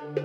Taxenotarien, 0.00 0.16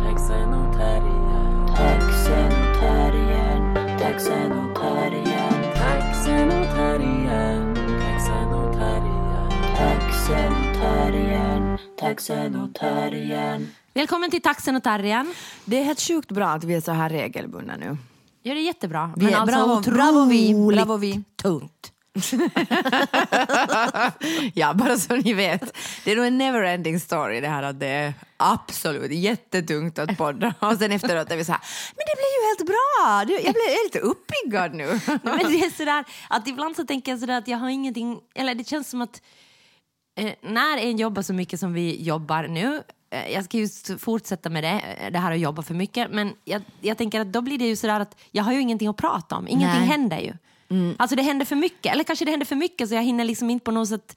taxenotarien, 0.00 1.68
Taxenotarien, 1.76 3.60
taxenotarien, 4.00 5.52
taxenotarien, 5.76 7.68
taxenotarien. 8.00 9.44
taxenotarien, 9.76 11.76
taxenotarien. 12.00 13.83
Välkommen 13.94 14.30
till 14.30 14.42
Taxen 14.42 14.76
och 14.76 14.82
Tarjan. 14.82 15.34
Det 15.64 15.78
är 15.78 15.84
helt 15.84 16.00
sjukt 16.00 16.28
bra 16.32 16.48
att 16.48 16.64
vi 16.64 16.74
är 16.74 16.80
så 16.80 16.92
här 16.92 17.10
regelbundna 17.10 17.76
nu. 17.76 17.96
Ja, 18.42 18.54
det 18.54 18.60
är 18.60 18.64
jättebra. 18.64 19.14
Vi 19.16 19.32
är- 19.32 19.36
alltså 19.36 19.56
bravo, 19.56 19.80
bravo 19.80 20.24
vi, 20.24 20.54
bravo 20.74 20.96
vi. 20.96 21.22
tungt. 21.42 21.90
Ja, 24.54 24.74
bara 24.74 24.96
så 24.98 25.16
ni 25.16 25.32
vet. 25.34 25.76
Det 26.04 26.12
är 26.12 26.16
nog 26.16 26.26
en 26.26 26.38
never 26.38 26.62
ending 26.62 27.00
story 27.00 27.40
det 27.40 27.48
här 27.48 27.62
att 27.62 27.80
det 27.80 27.86
är 27.86 28.14
absolut 28.36 29.12
jättetungt 29.12 29.98
att 29.98 30.16
podda 30.18 30.54
och 30.60 30.76
sen 30.78 30.92
efteråt 30.92 31.30
är 31.30 31.36
vi 31.36 31.44
så 31.44 31.52
här, 31.52 31.60
men 31.96 32.04
det 32.06 32.16
blir 32.16 32.40
ju 32.40 32.46
helt 32.48 32.66
bra. 32.66 33.36
Jag 33.44 33.54
blir 33.54 33.84
lite 33.84 33.98
uppiggad 33.98 34.74
nu. 34.74 35.00
Men 35.22 35.38
det 35.52 35.64
är 35.64 35.70
sådär, 35.76 36.04
att 36.28 36.48
ibland 36.48 36.76
så 36.76 36.84
tänker 36.84 37.12
jag 37.12 37.20
sådär 37.20 37.38
att 37.38 37.48
jag 37.48 37.58
har 37.58 37.68
ingenting, 37.68 38.20
eller 38.34 38.54
det 38.54 38.68
känns 38.68 38.90
som 38.90 39.02
att 39.02 39.22
eh, 40.20 40.32
när 40.42 40.76
en 40.78 40.96
jobbar 40.96 41.22
så 41.22 41.32
mycket 41.32 41.60
som 41.60 41.72
vi 41.72 42.02
jobbar 42.02 42.42
nu, 42.48 42.82
jag 43.32 43.44
ska 43.44 43.58
just 43.58 44.00
fortsätta 44.00 44.50
med 44.50 44.64
det, 44.64 44.96
eh, 44.98 45.12
det 45.12 45.18
här 45.18 45.32
att 45.32 45.38
jobba 45.38 45.62
för 45.62 45.74
mycket, 45.74 46.10
men 46.10 46.32
jag, 46.44 46.62
jag 46.80 46.98
tänker 46.98 47.20
att 47.20 47.32
då 47.32 47.42
blir 47.42 47.58
det 47.58 47.66
ju 47.66 47.76
sådär 47.76 48.00
att 48.00 48.16
jag 48.30 48.44
har 48.44 48.52
ju 48.52 48.60
ingenting 48.60 48.88
att 48.88 48.96
prata 48.96 49.36
om, 49.36 49.48
ingenting 49.48 49.80
Nej. 49.80 49.88
händer 49.88 50.18
ju. 50.18 50.32
Alltså 50.96 51.16
det 51.16 51.22
händer 51.22 51.46
för 51.46 51.56
mycket, 51.56 51.92
eller 51.92 52.04
kanske 52.04 52.24
det 52.24 52.30
händer 52.30 52.46
för 52.46 52.56
mycket 52.56 52.88
så 52.88 52.94
jag 52.94 53.02
hinner 53.02 53.24
liksom 53.24 53.50
inte 53.50 53.64
på 53.64 53.70
något 53.70 53.88
sätt 53.88 54.16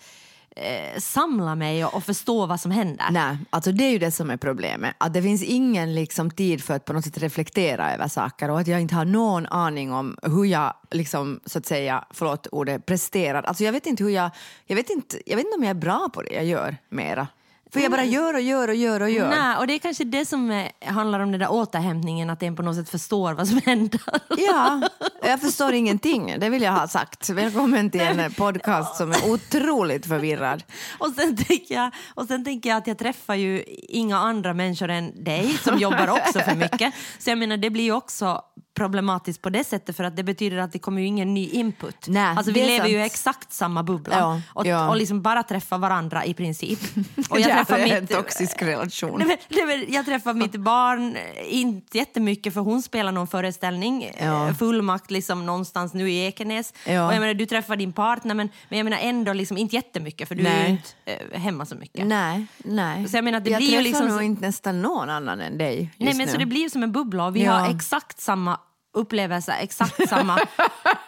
eh, 0.55 0.99
samla 0.99 1.55
mig 1.55 1.85
och, 1.85 1.93
och 1.95 2.03
förstå 2.03 2.45
vad 2.45 2.59
som 2.59 2.71
händer. 2.71 3.05
Nej, 3.11 3.37
alltså 3.49 3.71
det 3.71 3.83
är 3.83 3.89
ju 3.89 3.99
det 3.99 4.11
som 4.11 4.29
är 4.29 4.37
problemet. 4.37 4.95
Att 4.97 5.13
det 5.13 5.21
finns 5.21 5.43
ingen 5.43 5.95
liksom 5.95 6.31
tid 6.31 6.63
för 6.63 6.73
att 6.73 6.85
på 6.85 6.93
något 6.93 7.03
sätt 7.03 7.17
reflektera 7.17 7.93
över 7.93 8.07
saker 8.07 8.49
och 8.49 8.59
att 8.59 8.67
jag 8.67 8.81
inte 8.81 8.95
har 8.95 9.05
någon 9.05 9.45
aning 9.45 9.93
om 9.93 10.17
hur 10.21 10.45
jag 10.45 10.73
liksom, 10.91 11.39
så 11.45 11.57
att 11.57 11.65
säga, 11.65 12.05
förlåt 12.09 12.47
ordet, 12.47 12.85
presterar. 12.85 13.43
Alltså 13.43 13.63
jag 13.63 13.71
vet 13.71 13.85
inte 13.85 14.03
hur 14.03 14.11
jag, 14.11 14.31
jag 14.65 14.75
vet 14.75 14.89
inte, 14.89 15.21
jag 15.25 15.35
vet 15.35 15.45
inte 15.45 15.57
om 15.57 15.63
jag 15.63 15.69
är 15.69 15.81
bra 15.81 16.09
på 16.13 16.21
det 16.21 16.33
jag 16.33 16.45
gör 16.45 16.77
mera. 16.89 17.27
För 17.73 17.79
jag 17.79 17.91
bara 17.91 18.03
gör 18.03 18.33
och 18.33 18.41
gör 18.41 18.67
och 18.67 18.75
gör 18.75 19.01
och 19.01 19.09
gör. 19.09 19.29
Nej, 19.29 19.57
och 19.57 19.67
det 19.67 19.73
är 19.73 19.79
kanske 19.79 20.03
det 20.03 20.25
som 20.25 20.51
eh, 20.51 20.67
handlar 20.85 21.19
om 21.19 21.31
den 21.31 21.39
där 21.39 21.51
återhämtningen, 21.51 22.29
att 22.29 22.43
en 22.43 22.55
på 22.55 22.63
något 22.63 22.75
sätt 22.75 22.89
förstår 22.89 23.33
vad 23.33 23.47
som 23.47 23.61
händer. 23.65 24.01
Ja, 24.37 24.81
jag 25.23 25.41
förstår 25.41 25.73
ingenting. 25.73 26.35
Det 26.39 26.49
vill 26.49 26.61
jag 26.61 26.71
ha 26.71 26.87
sagt. 26.87 27.29
Välkommen 27.29 27.89
till 27.89 28.01
en 28.01 28.33
podcast 28.33 28.95
som 28.95 29.11
är 29.11 29.31
otroligt 29.31 30.05
förvirrad. 30.05 30.63
Och 30.97 31.11
sen, 31.11 31.37
tänker 31.37 31.75
jag, 31.75 31.91
och 32.15 32.25
sen 32.25 32.45
tänker 32.45 32.69
jag 32.69 32.77
att 32.77 32.87
jag 32.87 32.97
träffar 32.97 33.35
ju 33.35 33.63
inga 33.89 34.17
andra 34.17 34.53
människor 34.53 34.89
än 34.89 35.23
dig 35.23 35.57
som 35.57 35.77
jobbar 35.77 36.07
också 36.09 36.39
för 36.39 36.55
mycket. 36.55 36.93
Så 37.19 37.29
jag 37.29 37.37
menar, 37.37 37.57
det 37.57 37.69
blir 37.69 37.83
ju 37.83 37.91
också 37.91 38.41
problematiskt 38.77 39.41
på 39.41 39.49
det 39.49 39.63
sättet 39.63 39.97
för 39.97 40.03
att 40.03 40.15
det 40.15 40.23
betyder 40.23 40.57
att 40.57 40.71
det 40.71 40.79
kommer 40.79 41.01
ju 41.01 41.07
ingen 41.07 41.33
ny 41.33 41.49
input. 41.49 42.07
Nej, 42.07 42.23
alltså 42.37 42.51
vi 42.51 42.59
det 42.59 42.65
är 42.65 42.67
lever 42.67 42.87
ju 42.89 42.95
i 42.95 42.99
sant. 43.01 43.11
exakt 43.11 43.53
samma 43.53 43.83
bubbla 43.83 44.17
Ja, 44.17 44.41
och, 44.53 44.65
ja. 44.65 44.89
och 44.89 44.97
liksom 44.97 45.21
bara 45.21 45.43
träffar 45.43 45.77
varandra 45.77 46.25
i 46.25 46.33
princip. 46.33 46.79
Och 47.29 47.37
det 47.37 47.43
träffar 47.43 47.77
är 47.77 47.97
en 47.97 48.07
toxisk 48.07 48.61
relation. 48.61 49.19
Nej, 49.27 49.37
men, 49.51 49.67
nej, 49.67 49.85
jag 49.93 50.05
träffar 50.05 50.33
mitt 50.33 50.55
barn 50.55 51.15
eh, 51.15 51.21
inte 51.53 51.97
jättemycket 51.97 52.53
för 52.53 52.61
hon 52.61 52.81
spelar 52.81 53.11
någon 53.11 53.27
föreställning, 53.27 54.11
Ja. 54.19 54.47
ja. 54.47 54.53
fullmakt 54.53 55.11
liksom 55.11 55.45
någonstans 55.45 55.93
nu 55.93 56.09
i 56.11 56.25
Ekenäs. 56.25 56.73
Ja. 56.85 57.07
Och 57.07 57.13
jag 57.13 57.19
menar, 57.19 57.33
du 57.33 57.45
träffar 57.45 57.75
din 57.75 57.93
partner 57.93 58.35
men, 58.35 58.49
men 58.69 58.77
jag 58.79 58.83
menar 58.85 58.97
ändå 59.01 59.33
liksom 59.33 59.57
inte 59.57 59.75
jättemycket 59.75 60.27
för 60.27 60.35
du 60.35 60.41
är 60.47 60.53
Nej. 60.53 60.63
ju 60.65 60.69
inte 60.69 61.25
eh, 61.33 61.39
hemma 61.41 61.65
så 61.65 61.75
mycket. 61.75 62.07
Nej, 62.07 62.45
nej. 62.57 63.07
Så 63.07 63.17
jag 63.17 63.23
menar, 63.23 63.39
det 63.39 63.49
jag 63.49 63.57
blir 63.59 63.67
ju 63.67 63.73
träffar 63.75 63.83
liksom 63.83 64.07
nog 64.07 64.17
så- 64.17 64.21
inte 64.23 64.41
nästan 64.41 64.81
någon 64.81 65.09
annan 65.09 65.41
än 65.41 65.57
dig 65.57 65.79
just 65.81 65.99
Nej, 65.99 66.13
men 66.13 66.25
nu. 66.25 66.31
så 66.31 66.37
det 66.37 66.45
blir 66.45 66.61
ju 66.61 66.69
som 66.69 66.83
en 66.83 66.91
bubbla 66.91 67.25
och 67.25 67.35
vi 67.35 67.45
har 67.45 67.69
exakt 67.75 68.19
samma 68.21 68.59
upplevelse, 68.97 69.53
exakt 69.53 70.09
samma, 70.09 70.39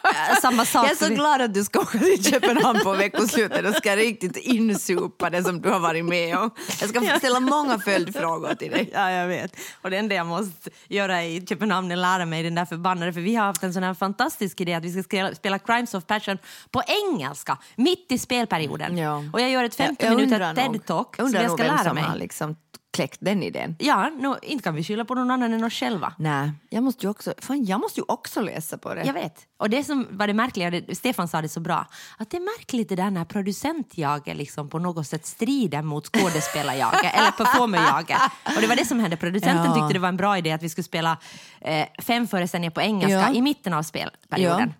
eh, 0.04 0.36
samma 0.42 0.64
sak. 0.64 0.84
Jag 0.84 0.90
är 0.92 1.08
så 1.08 1.14
glad 1.14 1.40
att 1.40 1.54
du 1.54 1.64
ska 1.64 1.80
åka 1.80 1.98
till 1.98 2.24
Köpenhamn 2.24 2.80
på 2.84 2.92
veckoslutet 2.92 3.66
och 3.66 3.74
ska 3.74 3.96
riktigt 3.96 4.36
insupa 4.36 5.30
det 5.30 5.42
som 5.44 5.60
du 5.60 5.70
har 5.70 5.80
varit 5.80 6.04
med 6.04 6.38
om. 6.38 6.50
Jag 6.80 6.88
ska 6.90 7.18
ställa 7.18 7.40
många 7.40 7.78
följdfrågor 7.78 8.54
till 8.54 8.70
dig. 8.70 8.90
Ja, 8.94 9.10
jag 9.10 9.28
vet. 9.28 9.56
Och 9.82 9.90
det 9.90 9.96
enda 9.96 10.14
jag 10.14 10.26
måste 10.26 10.70
göra 10.88 11.24
i 11.24 11.46
Köpenhamn 11.46 11.90
är 11.92 11.96
lära 11.96 12.26
mig 12.26 12.42
den 12.42 12.54
där 12.54 12.64
förbannade, 12.64 13.12
för 13.12 13.20
vi 13.20 13.34
har 13.34 13.46
haft 13.46 13.62
en 13.62 13.72
sån 13.72 13.82
här 13.82 13.94
fantastisk 13.94 14.60
idé 14.60 14.74
att 14.74 14.84
vi 14.84 14.92
ska 14.92 15.02
spela, 15.02 15.34
spela 15.34 15.58
Crimes 15.58 15.94
of 15.94 16.06
Passion 16.06 16.38
på 16.70 16.82
engelska, 16.86 17.58
mitt 17.76 18.06
i 18.12 18.18
spelperioden. 18.18 18.98
Ja. 18.98 19.22
Och 19.32 19.40
jag 19.40 19.50
gör 19.50 19.64
ett 19.64 19.74
50 19.74 20.04
Jag 20.06 20.16
minuter 20.16 20.34
undrar 20.34 20.54
nog- 20.68 20.74
TED-talk 20.76 21.16
som 21.16 21.32
jag 21.32 21.50
ska 21.52 21.62
lära 21.62 21.92
mig. 21.92 22.02
har 22.02 22.16
liksom 22.16 22.56
kläckt 22.92 23.18
den 23.20 23.42
idén. 23.42 23.76
Ja, 23.78 24.10
no, 24.18 24.36
inte 24.42 24.64
kan 24.64 24.74
vi 24.74 24.84
skylla 24.84 25.04
på 25.04 25.14
någon 25.14 25.30
annan 25.30 25.52
än 25.52 25.64
oss 25.64 25.72
själva. 25.72 26.12
Nej, 26.18 26.52
jag 26.70 26.82
måste 26.82 27.06
ju 27.06 27.10
också, 27.10 27.34
fan, 27.38 27.64
jag 27.64 27.80
måste 27.80 28.00
ju 28.00 28.04
också 28.08 28.40
läsa 28.40 28.78
på 28.78 28.94
det. 28.94 29.04
Jag 29.04 29.12
vet. 29.14 29.34
Och 29.56 29.70
det 29.70 29.84
som 29.84 30.06
var 30.10 30.26
det 30.26 30.34
märkliga, 30.34 30.70
det, 30.70 30.94
Stefan 30.96 31.28
sa 31.28 31.42
det 31.42 31.48
så 31.48 31.60
bra, 31.60 31.86
att 32.18 32.30
det 32.30 32.36
är 32.36 32.58
märkligt 32.58 32.88
det 32.88 32.96
där 32.96 33.10
när 33.10 33.24
producentjaget 33.24 34.36
liksom 34.36 34.68
på 34.68 34.78
något 34.78 35.06
sätt 35.06 35.26
strider 35.26 35.82
mot 35.82 36.06
skådespelarjaget 36.06 37.14
eller 37.14 37.30
performerjaget. 37.30 38.18
Och 38.56 38.60
det 38.60 38.66
var 38.66 38.76
det 38.76 38.84
som 38.84 39.00
hände. 39.00 39.16
Producenten 39.16 39.64
Ja. 39.64 39.74
tyckte 39.74 39.92
det 39.92 39.98
var 39.98 40.08
en 40.08 40.16
bra 40.16 40.38
idé 40.38 40.52
att 40.52 40.62
vi 40.62 40.68
skulle 40.68 40.84
spela 40.84 41.18
eh, 41.60 41.86
fem 42.02 42.26
föreställningar 42.28 42.70
på 42.70 42.80
engelska 42.80 43.10
Ja. 43.20 43.32
i 43.34 43.42
mitten 43.42 43.72
av 43.74 43.82
spelperioden. 43.82 44.74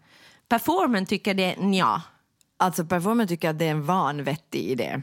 Performern 0.49 1.07
tycker 1.07 1.35
det 1.35 1.57
nja. 1.59 2.03
Alltså 2.57 2.85
performer 2.85 3.27
tycker 3.27 3.51
att 3.51 3.59
det 3.59 3.65
är 3.65 3.71
en 3.71 3.85
vanvettig 3.87 4.61
idé. 4.71 5.03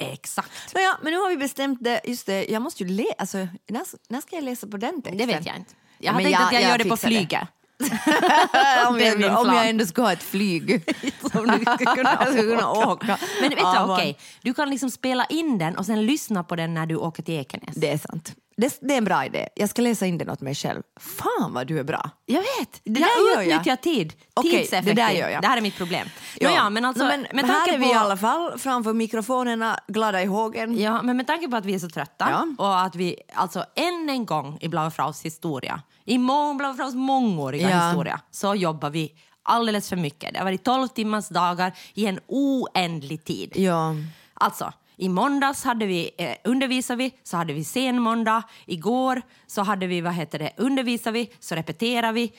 Exakt. 0.00 0.74
Nåja, 0.74 0.98
men 1.02 1.12
nu 1.12 1.18
har 1.18 1.28
vi 1.30 1.36
bestämt 1.36 1.78
det. 1.84 2.00
Just 2.04 2.26
det, 2.26 2.44
jag 2.44 2.62
måste 2.62 2.82
ju 2.82 2.88
läsa. 2.88 3.14
Alltså, 3.18 3.38
när, 3.68 3.82
när 4.08 4.20
ska 4.20 4.36
jag 4.36 4.44
läsa 4.44 4.66
på 4.66 4.76
den 4.76 5.02
texten? 5.02 5.18
Det 5.18 5.26
vet 5.26 5.46
jag 5.46 5.56
inte. 5.56 5.74
Jag 5.98 6.12
har 6.12 6.22
Men 6.22 6.32
tänkt 6.32 6.40
att 6.40 6.52
jag, 6.52 6.62
jag 6.62 6.70
gör 6.70 6.78
det 6.78 6.84
på 6.84 6.96
flyget. 6.96 7.48
om, 8.88 9.00
jag, 9.00 9.40
om 9.40 9.54
jag 9.54 9.68
ändå 9.68 9.86
ska 9.86 10.02
ha 10.02 10.12
ett 10.12 10.22
flyg. 10.22 10.82
Som 11.32 11.46
du 11.46 11.60
ska 11.60 11.76
kunna 11.76 12.70
åka. 12.92 13.18
Men 13.40 13.50
vet 13.50 13.58
du, 13.58 13.64
Ja, 13.64 13.94
okej, 13.94 14.18
du 14.42 14.54
kan 14.54 14.70
liksom 14.70 14.90
spela 14.90 15.24
in 15.24 15.58
den 15.58 15.76
och 15.76 15.86
sen 15.86 16.06
lyssna 16.06 16.44
på 16.44 16.56
den 16.56 16.74
när 16.74 16.86
du 16.86 16.96
åker 16.96 17.22
till 17.22 17.34
Ekenäs. 17.34 17.74
Det 17.74 17.92
är 17.92 17.98
sant. 17.98 18.34
Det, 18.60 18.78
det 18.80 18.94
är 18.94 18.98
en 18.98 19.04
bra 19.04 19.24
idé. 19.26 19.48
Jag 19.54 19.70
ska 19.70 19.82
läsa 19.82 20.06
in 20.06 20.18
den 20.18 20.30
åt 20.30 20.40
mig 20.40 20.54
själv. 20.54 20.82
Fan 21.00 21.52
vad 21.52 21.66
du 21.66 21.78
är 21.78 21.84
bra. 21.84 22.10
Jag 22.26 22.40
vet! 22.40 22.80
Det 22.84 23.00
Ja, 23.00 23.06
där 23.06 23.34
gör 23.34 23.42
jag. 23.42 23.52
utnyttjar 23.52 23.76
tid. 23.76 24.12
Okej, 24.34 24.50
Tidseffektivt. 24.50 24.96
det 24.96 25.02
där 25.02 25.10
gör 25.10 25.28
jag. 25.28 25.42
Det 25.42 25.48
här 25.48 25.56
är 25.56 25.60
mitt 25.60 25.76
problem. 25.76 26.08
Ja. 26.40 26.50
ja, 26.50 26.70
men 26.70 26.84
alltså, 26.84 27.04
Nå, 27.04 27.10
men 27.10 27.26
med 27.32 27.44
här 27.46 27.68
är 27.74 27.78
vi 27.78 27.84
på, 27.84 27.90
i 27.90 27.94
alla 27.94 28.16
fall 28.16 28.58
framför 28.58 28.92
mikrofonerna, 28.92 29.78
glada 29.88 30.22
i 30.22 30.26
hågen. 30.26 30.78
Ja, 30.78 31.02
men 31.02 31.16
med 31.16 31.26
tanke 31.26 31.48
på 31.48 31.56
att 31.56 31.64
vi 31.64 31.74
är 31.74 31.78
så 31.78 31.88
trötta 31.88 32.28
Ja. 32.30 32.46
och 32.64 32.80
att 32.80 32.94
vi 32.96 33.16
alltså 33.34 33.64
än 33.74 34.08
en 34.10 34.26
gång 34.26 34.58
i 34.60 34.68
Blaufraus 34.68 35.22
historia, 35.24 35.82
i 36.04 36.18
Blaufraus 36.58 36.94
mångåriga 36.94 37.70
Ja. 37.70 37.86
historia, 37.88 38.20
så 38.30 38.54
jobbar 38.54 38.90
vi 38.90 39.12
alldeles 39.42 39.88
för 39.88 39.96
mycket. 39.96 40.32
Det 40.32 40.38
har 40.38 40.44
varit 40.44 40.64
12 40.64 40.88
timmars 40.88 41.28
dagar 41.28 41.72
i 41.94 42.06
en 42.06 42.20
oändlig 42.26 43.24
tid. 43.24 43.52
Ja. 43.56 43.94
Alltså, 44.34 44.72
i 45.00 45.08
måndags 45.08 45.64
hade 45.64 45.86
vi, 45.86 46.10
eh, 46.18 46.36
undervisade 46.44 46.96
vi, 46.96 47.12
så 47.22 47.36
hade 47.36 47.52
vi 47.52 47.64
sen 47.64 47.98
måndag. 47.98 48.42
Igår 48.66 49.22
så 49.46 49.62
hade 49.62 49.86
vi, 49.86 50.00
vad 50.00 50.12
heter 50.12 50.38
det, 50.38 50.52
undervisade 50.56 51.12
vi, 51.14 51.30
så 51.40 51.54
repeterade 51.54 52.12
vi. 52.12 52.32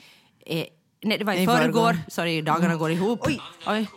Eh, 0.45 0.65
nej, 1.03 1.17
det 1.17 1.25
var 1.25 1.33
i, 1.33 1.43
I 1.43 1.45
förrgår. 1.45 1.63
förrgår. 1.63 1.97
Sorry, 2.07 2.41
dagarna 2.41 2.75
går 2.75 2.91
ihop. 2.91 3.27
Oj. 3.67 3.87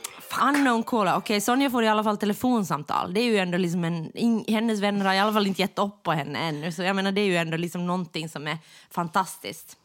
Unknown 0.43 0.83
caller. 0.83 1.17
Okej, 1.17 1.41
Sonja 1.41 1.71
får 1.71 1.85
i 1.85 1.89
alla 1.89 2.05
fall 2.05 2.17
telefonsamtal. 2.17 3.15
Det 3.15 3.21
är 3.21 3.25
ju 3.25 3.39
ändå 3.39 3.59
liksom 3.59 3.85
en, 3.85 4.17
in, 4.17 4.45
hennes 4.49 4.81
vänner 4.81 5.05
har 5.05 5.15
i 5.15 5.19
alla 5.19 5.33
fall 5.33 5.47
inte 5.47 5.63
gett 5.63 5.79
upp 5.79 6.03
på 6.03 6.13
henne 6.13 6.39
ännu. 6.39 6.73
Så 6.73 6.83
jag 6.83 6.97
menar, 6.97 7.13
det 7.13 7.21
är 7.21 7.27
ju 7.27 7.37
ändå 7.37 7.57
liksom 7.57 7.87
någonting 7.87 8.29
som 8.29 8.47
är 8.47 8.59
fantastiskt. 8.91 9.77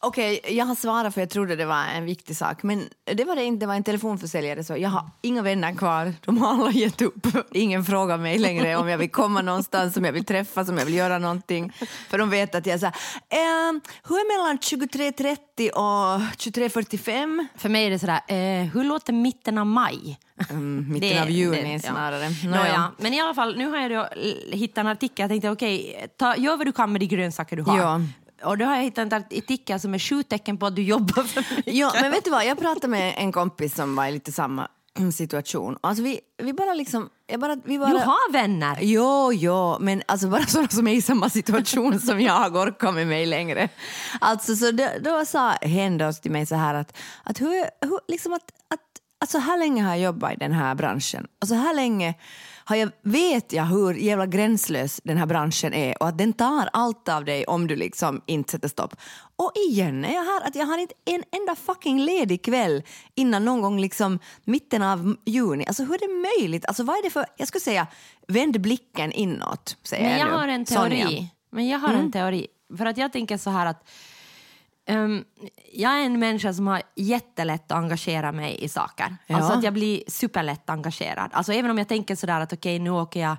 Okej, 0.00 0.40
jag 0.48 0.64
har 0.64 0.74
svarat 0.74 1.14
för 1.14 1.20
jag 1.20 1.30
trodde 1.30 1.56
det 1.56 1.64
var 1.66 1.84
en 1.96 2.04
viktig 2.04 2.36
sak. 2.36 2.62
Men 2.62 2.88
det 3.14 3.24
var 3.24 3.36
det 3.36 3.44
inte, 3.44 3.60
det 3.60 3.66
var 3.66 3.74
en 3.74 3.84
telefonförsäljare. 3.84 4.64
Så 4.64 4.76
jag 4.76 4.88
har 4.90 5.10
inga 5.22 5.42
vänner 5.42 5.74
kvar. 5.74 6.14
De 6.24 6.38
har 6.38 6.48
alla 6.54 6.70
gett 6.70 7.02
upp. 7.02 7.26
Ingen 7.52 7.84
frågar 7.84 8.18
mig 8.18 8.38
längre 8.38 8.76
om 8.76 8.88
jag 8.88 8.98
vill 8.98 9.10
komma 9.10 9.42
någonstans, 9.42 9.96
om 9.96 10.04
jag 10.04 10.12
vill 10.12 10.24
träffas, 10.24 10.68
om 10.68 10.78
jag 10.78 10.84
vill 10.84 10.94
göra 10.94 11.18
någonting. 11.18 11.72
För 12.10 12.18
de 12.18 12.30
vet 12.30 12.54
att 12.54 12.66
jag 12.66 12.74
är 12.82 12.84
här, 12.84 12.94
ehm, 13.68 13.80
hur 14.08 14.14
är 14.16 14.38
mellan 14.38 14.58
23.30 14.58 15.70
och 15.70 16.20
23.45? 16.36 17.46
För 17.56 17.68
mig 17.68 17.86
är 17.86 17.90
det 17.90 17.98
sådär, 17.98 18.20
eh, 18.28 18.66
hur 18.74 18.84
låter 18.84 19.12
mitten 19.12 19.58
av 19.58 19.66
maj? 19.66 20.18
Mm, 20.50 20.92
mitten 20.92 21.08
Det- 21.10 21.22
av 21.22 21.30
juni 21.30 21.72
det- 21.72 21.80
snarare. 21.80 22.24
Ja. 22.42 22.48
Nåja. 22.50 22.60
Nåja. 22.62 22.92
Men 22.98 23.14
i 23.14 23.20
alla 23.20 23.34
fall, 23.34 23.56
nu 23.56 23.66
har 23.70 23.78
jag 23.78 24.08
hittat 24.52 24.78
en 24.78 24.86
artikel. 24.86 25.22
Jag 25.22 25.30
tänkte 25.30 25.50
okej, 25.50 26.06
ta, 26.18 26.36
gör 26.36 26.56
vad 26.56 26.66
du 26.66 26.72
kan 26.72 26.92
med 26.92 27.00
de 27.00 27.06
grönsaker 27.06 27.56
du 27.56 27.62
har. 27.62 27.78
Ja. 27.78 28.00
Och 28.42 28.58
då 28.58 28.64
har 28.64 28.76
jag 28.76 28.82
hittat 28.82 29.12
en 29.12 29.24
artikel 29.38 29.80
som 29.80 29.94
är 29.94 29.98
sju 29.98 30.22
tecken 30.22 30.58
på 30.58 30.66
att 30.66 30.76
du 30.76 30.82
jobbar 30.82 31.22
för 31.22 31.56
mycket. 31.56 31.74
Ja, 31.74 31.92
men 31.94 32.10
vet 32.10 32.24
du 32.24 32.30
vad? 32.30 32.46
Jag 32.46 32.58
pratade 32.58 32.88
med 32.88 33.14
en 33.16 33.32
kompis 33.32 33.74
som 33.74 33.94
var 33.94 34.06
i 34.06 34.12
lite 34.12 34.32
samma 34.32 34.68
situation. 35.12 35.78
Alltså 35.80 36.02
vi, 36.02 36.20
vi 36.42 36.52
bara 36.52 36.74
liksom 36.74 37.10
jag 37.26 37.40
bara, 37.40 37.56
vi 37.64 37.78
bara... 37.78 37.90
Du 37.90 37.98
har 37.98 38.32
vänner. 38.32 38.78
Jo, 38.80 39.32
jo, 39.32 39.76
men 39.80 40.02
alltså 40.06 40.28
bara 40.28 40.42
sådana 40.46 40.68
som 40.68 40.88
är 40.88 40.92
i 40.92 41.02
samma 41.02 41.30
situation 41.30 42.00
som 42.06 42.20
jag 42.20 42.56
orkar 42.56 42.92
med 42.92 43.06
mig 43.06 43.26
längre. 43.26 43.68
Alltså, 44.20 44.56
så 44.56 44.70
då, 44.70 44.88
då 45.00 45.24
sa 45.24 45.50
hen 45.50 46.12
till 46.22 46.30
mig 46.30 46.46
så 46.46 46.54
här 46.54 46.74
att, 46.74 46.96
att, 47.22 47.40
hur, 47.40 47.64
hur, 47.80 48.00
liksom 48.08 48.32
att, 48.32 48.52
att 48.68 48.80
alltså 49.20 49.38
här 49.38 49.58
länge 49.58 49.82
har 49.82 49.90
jag 49.90 50.00
jobbat 50.00 50.32
i 50.32 50.36
den 50.36 50.52
här 50.52 50.74
branschen 50.74 51.26
och 51.40 51.48
så 51.48 51.54
här 51.54 51.74
länge 51.74 52.14
har 52.68 52.76
jag, 52.76 52.90
vet 53.02 53.52
jag 53.52 53.64
hur 53.64 53.94
jävla 53.94 54.26
gränslös 54.26 55.00
den 55.04 55.16
här 55.16 55.26
branschen 55.26 55.74
är 55.74 56.02
och 56.02 56.08
att 56.08 56.18
den 56.18 56.32
tar 56.32 56.68
allt 56.72 57.08
av 57.08 57.24
dig 57.24 57.44
om 57.44 57.66
du 57.66 57.76
liksom 57.76 58.20
inte 58.26 58.50
sätter 58.50 58.68
stopp. 58.68 58.96
Och 59.36 59.52
igen 59.70 60.04
är 60.04 60.14
jag 60.14 60.24
här 60.24 60.46
att 60.46 60.54
jag 60.54 60.66
har 60.66 60.78
inte 60.78 60.94
en 61.04 61.22
enda 61.40 61.54
fucking 61.54 62.00
ledig 62.00 62.44
kväll 62.44 62.82
innan 63.14 63.44
någon 63.44 63.60
gång 63.60 63.80
liksom 63.80 64.18
mitten 64.44 64.82
av 64.82 65.16
juni. 65.24 65.66
Alltså 65.66 65.84
hur 65.84 65.94
är 65.94 65.98
det 65.98 66.40
möjligt? 66.40 66.66
Alltså 66.66 66.82
vad 66.84 66.96
är 66.96 67.02
det 67.02 67.10
för, 67.10 67.26
jag 67.36 67.48
skulle 67.48 67.60
säga 67.60 67.86
vänd 68.28 68.60
blicken 68.60 69.12
inåt, 69.12 69.76
säger 69.82 70.08
Men 70.08 70.18
jag 70.18 70.28
nu. 70.28 70.34
har 70.34 70.48
en 70.48 70.64
teori. 70.64 71.02
Sonja. 71.02 71.26
Men 71.50 71.68
jag 71.68 71.78
har 71.78 71.94
en 71.94 72.12
teori. 72.12 72.46
För 72.78 72.86
att 72.86 72.96
jag 72.96 73.12
tänker 73.12 73.36
så 73.36 73.50
här 73.50 73.66
att 73.66 73.88
ehm, 74.88 75.24
jag 75.72 75.92
är 76.00 76.04
en 76.06 76.18
människa 76.18 76.52
som 76.52 76.66
har 76.66 76.82
jättelätt 76.96 77.72
att 77.72 77.78
engagera 77.78 78.32
mig 78.32 78.64
i 78.64 78.68
saker. 78.68 79.16
Ja. 79.26 79.36
Alltså 79.36 79.52
att 79.52 79.64
jag 79.64 79.72
blir 79.72 80.02
superlätt 80.06 80.70
engagerad. 80.70 81.30
Alltså 81.32 81.52
även 81.52 81.70
om 81.70 81.78
jag 81.78 81.88
tänker 81.88 82.16
sådär 82.16 82.40
att 82.40 82.52
okej 82.52 82.78
nu 82.78 82.90
åker 82.90 83.20
jag, 83.20 83.36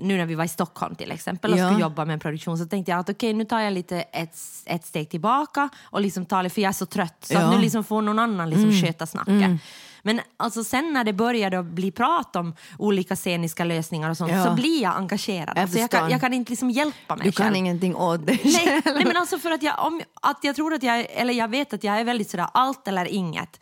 nu 0.00 0.16
när 0.16 0.26
vi 0.26 0.34
var 0.34 0.44
i 0.44 0.48
Stockholm 0.48 0.94
till 0.94 1.10
exempel 1.12 1.52
och 1.52 1.58
Ja. 1.58 1.66
skulle 1.68 1.80
jobba 1.80 2.04
med 2.04 2.14
en 2.14 2.20
produktion 2.20 2.58
så 2.58 2.66
tänkte 2.66 2.90
jag 2.92 2.98
att 3.00 3.08
okej 3.08 3.32
nu 3.32 3.44
tar 3.44 3.60
jag 3.60 3.72
lite 3.72 4.00
ett, 4.00 4.36
ett 4.66 4.84
steg 4.86 5.10
tillbaka 5.10 5.68
och 5.82 6.00
liksom 6.00 6.26
tar 6.26 6.42
det, 6.42 6.50
för 6.50 6.60
jag 6.62 6.68
är 6.68 6.72
så 6.72 6.86
trött 6.86 7.16
så 7.20 7.34
Ja. 7.34 7.38
Mm. 7.38 7.50
att 7.50 7.56
nu 7.56 7.62
liksom 7.62 7.84
får 7.84 8.02
någon 8.02 8.18
annan 8.18 8.50
liksom 8.50 8.72
sköta 8.72 9.06
snacket. 9.06 9.60
Men 10.02 10.20
alltså 10.36 10.64
sen 10.64 10.92
när 10.92 11.04
det 11.04 11.12
började 11.12 11.58
att 11.58 11.64
bli 11.66 11.90
prat 11.90 12.36
om 12.36 12.54
olika 12.78 13.16
sceniska 13.16 13.64
lösningar 13.64 14.10
och 14.10 14.16
sånt 14.16 14.32
Ja. 14.32 14.44
så 14.44 14.50
blir 14.54 14.82
jag 14.82 14.96
engagerad. 14.96 15.52
Jag 15.56 15.62
alltså 15.62 15.78
jag, 15.78 15.90
kan, 15.90 16.10
jag 16.10 16.20
kan 16.20 16.32
inte 16.34 16.50
liksom 16.52 16.70
hjälpa 16.70 17.16
mig 17.16 17.24
Du 17.26 17.32
kan 17.32 17.44
själv. 17.46 17.56
ingenting 17.56 17.96
åt 17.96 18.26
dig 18.26 18.40
Nej, 18.44 18.82
själv. 18.82 18.96
nej 18.96 19.04
men 19.06 19.16
alltså 19.16 19.38
för 19.38 19.50
att 19.50 19.62
jag, 19.62 19.86
om, 19.86 20.00
att 20.22 20.38
jag 20.42 20.56
tror 20.56 20.74
att 20.74 20.82
jag, 20.82 21.06
eller 21.10 21.34
jag 21.34 21.48
vet 21.48 21.72
att 21.72 21.84
jag 21.84 22.00
är 22.00 22.04
väldigt 22.04 22.30
sådär 22.30 22.46
allt 22.54 22.88
eller 22.88 23.04
inget. 23.04 23.60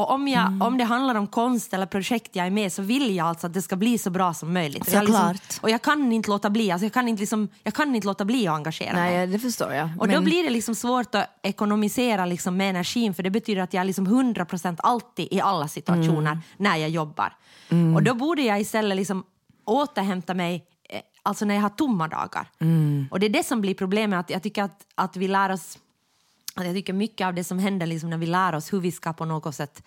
Och 0.00 0.10
om, 0.10 0.28
jag, 0.28 0.46
Mm. 0.46 0.62
om 0.62 0.78
det 0.78 0.84
handlar 0.84 1.14
om 1.14 1.26
konst 1.26 1.74
eller 1.74 1.86
projekt 1.86 2.36
jag 2.36 2.46
är 2.46 2.50
med 2.50 2.72
så 2.72 2.82
vill 2.82 3.16
jag 3.16 3.26
alltså 3.26 3.46
att 3.46 3.52
det 3.54 3.62
ska 3.62 3.76
bli 3.76 3.98
så 3.98 4.10
bra 4.10 4.34
som 4.34 4.52
möjligt. 4.52 4.84
För 4.84 4.92
jag 4.96 5.04
liksom, 5.04 5.34
och 5.60 5.70
jag 5.70 5.82
kan 5.82 6.12
inte 6.12 6.30
låta 6.30 6.50
bli, 6.50 6.70
alltså 6.70 6.84
jag, 6.84 6.92
kan 6.92 7.08
inte 7.08 7.20
liksom, 7.20 7.48
jag 7.62 7.74
kan 7.74 7.94
inte 7.94 8.06
låta 8.06 8.24
bli 8.24 8.48
att 8.48 8.54
engagera 8.54 8.92
mig. 8.92 9.16
Nej, 9.16 9.26
det 9.26 9.38
förstår 9.38 9.72
jag. 9.74 9.88
Och 9.98 10.08
då 10.08 10.14
Men- 10.14 10.24
blir 10.24 10.44
det 10.44 10.50
liksom 10.50 10.74
svårt 10.74 11.14
att 11.14 11.26
ekonomisera 11.42 12.26
liksom 12.26 12.56
med 12.56 12.70
energin 12.70 13.14
för 13.14 13.22
det 13.22 13.30
betyder 13.30 13.62
att 13.62 13.74
jag 13.74 13.80
är 13.80 13.84
liksom 13.84 14.06
100% 14.06 14.76
alltid 14.82 15.28
i 15.30 15.40
alla 15.40 15.68
situationer 15.68 16.18
Mm. 16.32 16.38
när 16.56 16.76
jag 16.76 16.90
jobbar. 16.90 17.36
Och 17.96 18.02
då 18.02 18.14
borde 18.14 18.42
jag 18.42 18.60
istället 18.60 18.96
liksom 18.96 19.24
återhämta 19.66 20.34
mig 20.34 20.64
eh, 20.88 21.00
alltså 21.22 21.44
när 21.44 21.54
jag 21.54 21.62
har 21.62 21.68
tomma 21.68 22.08
dagar. 22.08 22.48
Mm. 22.60 23.08
Och 23.10 23.20
det 23.20 23.26
är 23.26 23.30
det 23.30 23.46
som 23.46 23.60
blir 23.60 23.74
problemet, 23.74 24.20
att 24.20 24.30
jag 24.30 24.42
tycker 24.42 24.62
att, 24.62 24.80
att 24.94 25.16
vi 25.16 25.28
lär 25.28 25.52
oss 25.52 25.78
att 26.54 26.66
jag 26.66 26.74
tycker 26.74 26.92
mycket 26.92 27.26
av 27.26 27.34
det 27.34 27.44
som 27.44 27.58
händer 27.58 27.86
liksom 27.86 28.10
när 28.10 28.18
vi 28.18 28.26
lär 28.26 28.54
oss 28.54 28.72
hur 28.72 28.80
vi 28.80 28.92
ska 28.92 29.12
på 29.12 29.24
något 29.24 29.54
sätt 29.54 29.82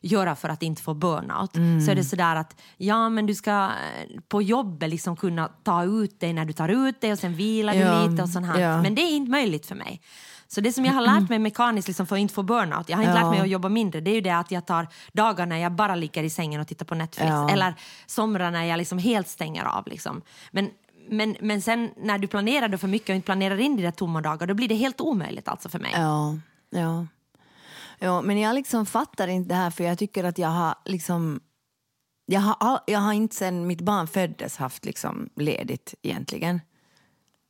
göra 0.00 0.36
för 0.36 0.48
att 0.48 0.62
inte 0.62 0.82
få 0.82 0.94
burnout. 0.94 1.52
Så 1.54 1.90
är 1.90 1.94
det 1.94 2.04
sådär 2.04 2.36
att 2.36 2.60
ja 2.76 3.08
men 3.08 3.26
du 3.26 3.34
ska 3.34 3.50
eh, 3.64 4.20
på 4.28 4.42
jobbet 4.42 4.90
liksom 4.90 5.16
kunna 5.16 5.48
ta 5.48 5.84
ut 5.84 6.20
dig 6.20 6.32
när 6.32 6.44
du 6.44 6.52
tar 6.52 6.68
ut 6.68 7.00
dig 7.00 7.12
och 7.12 7.18
sen 7.18 7.34
vilar 7.34 7.74
Ja, 7.74 8.02
du 8.04 8.10
lite 8.10 8.22
och 8.22 8.28
sånt 8.28 8.46
här. 8.46 8.60
ja. 8.60 8.82
Men 8.82 8.94
det 8.94 9.02
är 9.02 9.16
inte 9.16 9.30
möjligt 9.30 9.66
för 9.66 9.74
mig. 9.74 10.00
Så 10.48 10.60
det 10.60 10.72
som 10.72 10.84
jag 10.84 10.92
har 10.92 11.00
lärt 11.02 11.28
mig 11.28 11.38
mekaniskt 11.38 11.88
liksom 11.88 12.06
för 12.06 12.16
att 12.16 12.20
inte 12.20 12.34
få 12.34 12.42
burnout, 12.42 12.88
jag 12.88 12.96
har 12.96 13.02
inte 13.04 13.16
Ja. 13.18 13.22
lärt 13.22 13.30
mig 13.30 13.40
att 13.40 13.48
jobba 13.48 13.68
mindre, 13.68 14.00
det 14.00 14.10
är 14.10 14.14
ju 14.14 14.20
det 14.20 14.30
att 14.36 14.50
jag 14.50 14.66
tar 14.66 14.88
dagar 15.12 15.46
när 15.46 15.56
jag 15.58 15.72
bara 15.72 15.94
ligger 15.94 16.22
i 16.22 16.30
sängen 16.30 16.60
och 16.60 16.68
tittar 16.68 16.86
på 16.86 16.94
Netflix. 16.94 17.28
Ja. 17.30 17.50
Eller 17.50 17.74
somrar 18.06 18.50
när 18.50 18.64
jag 18.64 18.78
liksom 18.78 18.98
helt 18.98 19.28
stänger 19.28 19.64
av. 19.64 19.86
Liksom. 19.88 20.22
Men, 20.50 20.70
men, 21.08 21.36
men 21.40 21.62
sen 21.62 21.90
när 21.96 22.18
du 22.18 22.26
planerar 22.26 22.68
då 22.68 22.78
för 22.78 22.88
mycket 22.88 23.08
och 23.08 23.14
inte 23.14 23.26
planerar 23.26 23.58
in 23.58 23.76
dina 23.76 23.92
tomma 23.92 24.20
dagar, 24.20 24.46
då 24.46 24.54
blir 24.54 24.68
det 24.68 24.74
helt 24.74 25.00
omöjligt 25.00 25.48
alltså 25.48 25.68
för 25.68 25.78
mig. 25.78 25.90
Ja, 25.94 26.38
ja. 26.70 27.06
ja 27.98 28.22
men 28.22 28.38
jag 28.38 28.54
liksom 28.54 28.86
fattar 28.86 29.28
inte 29.28 29.48
det 29.48 29.54
här 29.54 29.70
för 29.70 29.84
jag 29.84 29.98
tycker 29.98 30.24
att 30.24 30.38
jag 30.38 30.48
har 30.48 30.74
liksom 30.84 31.40
jag 32.26 32.40
har, 32.40 32.56
all, 32.60 32.78
jag 32.86 32.98
har 32.98 33.12
inte 33.12 33.36
sen 33.36 33.66
mitt 33.66 33.80
barn 33.80 34.06
föddes 34.06 34.56
haft 34.56 34.84
liksom 34.84 35.28
ledigt 35.36 35.94
egentligen. 36.02 36.60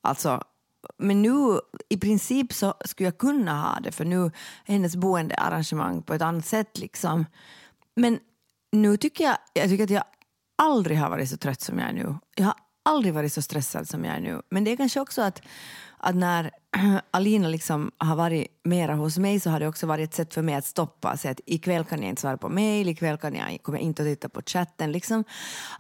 Alltså, 0.03 0.43
men 0.99 1.23
nu 1.23 1.61
i 1.89 1.97
princip 1.97 2.53
så 2.53 2.75
skulle 2.85 3.07
jag 3.07 3.19
kunna 3.19 3.63
ha 3.63 3.81
det 3.81 3.93
för 3.93 4.05
nu 4.05 4.25
är 4.25 4.33
hennes 4.65 4.97
boendearrangemang 4.97 6.03
på 6.03 6.15
ett 6.15 6.23
annat 6.23 6.47
sätt 6.47 6.79
liksom. 6.79 7.27
Men 7.95 8.19
nu 8.73 8.97
tycker 8.97 9.25
jag, 9.25 9.37
jag 9.53 9.69
tycker 9.69 9.85
att 9.85 9.91
jag 9.91 10.05
aldrig 10.59 10.99
har 10.99 11.11
varit 11.11 11.31
så 11.31 11.37
trött 11.37 11.61
som 11.61 11.79
jag 11.79 11.89
är 11.89 11.93
nu. 11.93 12.15
Jag 12.35 12.45
har 12.45 12.55
aldrig 12.87 13.15
varit 13.15 13.33
så 13.33 13.43
stressad 13.43 13.89
som 13.89 14.05
jag 14.05 14.15
är 14.17 14.21
nu. 14.21 14.43
Men 14.51 14.65
det 14.65 14.73
är 14.73 14.77
kanske 14.77 15.01
också 15.01 15.23
att, 15.23 15.43
att 15.99 16.15
när 16.15 16.51
Alina 17.11 17.49
liksom 17.49 17.91
har 17.99 18.17
varit 18.17 18.47
mera 18.65 18.95
hos 18.95 19.19
mig 19.19 19.41
så 19.41 19.51
har 19.51 19.61
det 19.61 19.69
också 19.69 19.87
varit 19.87 20.09
ett 20.11 20.15
sätt 20.15 20.35
för 20.35 20.43
mig 20.43 20.55
att 20.55 20.65
stoppa. 20.67 21.17
Så 21.17 21.29
att 21.29 21.41
ikväll 21.47 21.85
kan 21.85 22.03
jag 22.03 22.09
inte 22.09 22.21
svara 22.23 22.37
på 22.37 22.49
mail, 22.49 22.89
ikväll 22.89 23.17
kan 23.19 23.35
jag, 23.35 23.59
kommer 23.63 23.79
jag 23.79 23.85
inte 23.85 24.03
att 24.03 24.09
titta 24.09 24.29
på 24.29 24.43
chatten. 24.47 24.93
Liksom. 24.93 25.25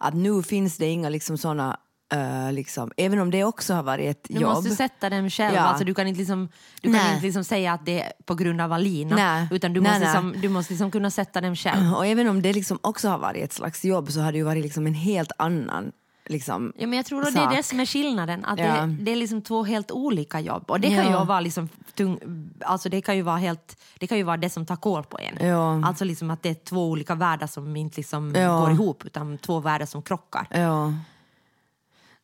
Att 0.00 0.14
nu 0.14 0.42
finns 0.42 0.76
det 0.76 0.86
inga 0.86 1.08
liksom 1.08 1.38
såna 1.38 1.76
eh, 2.12 2.52
liksom, 2.52 2.90
även 2.96 3.18
om 3.18 3.30
det 3.30 3.44
också 3.44 3.74
har 3.74 3.82
varit 3.82 4.10
ett 4.10 4.26
Du 4.28 4.40
jobb. 4.40 4.54
måste 4.54 4.70
sätta 4.70 5.10
dem 5.10 5.30
själv. 5.30 5.54
Ja. 5.54 5.60
Alltså, 5.60 5.84
du 5.84 5.94
kan 5.94 6.06
inte, 6.06 6.18
liksom, 6.18 6.48
du 6.80 6.92
kan 6.92 7.12
inte 7.12 7.26
liksom 7.26 7.44
säga 7.44 7.72
att 7.72 7.86
det 7.86 8.00
är 8.02 8.12
på 8.24 8.34
grund 8.34 8.60
av 8.60 8.72
Alina. 8.72 9.16
Nej. 9.16 9.48
Utan 9.50 9.72
du 9.72 9.80
Nej, 9.80 9.90
måste, 9.92 10.04
nej. 10.04 10.24
liksom, 10.24 10.42
du 10.42 10.48
måste 10.48 10.72
liksom 10.72 10.90
kunna 10.90 11.10
sätta 11.10 11.40
dem 11.40 11.56
själv. 11.56 11.94
Och 11.94 12.06
även 12.06 12.28
om 12.28 12.42
det 12.42 12.52
liksom 12.52 12.78
också 12.82 13.08
har 13.08 13.18
varit 13.18 13.44
ett 13.44 13.52
slags 13.52 13.84
jobb 13.84 14.12
så 14.12 14.20
har 14.20 14.32
det 14.32 14.38
ju 14.38 14.44
varit 14.44 14.62
liksom 14.62 14.86
en 14.86 14.94
helt 14.94 15.32
annan 15.38 15.92
liksom, 16.26 16.72
Ja, 16.76 16.86
men 16.86 16.96
jag 16.96 17.06
tror 17.06 17.22
att 17.28 17.34
det 17.34 17.40
är 17.40 17.56
det 17.56 17.62
som 17.62 17.80
är 17.80 17.86
skillnaden. 17.86 18.44
Att 18.44 18.58
Ja. 18.58 18.64
det, 18.86 18.96
det 19.00 19.12
är 19.12 19.16
liksom 19.16 19.42
två 19.42 19.64
helt 19.64 19.90
olika 19.90 20.40
jobb. 20.40 20.70
Och 20.70 20.80
det 20.80 20.88
kan 20.88 20.96
Ja. 21.12 21.20
ju 21.20 21.26
vara 21.26 21.40
liksom 21.40 21.68
tung, 21.94 22.18
alltså 22.60 22.88
det 22.88 23.00
kan 23.00 23.16
ju 23.16 23.22
vara 23.22 23.36
helt, 23.36 23.76
det 23.98 24.06
kan 24.06 24.18
ju 24.18 24.24
vara 24.24 24.36
det 24.36 24.50
som 24.50 24.66
tar 24.66 24.76
koll 24.76 25.04
på 25.04 25.18
en. 25.18 25.46
Ja. 25.48 25.86
Alltså 25.86 26.04
liksom 26.04 26.30
att 26.30 26.42
det 26.42 26.48
är 26.48 26.54
två 26.54 26.86
olika 26.90 27.14
världar 27.14 27.46
som 27.46 27.76
inte 27.76 27.96
liksom 27.96 28.32
går 28.32 28.70
ihop 28.70 29.04
utan 29.04 29.38
två 29.38 29.60
världar 29.60 29.86
som 29.86 30.02
krockar. 30.02 30.46
Ja. 30.50 30.92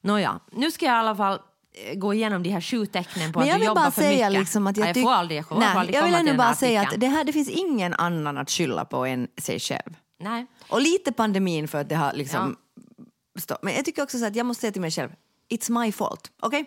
Nåja, 0.00 0.40
nu 0.52 0.70
ska 0.70 0.86
jag 0.86 0.94
i 0.94 0.98
alla 0.98 1.16
fall 1.16 1.38
eh, 1.88 1.98
gå 1.98 2.14
igenom 2.14 2.42
de 2.42 2.50
här 2.50 2.60
sju 2.60 2.86
tecknen 2.86 3.32
på 3.32 3.38
Men 3.38 3.50
att 3.50 3.58
du 3.58 3.64
jobbar 3.64 3.82
bara 3.82 3.90
för 3.90 4.08
mycket. 4.08 4.32
liksom 4.32 4.66
att 4.66 4.76
jag, 4.76 4.88
Ja, 4.88 4.92
jag 4.94 5.02
får 5.04 5.12
aldrig, 5.12 5.38
jag 5.38 5.48
får 5.48 5.58
Nej, 5.58 5.68
aldrig 5.76 5.96
jag 5.96 6.04
vill 6.04 6.26
den 6.26 6.36
bara 6.36 6.54
säga 6.54 6.80
att 6.82 6.94
det, 6.96 7.06
här, 7.06 7.24
det 7.24 7.32
finns 7.32 7.48
ingen 7.48 7.94
annan 7.94 8.38
att 8.38 8.50
skylla 8.50 8.84
på 8.84 9.04
än 9.06 9.28
sig 9.38 9.60
själv. 9.60 9.96
Nej. 10.20 10.46
Och 10.68 10.80
lite 10.80 11.12
pandemin 11.12 11.68
för 11.68 11.80
att 11.80 11.88
det 11.88 11.94
har 11.94 12.12
liksom 12.12 12.56
stå. 13.38 13.56
Men 13.62 13.74
jag 13.74 13.84
tycker 13.84 14.02
också 14.02 14.18
så 14.18 14.26
att 14.26 14.36
jag 14.36 14.46
måste 14.46 14.60
säga 14.60 14.72
till 14.72 14.80
mig 14.80 14.90
själv, 14.90 15.10
it's 15.48 15.82
my 15.84 15.92
fault. 15.92 16.32
Okej? 16.42 16.64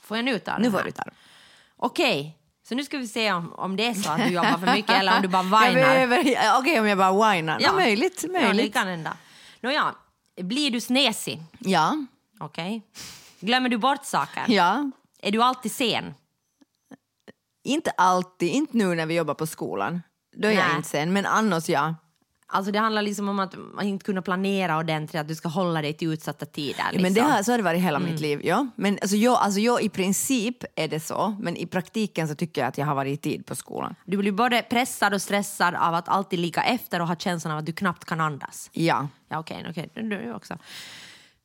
Får 0.00 0.16
jag 0.16 0.24
nu 0.24 0.38
ta 0.38 0.52
den 0.52 0.62
Nu 0.62 0.70
får 0.70 0.82
du 0.82 0.90
ta 0.90 1.02
den. 1.02 1.14
Okej, 1.76 2.38
så 2.68 2.74
nu 2.74 2.84
ska 2.84 2.98
vi 2.98 3.08
se 3.08 3.32
om, 3.32 3.52
om 3.52 3.76
det 3.76 3.86
är 3.86 3.94
så 3.94 4.10
att 4.10 4.18
du 4.18 4.32
jobbar 4.32 4.58
för 4.58 4.74
mycket 4.74 4.90
eller 4.90 5.16
om 5.16 5.22
du 5.22 5.28
bara 5.28 5.42
Jag 5.72 6.06
whinar. 6.06 6.58
Okej, 6.58 6.80
om 6.80 6.86
jag 6.86 6.98
bara 6.98 7.32
whinar. 7.32 7.58
Ja. 7.60 7.72
möjligt. 7.72 8.24
Ja, 8.28 8.32
det 8.40 8.46
möjligt. 8.46 8.72
kan 8.74 8.86
hända. 8.86 9.16
Nåja, 9.60 9.94
blir 10.40 10.70
du 10.70 10.80
snesig? 10.80 11.42
Ja. 11.58 12.06
Okej. 12.40 12.82
Glömmer 13.40 13.68
du 13.68 13.78
bort 13.78 14.04
saker? 14.04 14.44
ja. 14.48 14.90
Är 15.22 15.32
du 15.32 15.42
alltid 15.42 15.72
sen? 15.72 16.14
Inte 17.64 17.90
alltid, 17.90 18.48
inte 18.48 18.76
nu 18.76 18.94
när 18.94 19.06
vi 19.06 19.14
jobbar 19.14 19.34
på 19.34 19.46
skolan. 19.46 20.02
Då 20.36 20.48
är 20.48 20.52
jag 20.52 20.66
Nej. 20.66 20.76
inte 20.76 20.88
sen, 20.88 21.12
men 21.12 21.26
annars 21.26 21.68
ja. 21.68 21.94
Alltså 22.52 22.72
det 22.72 22.78
handlar 22.78 23.02
liksom 23.02 23.28
om 23.28 23.38
att 23.40 23.54
man 23.74 23.84
inte 23.86 24.04
kunna 24.04 24.22
planera 24.22 24.78
ordentligt, 24.78 25.20
att 25.20 25.28
du 25.28 25.34
ska 25.34 25.48
hålla 25.48 25.82
dig 25.82 25.92
till 25.92 26.12
utsatta 26.12 26.46
tider. 26.46 26.84
Liksom. 26.92 27.02
Men 27.02 27.14
det 27.14 27.20
har, 27.20 27.42
så 27.42 27.52
har 27.52 27.58
det 27.58 27.64
varit 27.64 27.80
hela 27.82 27.98
Mm. 27.98 28.10
mitt 28.10 28.20
liv. 28.20 28.40
Ja. 28.44 28.66
Men 28.76 28.98
alltså 29.02 29.16
jag, 29.16 29.38
alltså 29.38 29.60
jag, 29.60 29.82
I 29.82 29.88
princip 29.88 30.64
är 30.76 30.88
det 30.88 31.00
så, 31.00 31.36
men 31.40 31.56
i 31.56 31.66
praktiken 31.66 32.28
så 32.28 32.34
tycker 32.34 32.60
jag 32.60 32.68
att 32.68 32.78
jag 32.78 32.86
har 32.86 32.94
varit 32.94 33.12
i 33.18 33.30
tid 33.30 33.46
på 33.46 33.54
skolan. 33.56 33.94
Du 34.04 34.16
blir 34.16 34.32
både 34.32 34.62
pressad 34.62 35.14
och 35.14 35.22
stressad 35.22 35.74
av 35.74 35.94
att 35.94 36.08
alltid 36.08 36.38
ligga 36.38 36.62
efter 36.62 37.00
och 37.00 37.08
ha 37.08 37.16
känslan 37.16 37.52
av 37.52 37.58
att 37.58 37.66
du 37.66 37.72
knappt 37.72 38.04
kan 38.04 38.20
andas. 38.20 38.70
Ja. 38.72 39.08
Ja, 39.28 39.38
okej, 39.38 39.66
okej. 39.70 39.88
Du, 39.94 40.02
du 40.08 40.34
också. 40.34 40.58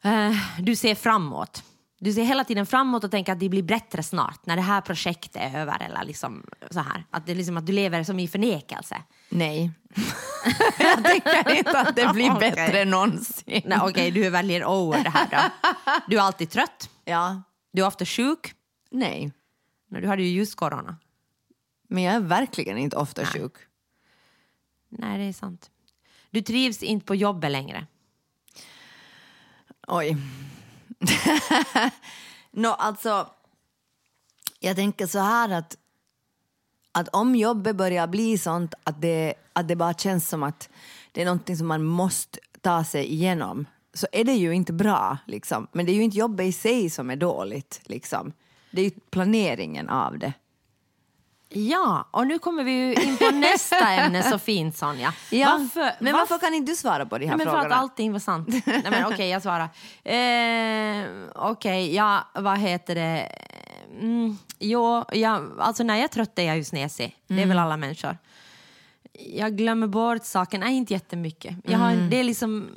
Eh, 0.03 0.31
du 0.59 0.75
ser 0.75 0.95
framåt. 0.95 1.63
Du 1.99 2.13
ser 2.13 2.23
hela 2.23 2.43
tiden 2.43 2.65
framåt 2.65 3.03
och 3.03 3.11
tänker 3.11 3.31
att 3.33 3.39
det 3.39 3.49
blir 3.49 3.63
bättre 3.63 4.03
snart 4.03 4.45
när 4.45 4.55
det 4.55 4.61
här 4.61 4.81
projektet 4.81 5.35
är 5.35 5.59
över. 5.59 5.81
Eller 5.89 6.03
liksom 6.03 6.43
så 6.71 6.79
här. 6.79 7.03
Att, 7.11 7.25
det 7.25 7.35
liksom 7.35 7.57
att 7.57 7.65
du 7.67 7.73
lever 7.73 8.03
som 8.03 8.19
i 8.19 8.27
förnekelse. 8.27 8.97
Nej. 9.29 9.71
jag 10.79 11.03
tänker 11.03 11.55
inte 11.55 11.79
att 11.79 11.95
det 11.95 12.13
blir 12.13 12.31
Okej. 12.31 12.51
bättre 12.51 12.85
någonsin. 12.85 13.61
Nej, 13.65 13.79
okej, 13.81 14.11
du 14.11 14.25
är 14.25 14.29
väldigt 14.29 14.63
over 14.65 15.03
det 15.03 15.09
här 15.09 15.27
då. 15.31 15.69
Du 16.07 16.17
är 16.17 16.21
alltid 16.21 16.49
trött. 16.49 16.89
Ja. 17.05 17.41
Du 17.71 17.81
är 17.81 17.87
ofta 17.87 18.05
sjuk. 18.05 18.53
Nej. 18.91 19.31
Nej, 19.89 20.01
Du 20.01 20.07
hade 20.07 20.23
ju 20.23 20.29
just 20.29 20.55
corona. 20.55 20.97
Men 21.87 22.03
jag 22.03 22.15
är 22.15 22.19
verkligen 22.19 22.77
inte 22.77 22.95
ofta 22.97 23.25
sjuk. 23.25 23.53
Nej, 24.89 25.17
det 25.17 25.23
är 25.23 25.33
sant. 25.33 25.69
Du 26.31 26.41
trivs 26.41 26.83
inte 26.83 27.05
på 27.05 27.15
jobbet 27.15 27.51
längre. 27.51 27.87
Oj. 29.87 30.17
Nå, 32.51 32.73
alltså, 32.73 33.29
jag 34.59 34.75
tänker 34.75 35.07
så 35.07 35.19
här 35.19 35.49
att, 35.49 35.77
att 36.97 37.07
om 37.07 37.35
jobbet 37.35 37.75
börjar 37.75 38.07
bli 38.07 38.37
sånt 38.37 38.73
att 38.83 39.01
det, 39.01 39.33
att 39.53 39.67
det 39.67 39.75
bara 39.75 39.93
känns 39.93 40.29
som 40.29 40.43
att 40.43 40.69
det 41.11 41.21
är 41.21 41.25
någonting 41.25 41.57
som 41.57 41.67
man 41.67 41.83
måste 41.83 42.39
ta 42.61 42.83
sig 42.83 43.05
igenom 43.05 43.65
så 43.93 44.07
är 44.11 44.23
det 44.23 44.33
ju 44.33 44.51
inte 44.51 44.73
bra. 44.73 45.17
Liksom. 45.27 45.67
Men 45.71 45.85
det 45.85 45.91
är 45.91 45.93
ju 45.93 46.03
inte 46.03 46.17
jobbet 46.17 46.45
i 46.45 46.51
sig 46.51 46.89
som 46.89 47.09
är 47.09 47.15
dåligt. 47.15 47.81
Liksom. 47.83 48.33
Det 48.71 48.81
är 48.81 48.85
ju 48.85 48.91
planeringen 49.09 49.89
av 49.89 50.19
det. 50.19 50.33
Ja, 51.49 52.07
och 52.11 52.27
nu 52.27 52.39
kommer 52.39 52.63
vi 52.63 52.71
ju 52.71 52.93
in 52.93 53.17
på 53.17 53.31
nästa 53.31 53.89
ämne 53.89 54.23
så 54.23 54.39
fint 54.39 54.77
Sonja. 54.77 55.13
Varför, 55.31 55.91
men 55.99 56.13
varför 56.13 56.37
kan 56.37 56.53
inte 56.53 56.71
du 56.71 56.75
svara 56.75 57.05
på 57.05 57.17
de 57.17 57.27
här 57.27 57.37
men 57.37 57.45
frågorna? 57.45 57.63
För 57.63 57.69
att 57.69 57.81
allting 57.81 58.11
var 58.11 58.19
sant. 58.19 58.47
Nej 58.47 58.63
men 58.65 59.05
okej, 59.05 59.05
okay, 59.05 59.27
jag 59.27 59.41
svarar. 59.41 59.69
Eh, 60.03 61.07
okej, 61.35 61.51
okay, 61.51 61.93
ja, 61.93 62.27
vad 62.33 62.57
heter 62.57 62.95
det? 62.95 63.29
Mm, 63.91 64.37
jo, 64.59 65.03
ja, 65.11 65.41
alltså 65.59 65.83
när 65.83 65.95
jag 65.95 66.03
är 66.03 66.07
trött 66.07 66.39
är 66.39 66.43
jag 66.43 66.57
ju 66.57 66.63
snesig. 66.63 67.05
Mm. 67.05 67.15
Det 67.27 67.33
är 67.43 67.47
väl 67.47 67.57
Mm. 67.57 67.63
alla 67.65 67.77
människor. 67.77 68.17
Jag 69.19 69.57
glömmer 69.57 69.87
bort 69.87 70.25
saker, 70.25 70.59
nej 70.59 70.75
inte 70.75 70.93
jättemycket. 70.93 71.55
Jag 71.63 71.77
har, 71.77 71.91
Mm. 71.91 72.09
det 72.09 72.19
är 72.19 72.23
liksom, 72.23 72.69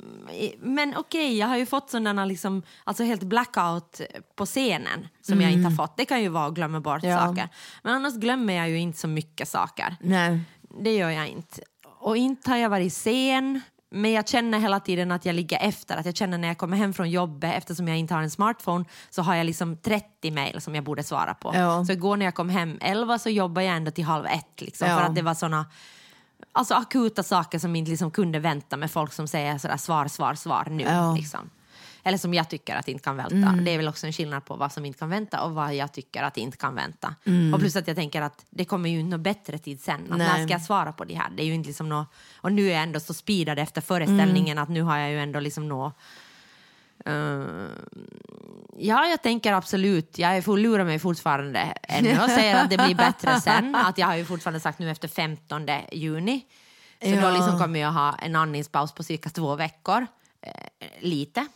men 0.59 0.89
okej, 0.97 1.25
okay, 1.25 1.37
jag 1.37 1.47
har 1.47 1.57
ju 1.57 1.65
fått 1.65 1.89
sådana 1.89 2.25
liksom, 2.25 2.61
alltså 2.83 3.03
helt 3.03 3.23
blackout 3.23 4.01
på 4.35 4.45
scenen 4.45 5.07
som 5.21 5.41
jag 5.41 5.51
inte 5.51 5.69
har 5.69 5.75
fått. 5.75 5.97
Det 5.97 6.05
kan 6.05 6.21
ju 6.21 6.29
vara 6.29 6.45
att 6.45 6.53
glömma 6.53 6.79
bort 6.79 7.03
Mm. 7.03 7.15
Ja. 7.15 7.25
saker. 7.27 7.49
Men 7.83 7.93
annars 7.93 8.13
glömmer 8.15 8.53
jag 8.53 8.69
ju 8.69 8.79
inte 8.79 8.99
så 8.99 9.07
mycket 9.07 9.47
saker. 9.49 9.95
Nej. 9.99 10.39
Det 10.81 10.95
gör 10.95 11.09
jag 11.09 11.27
inte. 11.27 11.61
Och 11.99 12.17
inte 12.17 12.49
har 12.49 12.57
jag 12.57 12.69
varit 12.69 12.93
sen. 12.93 13.61
Men 13.91 14.11
jag 14.11 14.27
känner 14.27 14.59
hela 14.59 14.79
tiden 14.79 15.11
att 15.11 15.25
jag 15.25 15.35
ligger 15.35 15.59
efter. 15.59 15.97
Att 15.97 16.05
jag 16.05 16.15
känner 16.15 16.37
när 16.37 16.47
jag 16.47 16.57
kommer 16.57 16.77
hem 16.77 16.93
från 16.93 17.09
jobbet, 17.09 17.53
eftersom 17.57 17.87
jag 17.87 17.97
inte 17.97 18.13
har 18.13 18.21
en 18.21 18.31
smartphone, 18.31 18.85
så 19.09 19.21
har 19.21 19.35
jag 19.35 19.45
liksom 19.45 19.77
30 19.77 20.31
mejl 20.31 20.61
som 20.61 20.75
jag 20.75 20.83
borde 20.83 21.03
svara 21.03 21.33
på. 21.33 21.51
Ja. 21.55 21.85
Så 21.85 21.91
igår 21.91 22.17
när 22.17 22.25
jag 22.25 22.35
kom 22.35 22.49
hem 22.49 22.77
11 22.81 23.19
så 23.19 23.29
jobbade 23.29 23.65
jag 23.67 23.75
ändå 23.75 23.91
till 23.91 24.03
halv 24.03 24.25
ett. 24.25 24.61
Liksom, 24.61 24.87
Ja. 24.87 24.97
För 24.97 25.03
att 25.03 25.15
det 25.15 25.21
var 25.21 25.33
såna 25.33 25.65
alltså, 26.51 26.73
akuta 26.73 27.23
saker 27.23 27.59
som 27.59 27.75
inte 27.75 27.91
liksom 27.91 28.11
kunde 28.11 28.39
vänta 28.39 28.77
med 28.77 28.91
folk 28.91 29.13
som 29.13 29.27
säger 29.27 29.57
sådär 29.57 29.77
svar, 29.77 30.07
svar, 30.07 30.33
svar 30.33 30.67
nu. 30.69 30.83
Ja. 30.83 31.15
Liksom. 31.15 31.49
Eller 32.09 32.17
som 32.17 32.33
jag 32.33 32.49
tycker 32.49 32.75
att 32.75 32.87
inte 32.87 33.03
kan 33.03 33.17
vänta. 33.17 33.51
Det 33.61 33.71
är 33.71 33.77
väl 33.77 33.87
också 33.87 34.07
en 34.07 34.13
skillnad 34.13 34.45
på 34.45 34.55
vad 34.55 34.71
som 34.71 34.85
inte 34.85 34.99
kan 34.99 35.09
vänta 35.09 35.41
och 35.43 35.51
vad 35.51 35.75
jag 35.75 35.91
tycker 35.93 36.23
att 36.23 36.37
inte 36.37 36.57
kan 36.57 36.75
vänta. 36.75 37.15
Och 37.53 37.59
plus 37.59 37.75
att 37.75 37.87
jag 37.87 37.95
tänker 37.95 38.21
att 38.21 38.45
det 38.49 38.65
kommer 38.65 38.89
ju 38.89 39.03
något 39.03 39.19
bättre 39.19 39.57
tid 39.57 39.81
sen. 39.81 40.11
Att 40.11 40.17
när 40.17 40.29
Mm. 40.35 40.47
Ska 40.47 40.53
jag 40.53 40.61
svara 40.61 40.91
på 40.93 41.05
det 41.05 41.13
här? 41.15 41.29
Det 41.29 41.43
är 41.43 41.45
ju 41.45 41.53
inte 41.53 41.67
liksom 41.67 41.89
nå 41.89 42.05
och 42.37 42.51
nu 42.51 42.67
är 42.67 42.73
jag 42.73 42.83
ändå 42.83 42.99
så 42.99 43.13
speedad 43.13 43.59
efter 43.59 43.81
föreställningen 43.81 44.57
Mm. 44.57 44.63
att 44.63 44.69
nu 44.69 44.81
har 44.81 44.97
jag 44.97 45.09
ju 45.11 45.19
ändå 45.19 45.39
liksom 45.39 45.67
nå 45.67 45.91
eh, 47.05 47.43
ja, 48.77 49.05
jag 49.07 49.21
tänker 49.23 49.53
absolut. 49.53 50.17
Jag 50.17 50.43
får 50.45 50.57
lura 50.57 50.83
mig 50.83 50.99
fortfarande 50.99 51.59
ännu 51.83 52.19
och 52.23 52.29
säger 52.29 52.63
att 52.63 52.69
det 52.69 52.77
blir 52.77 52.95
bättre 52.95 53.41
sen. 53.43 53.75
Att 53.75 53.97
jag 53.97 54.07
har 54.07 54.15
ju 54.15 54.25
fortfarande 54.25 54.59
sagt 54.59 54.79
nu 54.79 54.89
efter 54.91 55.07
15 55.07 55.67
juni. 55.91 56.45
Så 57.01 57.09
Ja. 57.09 57.21
då 57.21 57.37
liksom 57.37 57.59
kommer 57.59 57.79
jag 57.79 57.91
ha 57.91 58.15
en 58.15 58.35
andningspaus 58.35 58.91
på 58.91 59.03
cirka 59.03 59.29
två 59.29 59.55
veckor. 59.55 60.07
Eh, 60.41 60.51
lite, 60.99 61.47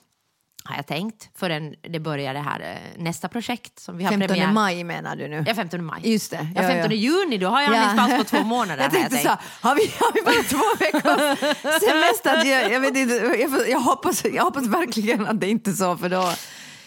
har 0.64 0.76
jag 0.76 0.88
tänkt. 0.88 1.30
Förrän 1.36 1.76
det 1.82 2.00
börjar 2.00 2.34
det 2.34 2.40
här 2.40 2.60
eh, 2.60 3.02
nästa 3.04 3.28
projekt 3.30 3.80
som 3.80 3.98
vi 3.98 4.04
har 4.04 4.12
15 4.12 4.28
premiär. 4.28 4.52
maj 4.52 4.84
menar 4.84 5.16
du 5.16 5.28
nu? 5.28 5.44
Ja, 5.48 5.56
15 5.56 5.86
maj. 5.86 6.12
Just 6.12 6.32
det. 6.32 6.48
Ja, 6.56 6.62
15 6.62 6.92
juni, 6.92 7.38
då 7.38 7.48
har 7.48 7.62
jag 7.62 7.76
andningspaus 7.76 8.18
på 8.18 8.38
två 8.38 8.44
månader. 8.48 8.84
Jag 8.84 8.92
tänkte 8.92 9.10
tänkt. 9.10 9.30
så, 9.30 9.38
har 9.68 9.76
vi, 9.76 9.92
har 10.00 10.14
vi 10.14 10.22
bara 10.22 10.44
två 10.44 10.64
veckors 10.80 11.40
semester? 11.82 12.46
Jag, 12.54 12.72
jag, 12.72 12.80
vet 12.80 12.96
inte, 12.98 13.16
jag, 13.16 13.70
jag, 13.70 13.80
hoppas, 13.80 14.26
jag 14.26 14.44
hoppas 14.44 14.68
verkligen 14.68 15.28
att 15.28 15.42
det 15.42 15.50
inte 15.50 15.70
är 15.70 15.74
så 15.74 15.98
för 15.98 16.10
då... 16.10 16.34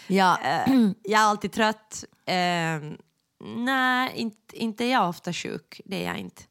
Ja, 0.07 0.39
Jag 1.03 1.21
är 1.21 1.25
alltid 1.25 1.51
trött. 1.51 2.03
Eh, 2.25 2.35
nej, 3.55 4.11
inte, 4.15 4.57
inte 4.57 4.85
är 4.85 4.91
jag 4.91 5.09
ofta 5.09 5.33
sjuk. 5.33 5.81
Det 5.85 6.03
är 6.03 6.07
jag 6.07 6.17
inte. 6.17 6.41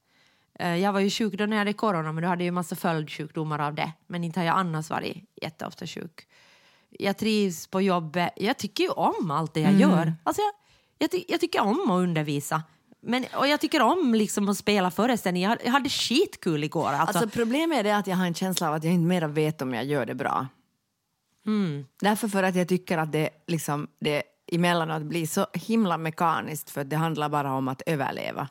Eh, 0.59 0.77
jag 0.77 0.93
var 0.93 1.01
ju 1.01 1.11
sjuk 1.11 1.35
då 1.35 1.47
när 1.47 1.57
jag 1.57 1.59
hade 1.59 1.73
corona, 1.73 2.13
men 2.13 2.23
då 2.23 2.29
hade 2.29 2.43
jag 2.43 2.47
ju 2.47 2.51
massa 2.51 2.77
följdsjukdomar 2.77 3.59
av 3.59 3.75
det. 3.75 3.93
Men 4.07 4.25
inte 4.25 4.41
har 4.41 4.47
jag 4.47 4.57
annars 4.59 4.91
varit 4.91 5.17
jätteofta 5.43 5.87
sjuk. 5.87 6.27
Jag 6.99 7.17
trivs 7.17 7.67
på 7.67 7.81
jobbet. 7.81 8.33
Jag 8.37 8.59
tycker 8.59 8.85
ju 8.85 8.91
om 8.91 9.31
allt 9.31 9.55
det 9.55 9.61
jag 9.61 9.81
gör. 9.81 10.15
Alltså 10.23 10.43
jag, 10.43 10.53
jag, 10.99 11.11
ty, 11.11 11.25
jag 11.29 11.41
tycker 11.41 11.61
om 11.61 11.91
att 11.91 12.03
undervisa. 12.03 12.63
Men, 13.03 13.25
och 13.37 13.49
jag 13.49 13.61
tycker 13.61 13.83
om 13.83 14.15
liksom 14.15 14.49
att 14.49 14.59
spela 14.59 14.91
föreställningar. 14.91 15.59
Jag, 15.65 15.73
hade 15.73 15.89
skitkul 15.89 16.65
igår. 16.65 16.89
Alltså. 16.89 17.19
alltså 17.19 17.39
problemet 17.39 17.87
är 17.87 17.95
att 17.95 18.07
jag 18.07 18.17
har 18.17 18.27
en 18.27 18.35
känsla 18.35 18.69
av 18.69 18.75
att 18.75 18.85
jag 18.85 18.93
inte 18.93 19.09
mera 19.09 19.29
vet 19.29 19.63
om 19.63 19.75
jag 19.75 19.85
gör 19.85 20.07
det 20.07 20.15
bra. 20.15 20.47
Därför 22.01 22.29
för 22.29 22.43
att 22.43 22.55
jag 22.55 22.69
tycker 22.69 22.99
att 22.99 23.13
det, 23.13 23.31
liksom, 23.47 23.89
det 24.01 24.23
emellanåt 24.53 25.03
blir 25.03 25.27
så 25.27 25.47
himla 25.53 25.99
mekaniskt 25.99 26.71
för 26.71 26.85
det 26.85 26.97
handlar 26.97 27.29
bara 27.29 27.53
om 27.53 27.69
att 27.69 27.83
överleva. 27.87 28.49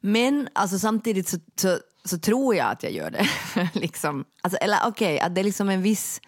Men 0.00 0.48
alltså, 0.52 0.78
samtidigt 0.78 1.28
så, 1.28 1.36
så, 1.56 1.78
så 2.04 2.18
tror 2.18 2.54
jag 2.54 2.70
att 2.70 2.82
jag 2.82 2.92
gör 2.92 3.10
det. 3.10 3.26
liksom. 3.80 4.24
alltså, 4.40 4.58
eller 4.58 4.78
okej, 4.86 5.20
att 5.20 5.34
det 5.34 5.40
är 5.40 5.44
liksom 5.44 5.68
en 5.68 5.82
viss 5.82 6.20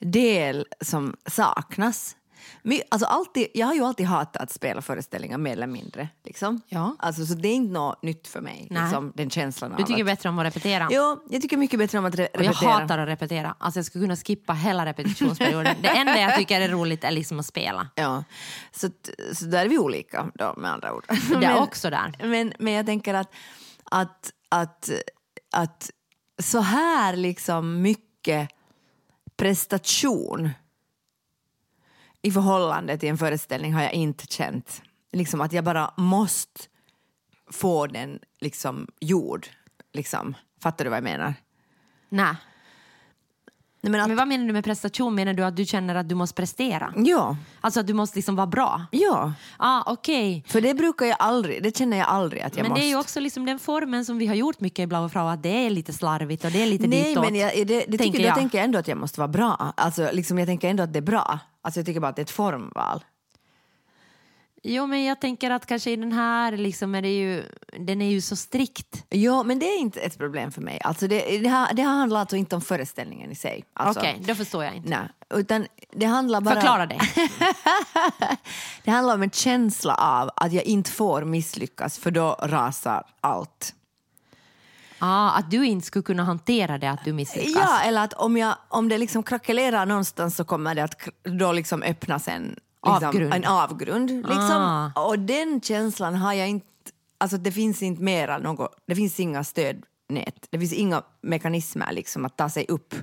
del 0.00 0.66
som 0.80 1.16
saknas. 1.26 2.16
Men, 2.62 2.80
alltså, 2.88 3.06
alltid, 3.06 3.46
jag 3.54 3.66
har 3.66 3.74
ju 3.74 3.84
alltid 3.84 4.06
hatat 4.06 4.42
att 4.42 4.50
spela 4.50 4.82
föreställningar 4.82 5.38
mer 5.38 5.52
eller 5.52 5.66
mindre. 5.66 6.08
Liksom. 6.24 6.60
Ja. 6.68 6.96
Alltså, 6.98 7.26
så 7.26 7.34
det 7.34 7.48
är 7.48 7.54
inte 7.54 7.72
något 7.72 8.02
nytt 8.02 8.28
för 8.28 8.40
mig, 8.40 8.66
Nej. 8.70 8.82
liksom, 8.82 9.12
den 9.14 9.30
känslan 9.30 9.74
du 9.78 9.84
tycker 9.84 10.00
att... 10.00 10.06
bättre 10.06 10.28
om 10.28 10.38
att 10.38 10.46
repetera? 10.46 10.88
Jo, 10.90 11.20
jag 11.30 11.42
tycker 11.42 11.56
mycket 11.56 11.78
bättre 11.78 11.98
om 11.98 12.04
att 12.04 12.14
re- 12.14 12.28
Och 12.34 12.44
jag 12.44 12.50
repetera. 12.50 12.70
hatar 12.70 12.98
att 12.98 13.08
repetera. 13.08 13.54
Alltså 13.58 13.78
jag 13.78 13.84
skulle 13.86 14.04
kunna 14.04 14.16
skippa 14.16 14.52
hela 14.52 14.86
repetitionsperioden. 14.86 15.76
Det 15.82 15.88
enda 15.88 16.20
jag 16.20 16.36
tycker 16.36 16.60
är 16.60 16.68
roligt 16.68 17.04
är 17.04 17.10
liksom 17.10 17.38
att 17.38 17.46
spela. 17.46 17.88
Ja, 17.94 18.24
så, 18.72 18.88
så 19.34 19.44
där 19.44 19.64
är 19.64 19.68
vi 19.68 19.78
olika 19.78 20.30
då, 20.34 20.54
med 20.56 20.70
andra 20.72 20.94
ord. 20.94 21.04
Det 21.40 21.46
är 21.46 21.60
också 21.62 21.90
där. 21.90 22.14
Men, 22.18 22.52
men 22.58 22.72
jag 22.72 22.86
tänker 22.86 23.14
att, 23.14 23.34
att, 23.84 24.30
att, 24.48 24.90
att 25.52 25.90
så 26.42 26.60
här 26.60 27.16
liksom 27.16 27.82
mycket 27.82 28.48
prestation 29.36 30.50
i 32.22 32.30
förhållande 32.30 32.98
till 32.98 33.08
en 33.08 33.18
föreställning 33.18 33.74
har 33.74 33.82
jag 33.82 33.92
inte 33.92 34.26
känt. 34.26 34.82
Liksom 35.12 35.40
att 35.40 35.52
jag 35.52 35.64
bara 35.64 35.94
måste 35.96 36.60
få 37.50 37.86
den 37.86 38.18
liksom 38.40 38.88
gjord. 39.00 39.46
Liksom. 39.92 40.36
Fattar 40.62 40.84
du 40.84 40.90
vad 40.90 40.96
jag 40.96 41.04
menar? 41.04 41.34
Nej. 42.08 42.34
Nej, 43.86 43.90
men 43.92 44.00
att, 44.00 44.08
Men 44.08 44.16
vad 44.16 44.28
menar 44.28 44.46
du 44.46 44.52
med 44.52 44.64
prestation? 44.64 45.14
Menar 45.14 45.32
du 45.34 45.44
att 45.44 45.56
du 45.56 45.64
känner 45.64 45.94
att 45.94 46.08
du 46.08 46.14
måste 46.14 46.34
prestera? 46.34 46.92
ja, 46.96 47.36
Alltså 47.60 47.80
att 47.80 47.86
du 47.86 47.94
måste 47.94 48.18
liksom 48.18 48.36
vara 48.36 48.46
bra? 48.46 48.86
ja. 48.90 49.32
ah, 49.56 49.82
okej. 49.92 50.44
För 50.48 50.60
det 50.60 50.74
brukar 50.74 51.06
jag 51.06 51.16
aldrig, 51.18 51.62
det 51.62 51.76
känner 51.76 51.96
jag 51.96 52.06
aldrig 52.08 52.42
att 52.42 52.56
jag 52.56 52.62
Men 52.62 52.70
måste. 52.70 52.82
det 52.82 52.86
är 52.86 52.88
ju 52.88 52.98
också 52.98 53.20
liksom 53.20 53.46
den 53.46 53.58
formen 53.58 54.04
som 54.04 54.18
vi 54.18 54.26
har 54.26 54.34
gjort 54.34 54.60
mycket 54.60 54.78
i 54.82 54.86
Blau 54.86 55.08
Frau, 55.08 55.26
att 55.28 55.42
det 55.42 55.66
är 55.66 55.70
lite 55.70 55.92
slarvigt 55.92 56.44
och 56.44 56.50
det 56.50 56.62
är 56.62 56.66
lite 56.66 56.86
Nej, 56.86 57.04
ditåt. 57.08 57.24
men 57.24 57.34
jag, 57.34 57.52
det, 57.54 57.64
det 57.64 57.80
tänker 57.84 57.98
tycker, 57.98 58.20
jag. 58.20 58.34
då 58.34 58.38
tänker 58.38 58.58
jag 58.58 58.64
ändå 58.64 58.78
att 58.78 58.88
jag 58.88 58.98
måste 58.98 59.20
vara 59.20 59.28
bra. 59.28 59.72
Alltså, 59.76 60.08
liksom, 60.12 60.38
jag 60.38 60.48
tänker 60.48 60.68
ändå 60.70 60.82
att 60.82 60.92
det 60.92 60.98
är 60.98 61.02
bra. 61.02 61.38
Alltså, 61.62 61.80
jag 61.80 61.86
tycker 61.86 62.00
bara 62.00 62.08
att 62.08 62.16
det 62.16 62.20
är 62.20 62.24
ett 62.24 62.30
formval. 62.30 63.04
Jo, 64.68 64.86
men 64.86 65.04
jag 65.04 65.20
tänker 65.20 65.50
att 65.50 65.66
kanske 65.66 65.90
i 65.90 65.96
den 65.96 66.12
här 66.12 66.52
liksom 66.56 66.94
är 66.94 67.02
det 67.02 67.16
ju, 67.16 67.44
den 67.78 68.02
är 68.02 68.10
ju 68.10 68.20
så 68.20 68.36
strikt. 68.36 69.04
Ja, 69.08 69.42
men 69.42 69.58
det 69.58 69.66
är 69.66 69.78
inte 69.78 70.00
ett 70.00 70.18
problem 70.18 70.52
för 70.52 70.60
mig. 70.60 70.80
Alltså, 70.84 71.06
det, 71.08 71.38
det, 71.38 71.48
här, 71.48 71.74
det 71.74 71.82
här 71.82 71.90
handlar 71.90 72.20
alltså 72.20 72.36
inte 72.36 72.56
om 72.56 72.62
föreställningen 72.62 73.30
i 73.32 73.34
sig. 73.34 73.64
Alltså, 73.72 74.00
Okej, 74.00 74.22
då 74.26 74.34
förstår 74.34 74.64
jag 74.64 74.74
inte. 74.74 74.88
Nej, 74.88 75.08
utan 75.40 75.66
det 75.92 76.06
handlar 76.06 76.40
bara... 76.40 76.54
Förklara 76.54 76.86
det. 76.86 77.00
Det 78.84 78.90
handlar 78.90 79.14
om 79.14 79.22
en 79.22 79.30
känsla 79.30 79.94
av 79.94 80.30
att 80.36 80.52
jag 80.52 80.64
inte 80.64 80.90
får 80.90 81.24
misslyckas 81.24 81.98
för 81.98 82.10
då 82.10 82.36
rasar 82.42 83.06
allt. 83.20 83.74
ah, 84.98 85.30
att 85.30 85.50
du 85.50 85.66
inte 85.66 85.86
skulle 85.86 86.02
kunna 86.02 86.24
hantera 86.24 86.78
det 86.78 86.90
att 86.90 87.04
du 87.04 87.12
misslyckas. 87.12 87.52
Ja, 87.54 87.80
eller 87.80 88.04
att 88.04 88.12
om, 88.12 88.36
jag, 88.36 88.56
om 88.68 88.88
det 88.88 88.98
liksom 88.98 89.22
krackelerar 89.22 89.86
någonstans 89.86 90.36
så 90.36 90.44
kommer 90.44 90.74
det 90.74 90.84
att 90.84 91.08
då 91.22 91.52
liksom 91.52 91.82
öppnas 91.82 92.28
en 92.28 92.56
liksom, 92.86 93.08
Avgrund. 93.08 93.34
En 93.34 93.44
avgrund 93.44 94.10
liksom. 94.10 94.92
Ah. 94.94 95.06
Och 95.06 95.18
den 95.18 95.60
känslan 95.60 96.14
har 96.14 96.32
jag 96.32 96.48
inte... 96.48 96.66
Alltså 97.18 97.36
det 97.36 97.52
finns 97.52 97.82
inte 97.82 98.02
mera 98.02 98.38
något, 98.38 98.76
det 98.86 98.94
finns 98.94 99.20
inga 99.20 99.44
stödnät, 99.44 100.46
det 100.50 100.58
finns 100.58 100.72
inga 100.72 101.02
mekanismer 101.20 101.92
liksom 101.92 102.24
att 102.24 102.36
ta 102.36 102.48
sig 102.48 102.66
upp. 102.68 102.94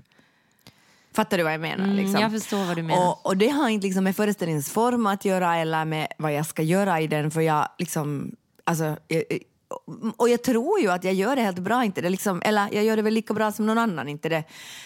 Fattar 1.16 1.38
du 1.38 1.44
vad 1.44 1.54
jag 1.54 1.62
menar? 1.62 1.84
Mm, 1.84 1.96
liksom? 1.96 2.22
jag 2.22 2.32
förstår 2.32 2.66
vad 2.66 2.76
du 2.76 2.84
menar. 2.84 3.08
Och, 3.10 3.26
och 3.26 3.38
det 3.38 3.50
har 3.50 3.70
inte 3.70 3.88
liksom 3.88 4.04
med 4.04 4.16
föreställningens 4.16 4.70
form 4.70 5.06
att 5.06 5.26
göra 5.26 5.58
eller 5.58 5.86
med 5.86 6.08
vad 6.18 6.34
jag 6.34 6.46
ska 6.46 6.62
göra 6.62 7.02
i 7.02 7.08
den 7.08 7.32
för 7.32 7.42
jag 7.42 7.68
liksom... 7.78 8.36
Alltså, 8.64 8.98
jag, 9.08 9.24
och 10.18 10.30
jag 10.30 10.44
tror 10.44 10.80
ju 10.80 10.92
att 10.92 11.04
jag 11.04 11.14
gör 11.14 11.36
det 11.36 11.42
helt 11.42 11.60
bra, 11.60 11.84
inte 11.84 12.02
det 12.02 12.10
liksom, 12.10 12.42
eller 12.46 12.70
jag 12.74 12.84
gör 12.84 12.96
det 12.96 13.02
väl 13.02 13.14
lika 13.14 13.34
bra 13.34 13.52
som 13.52 13.66
någon 13.66 13.78
annan. 13.78 14.10
Inte 14.10 14.30
det, 14.30 14.44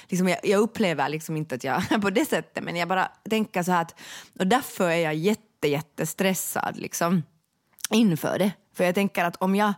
liksom, 0.07 0.27
jag, 0.27 0.39
jag 0.43 0.59
upplever 0.59 1.09
liksom 1.09 1.37
inte 1.37 1.55
att 1.55 1.63
jag 1.63 2.01
på 2.01 2.09
det 2.09 2.25
sättet, 2.25 2.63
men 2.63 2.75
jag 2.75 2.87
bara 2.87 3.11
tänker 3.29 3.63
så 3.63 3.71
här 3.71 3.81
att, 3.81 3.95
och 4.39 4.47
därför 4.47 4.89
är 4.89 4.97
jag 4.97 5.15
jätte, 5.15 5.67
jättestressad 5.67 6.77
liksom, 6.77 7.23
inför 7.89 8.39
det. 8.39 8.51
För 8.73 8.83
jag 8.83 8.95
tänker 8.95 9.25
att 9.25 9.35
om 9.35 9.55
jag, 9.55 9.73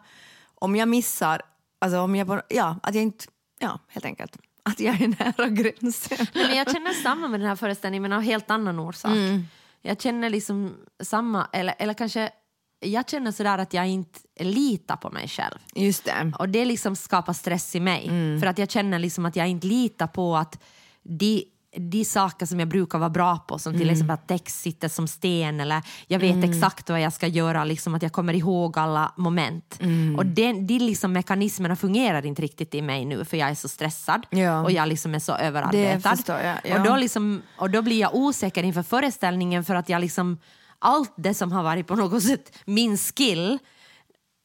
om 0.56 0.75
jag 0.75 0.88
missar, 0.88 1.42
alltså 1.80 2.00
om 2.00 2.16
jag, 2.16 2.42
ja, 2.48 2.75
att 2.84 2.96
jag 2.96 3.04
inte, 3.04 3.25
ja, 3.60 3.80
helt 3.88 4.06
enkelt, 4.06 4.38
att 4.63 4.80
jag 4.80 5.01
är 5.01 5.08
nära 5.20 5.50
gränsen. 5.50 6.28
Men 6.34 6.56
jag 6.56 6.72
känner 6.72 6.94
samma 6.94 7.28
med 7.28 7.39
den 7.39 7.50
här 7.50 7.56
föreställningen 7.56 8.01
men 8.01 8.13
av 8.13 8.22
helt 8.22 8.51
annan 8.51 8.80
orsak. 8.80 9.12
Mm. 9.12 9.48
Jag 9.82 10.01
känner 10.01 10.30
liksom 10.30 10.78
samma, 11.04 11.48
eller, 11.54 11.75
eller 11.78 11.94
kanske 11.94 12.32
jag 12.79 13.09
känner 13.09 13.31
sådär 13.31 13.57
att 13.57 13.74
jag 13.74 13.88
inte 13.88 14.19
litar 14.39 14.95
på 14.95 15.09
mig 15.09 15.27
själv. 15.27 15.57
Just 15.75 16.05
det. 16.05 16.31
Och 16.39 16.50
det 16.50 16.65
liksom 16.65 16.95
skapar 16.95 17.33
stress 17.33 17.75
i 17.75 17.79
mig. 17.79 18.07
Mm. 18.07 18.39
För 18.39 18.48
att 18.48 18.57
jag 18.57 18.71
känner 18.71 19.00
liksom 19.00 19.25
att 19.25 19.36
jag 19.36 19.48
inte 19.48 19.67
litar 19.67 20.07
på 20.07 20.38
att 20.38 20.59
de 21.03 21.43
de 21.77 22.05
saker 22.05 22.45
som 22.45 22.59
jag 22.59 22.69
brukar 22.69 23.00
vara 23.00 23.09
bra 23.09 23.38
på, 23.38 23.59
som 23.59 23.77
till 23.77 23.89
exempel 23.89 24.13
att 24.13 24.27
text 24.27 24.62
sitter 24.62 24.88
som 24.88 25.07
sten 25.07 25.59
eller 25.59 25.81
jag 26.07 26.19
vet 26.19 26.43
exakt 26.43 26.89
vad 26.89 27.01
jag 27.01 27.13
ska 27.13 27.27
göra, 27.27 27.63
liksom 27.63 27.95
att 27.95 28.01
jag 28.01 28.12
kommer 28.12 28.33
ihåg 28.33 28.79
alla 28.79 29.13
moment. 29.17 29.79
Och 30.17 30.25
den, 30.25 30.67
de 30.67 30.79
liksom 30.79 31.13
mekanismerna 31.13 31.75
fungerar 31.75 32.25
inte 32.25 32.41
riktigt 32.41 32.75
i 32.75 32.81
mig 32.81 33.05
nu 33.05 33.25
för 33.25 33.38
jag 33.38 33.50
är 33.50 33.55
så 33.55 33.67
stressad 33.67 34.25
Ja. 34.29 34.63
och 34.63 34.71
jag 34.71 34.88
liksom 34.88 35.15
är 35.15 35.19
så 35.19 35.33
överarbetad. 35.33 36.15
förstår 36.15 36.39
jag, 36.39 36.57
ja. 36.63 36.79
och, 36.79 36.86
då 36.86 36.95
liksom, 36.95 37.41
och 37.57 37.69
då 37.69 37.81
blir 37.81 38.00
jag 38.00 38.15
osäker 38.15 38.63
inför 38.63 38.83
föreställningen 38.83 39.63
för 39.63 39.75
att 39.75 39.89
jag 39.89 40.01
liksom 40.01 40.38
allt 40.79 41.13
det 41.17 41.33
som 41.33 41.51
har 41.51 41.63
varit 41.63 41.88
på 41.88 41.95
något 41.95 42.24
sätt 42.24 42.57
min 42.65 42.98
skill 42.98 43.59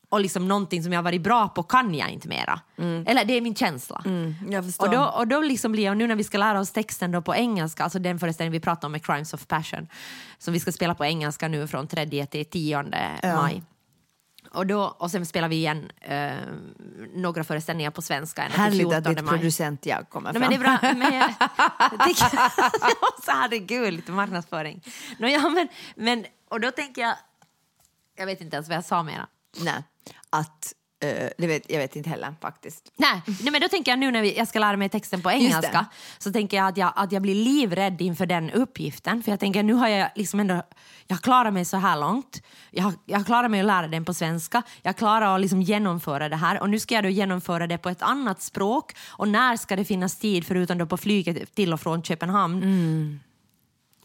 och 0.09 0.21
liksom 0.21 0.49
någonting 0.49 0.83
som 0.83 0.93
jag 0.93 1.03
varit 1.03 1.23
bra 1.23 1.49
på 1.49 1.63
kan 1.63 1.95
jag 1.95 2.11
inte 2.11 2.29
mera. 2.29 2.61
Eller 3.07 3.25
det 3.25 3.33
är 3.33 3.41
min 3.41 3.55
känsla. 3.55 4.03
Mm. 4.05 4.35
Och 4.79 4.91
då, 4.91 5.05
och 5.05 5.29
då 5.29 5.41
liksom 5.41 5.73
blir 5.73 5.85
jag, 5.85 5.97
nu 5.97 6.07
när 6.07 6.17
vi 6.17 6.25
ska 6.25 6.39
lära 6.39 6.61
oss 6.61 6.71
texten 6.71 7.13
då 7.13 7.23
på 7.23 7.35
engelska, 7.35 7.85
alltså 7.85 7.99
den 7.99 8.19
föreställningen 8.19 8.53
vi 8.53 8.61
pratade 8.61 8.87
om 8.87 8.93
med 8.93 9.07
Crimes 9.07 9.35
of 9.35 9.47
Passion, 9.47 9.89
som 10.39 10.53
vi 10.55 10.61
ska 10.61 10.73
spela 10.73 10.95
på 10.95 11.05
engelska 11.05 11.49
nu 11.49 11.67
från 11.67 11.87
3 11.87 12.27
till 12.27 12.45
10 12.45 12.85
Ja. 13.23 13.51
Och, 14.55 14.67
då, 14.67 14.83
och 14.83 15.11
sen 15.11 15.27
spelar 15.27 15.49
vi 15.49 15.57
igen 15.57 15.91
eh, 16.01 16.33
några 17.15 17.45
föreställningar 17.45 17.91
på 17.91 18.03
svenska 18.03 18.43
Härligt 18.43 18.81
14 18.81 18.97
att 18.99 19.05
ditt 19.05 19.25
maj. 19.25 19.39
producent 19.39 19.87
jag 19.87 20.09
kommer 20.11 20.33
Nej, 20.33 20.43
fram. 20.43 20.51
men 20.51 21.01
det 21.01 21.17
är 21.17 21.19
bra. 21.19 21.29
Men 21.91 22.09
tycker, 22.09 22.29
så 23.25 23.31
herregud, 23.31 23.95
lite 23.95 24.13
marknadsföring. 24.13 24.85
Nå, 25.19 25.29
ja, 25.29 25.49
men, 25.49 25.69
men, 25.97 26.27
och 26.49 26.61
då 26.61 26.71
tänker 26.71 27.03
jag, 27.03 27.15
jag 28.17 28.27
vet 28.27 28.41
inte 28.41 28.57
ens 28.57 28.69
vad 28.69 28.77
jag 28.77 28.85
sa 28.85 29.03
mera. 29.03 29.27
Nej, 29.61 29.83
att, 30.31 30.73
det 31.39 31.47
vet, 31.47 31.71
jag 31.71 31.79
vet 31.79 31.97
inte 31.97 32.11
heller 32.11 32.35
faktiskt. 32.41 32.93
Nej, 32.97 33.23
nej, 33.27 33.53
men 33.53 33.61
då 33.61 33.69
tänker 33.69 33.93
jag 33.93 33.99
nu 33.99 34.11
när 34.11 34.23
vi, 34.23 34.37
jag 34.37 34.49
ska 34.49 34.59
lära 34.59 34.77
mig 34.77 34.89
texten 34.89 35.23
på 35.23 35.29
det. 35.29 35.35
engelska 35.35 35.87
så 36.19 36.33
tänker 36.33 36.57
jag 36.57 36.67
att, 36.69 36.77
jag 36.77 36.93
att 36.97 37.13
jag 37.13 37.23
blir 37.23 37.35
livrädd 37.35 38.01
inför 38.01 38.27
den 38.27 38.51
uppgiften. 38.51 39.23
För 39.23 39.31
jag 39.31 39.41
tänker 39.41 39.63
nu 39.63 39.73
har 39.73 39.89
jag 39.89 40.09
liksom 40.15 40.41
ändå, 40.41 40.63
jag 41.07 41.17
har 41.17 41.23
klarat 41.23 41.53
mig 41.53 41.65
så 41.65 41.77
här 41.77 42.01
långt. 42.01 42.43
Jag 42.71 42.93
jag 43.05 43.19
har 43.19 43.25
klarat 43.25 43.51
mig 43.51 43.61
att 43.61 43.67
lära 43.67 43.89
den 43.89 44.05
på 44.05 44.15
svenska. 44.15 44.63
Jag 44.83 44.97
klarar 44.97 45.35
att 45.35 45.41
liksom 45.41 45.63
genomföra 45.63 46.29
det 46.29 46.37
här 46.37 46.61
och 46.61 46.71
nu 46.71 46.79
ska 46.79 46.95
jag 46.95 47.05
då 47.05 47.11
genomföra 47.11 47.67
det 47.67 47.79
på 47.79 47.89
ett 47.89 48.03
annat 48.03 48.43
språk. 48.43 48.93
Och 49.09 49.29
när 49.29 49.57
ska 49.57 49.77
det 49.77 49.85
finnas 49.85 50.17
tid 50.19 50.47
förutom 50.47 50.79
då 50.79 50.87
på 50.87 50.97
flyget 50.97 51.55
till 51.55 51.73
och 51.73 51.81
från 51.81 52.03
Köpenhamn? 52.03 53.21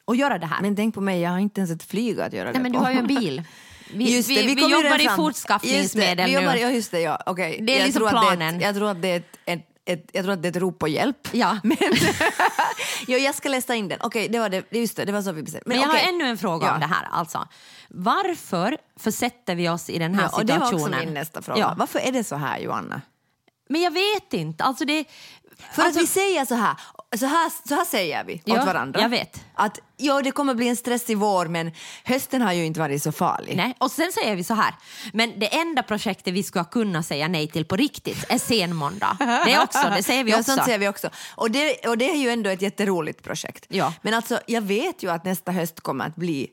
Och 0.06 0.16
göra 0.16 0.38
det 0.38 0.46
här. 0.46 0.62
Men 0.62 0.76
tänk 0.76 0.96
på 0.96 1.02
mig, 1.02 1.22
jag 1.22 1.30
har 1.30 1.40
inte 1.40 1.62
ens 1.62 1.72
ett 1.72 1.84
flyg 1.84 2.20
att 2.20 2.34
göra 2.34 2.46
det 2.46 2.54
nej, 2.54 2.62
men 2.62 2.72
du 2.72 2.78
på. 2.78 2.84
har 2.84 2.92
ju 2.92 2.98
en 2.98 3.08
bil. 3.08 3.44
Vi, 3.94 4.16
Just 4.16 4.30
det, 4.30 4.42
vi, 4.42 4.56
vi, 4.56 4.62
jobbar 4.62 5.02
i 5.02 5.10
fortskaffningsmedel 5.16 6.18
det, 6.18 6.26
vi 6.26 6.32
jobbar, 6.32 6.54
nu. 6.54 6.60
Ja, 6.60 6.70
just 6.70 6.92
det. 6.92 7.00
Ja. 7.00 7.24
Okay. 7.26 7.60
Det 7.62 7.74
är 7.74 7.78
jag 7.78 7.86
liksom 7.86 8.04
det 8.04 8.10
planen. 8.10 8.56
ett, 8.56 8.62
jag 8.62 8.76
tror 8.76 8.90
att 8.90 9.02
det 9.02 9.08
är 9.08 9.18
ett, 9.18 9.38
ett, 9.46 9.68
ett, 9.86 10.10
jag 10.14 10.24
tror 10.24 10.34
att 10.34 10.42
det 10.42 10.48
är 10.48 10.50
ett 10.50 10.58
rop 10.58 10.80
på 10.80 10.88
hjälp. 10.88 11.28
Ja. 11.32 11.60
Men, 11.64 11.78
jo, 13.08 13.18
jag 13.18 13.36
ska 13.36 13.50
läsa 13.50 13.76
in 13.76 13.88
den. 13.88 14.00
Okej, 14.02 14.28
det 14.30 14.40
var 14.40 14.50
det. 14.50 14.64
Just 14.72 14.96
det, 14.96 15.06
det 15.06 15.12
var 15.12 15.22
så 15.22 15.32
vi 15.32 15.44
bestämde. 15.44 15.64
Men, 15.66 15.78
jag 15.80 15.90
okej. 15.90 16.02
har 16.02 16.10
ännu 16.10 16.26
en 16.26 16.38
fråga 16.38 16.68
Ja. 16.68 16.74
om 16.74 16.80
det 16.80 16.86
här. 16.86 17.08
Alltså. 17.12 17.48
Varför 17.90 18.78
försätter 19.00 19.56
vi 19.56 19.70
oss 19.70 19.90
i 19.90 20.00
den 20.00 20.16
här 20.16 20.30
Ja, 20.32 20.38
och 20.38 20.46
det 20.46 20.58
var 20.58 20.66
situationen? 20.66 20.94
också 20.94 21.06
min 21.06 21.14
nästa 21.14 21.42
fråga. 21.42 21.60
Ja. 21.60 21.74
Varför 21.78 22.00
är 22.00 22.12
det 22.12 22.24
så 22.24 22.36
här, 22.36 22.60
Joanna? 22.60 23.02
Men 23.70 23.82
jag 23.82 23.92
vet 23.92 24.34
inte. 24.34 24.64
Alltså 24.64 24.86
det, 24.86 25.06
För 25.74 25.84
alltså, 25.84 26.00
att 26.00 26.04
vi 26.04 26.08
säger 26.08 26.46
så 26.46 26.56
här, 26.56 26.76
så 27.18 27.26
här, 27.26 27.68
så 27.68 27.76
här 27.76 27.86
säger 27.86 28.24
vi 28.24 28.42
Ja, 28.46 28.60
åt 28.60 28.66
varandra. 28.66 29.02
jag 29.02 29.10
vet. 29.10 29.46
Att 29.54 29.80
jo, 29.98 30.22
det 30.22 30.32
kommer 30.32 30.54
bli 30.54 30.68
en 30.68 30.76
stressig 30.76 31.18
vår, 31.18 31.46
men 31.46 31.72
hösten 32.04 32.42
har 32.42 32.54
ju 32.54 32.66
inte 32.66 32.80
varit 32.80 33.04
så 33.04 33.12
farlig. 33.12 33.58
Nej. 33.58 33.76
Och 33.78 33.92
sen 33.92 34.12
säger 34.12 34.36
vi 34.36 34.44
så 34.44 34.54
här, 34.54 34.76
men 35.14 35.40
det 35.40 35.56
enda 35.58 35.84
projektet 35.84 36.34
vi 36.34 36.44
ska 36.44 36.64
kunna 36.64 37.04
säga 37.04 37.28
nej 37.28 37.48
till 37.48 37.66
på 37.66 37.76
riktigt 37.76 38.26
är 38.30 38.38
senmåndag. 38.38 39.18
Det, 39.20 39.54
är 39.54 39.64
också, 39.64 39.90
det 39.96 40.04
säger 40.04 40.24
vi 40.24 40.32
ja, 40.36 40.40
också. 40.40 40.52
sånt 40.52 40.66
säger 40.66 40.80
vi 40.80 40.88
också. 40.88 41.10
Och 41.36 41.52
det, 41.52 41.88
och 41.88 41.98
det 41.98 42.10
är 42.12 42.18
ju 42.18 42.30
ändå 42.30 42.50
ett 42.50 42.62
jätteroligt 42.62 43.24
projekt. 43.24 43.66
Ja. 43.70 43.94
Men 44.02 44.14
alltså, 44.14 44.40
jag 44.48 44.62
vet 44.62 45.04
ju 45.04 45.12
att 45.12 45.26
nästa 45.26 45.52
höst 45.52 45.82
kommer 45.82 46.06
att 46.06 46.16
bli 46.16 46.48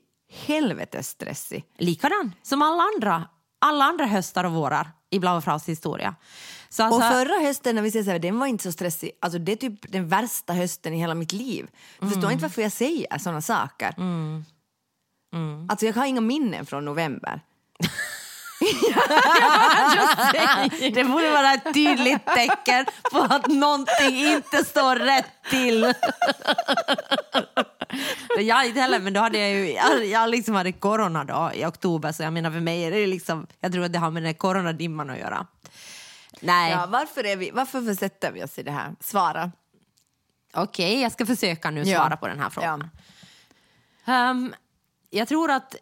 helvetes 0.46 1.08
stressig. 1.08 1.64
Likadan 1.78 2.32
som 2.42 2.62
alla 2.62 2.82
andra, 2.94 3.24
alla 3.60 3.84
andra 3.84 4.06
höstar 4.06 4.44
och 4.44 4.52
vårar 4.52 4.90
i 5.10 5.18
Blaufraus 5.18 5.68
historia. 5.68 6.14
Så 6.76 6.82
alltså, 6.82 7.00
och 7.00 7.12
förra 7.12 7.40
hösten, 7.40 7.74
när 7.74 7.82
vi 7.82 7.90
så 7.90 8.10
här, 8.10 8.18
den 8.18 8.38
var 8.38 8.46
inte 8.46 8.64
så 8.64 8.72
stressig. 8.72 9.10
Alltså, 9.20 9.38
det 9.38 9.52
är 9.52 9.56
typ 9.56 9.92
den 9.92 10.08
värsta 10.08 10.52
hösten 10.52 10.94
i 10.94 10.98
hela 10.98 11.14
mitt 11.14 11.32
liv. 11.32 11.66
Jag 12.00 12.12
förstår 12.12 12.32
inte 12.32 12.42
varför 12.42 12.62
jag 12.62 12.72
säger 12.72 13.18
såna 13.18 13.42
saker. 13.42 13.94
Alltså, 15.68 15.86
jag 15.86 15.94
har 15.94 16.06
inga 16.06 16.20
minnen 16.20 16.66
från 16.66 16.84
november. 16.84 17.40
det 20.94 21.04
borde 21.04 21.30
vara 21.30 21.52
ett 21.52 21.74
tydligt 21.74 22.26
tecken 22.26 22.86
på 23.12 23.18
att 23.18 23.46
någonting 23.46 24.16
inte 24.16 24.64
står 24.64 24.96
rätt 24.96 25.26
till. 25.50 25.80
jag 28.38 28.66
inte 28.66 28.80
heller, 28.80 29.00
men 29.00 29.12
då 29.12 29.20
hade 29.20 29.38
jag 29.38 29.50
ju, 29.50 29.72
jag, 29.72 30.06
jag 30.06 30.30
liksom 30.30 30.54
hade 30.54 30.72
corona 30.72 31.24
då 31.24 31.50
i 31.54 31.64
oktober 31.64 32.12
så 32.12 32.22
jag 32.22 32.32
menar 32.32 32.50
för 32.50 32.60
mig 32.60 32.84
är 32.84 32.90
det 32.90 33.06
liksom, 33.06 33.46
jag 33.60 33.72
tror 33.72 33.84
att 33.84 33.92
det 33.92 33.98
har 33.98 34.10
med 34.10 34.22
den 34.22 34.26
här 34.26 34.34
coronadimman 34.34 35.10
att 35.10 35.18
göra. 35.18 35.46
Nej, 36.46 36.72
Ja, 36.72 36.86
varför, 36.86 37.24
är 37.24 37.36
vi, 37.36 37.50
varför 37.50 37.82
försätter 37.82 38.32
vi 38.32 38.44
oss 38.44 38.58
i 38.58 38.62
det 38.62 38.70
här? 38.70 38.94
Svara. 39.00 39.52
okej, 40.54 41.00
jag 41.00 41.12
ska 41.12 41.26
försöka 41.26 41.70
nu 41.70 41.82
Ja. 41.82 41.98
svara 41.98 42.16
på 42.16 42.28
den 42.28 42.40
här 42.40 42.50
frågan. 42.50 42.90
Ja. 44.04 44.12
Ehm, 44.12 44.54
jag 45.10 45.28
tror 45.28 45.50
att 45.50 45.74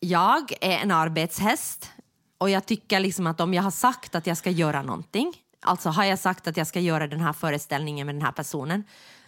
jag 0.00 0.52
är 0.60 0.78
en 0.78 0.90
arbetshäst 0.90 1.90
och 2.38 2.50
jag 2.50 2.66
tycker 2.66 3.00
liksom 3.00 3.26
att 3.26 3.40
om 3.40 3.54
jag 3.54 3.62
har 3.62 3.70
sagt 3.70 4.14
att 4.14 4.26
jag 4.26 4.36
ska 4.36 4.50
göra 4.50 4.82
någonting, 4.82 5.34
alltså 5.60 5.88
har 5.88 6.04
jag 6.04 6.18
sagt 6.18 6.46
att 6.46 6.56
jag 6.56 6.66
ska 6.66 6.80
göra 6.80 7.06
den 7.06 7.20
här 7.20 7.32
föreställningen 7.32 8.06
med 8.06 8.14
den 8.14 8.22
här 8.22 8.32
personen, 8.32 8.84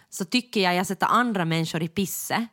så 0.09 0.25
tycker 0.25 0.61
jag 0.61 0.75
jag 0.75 0.87
sätter 0.87 1.07
andra 1.07 1.45
människor 1.45 1.83
i 1.83 1.87
pisse 1.87 2.47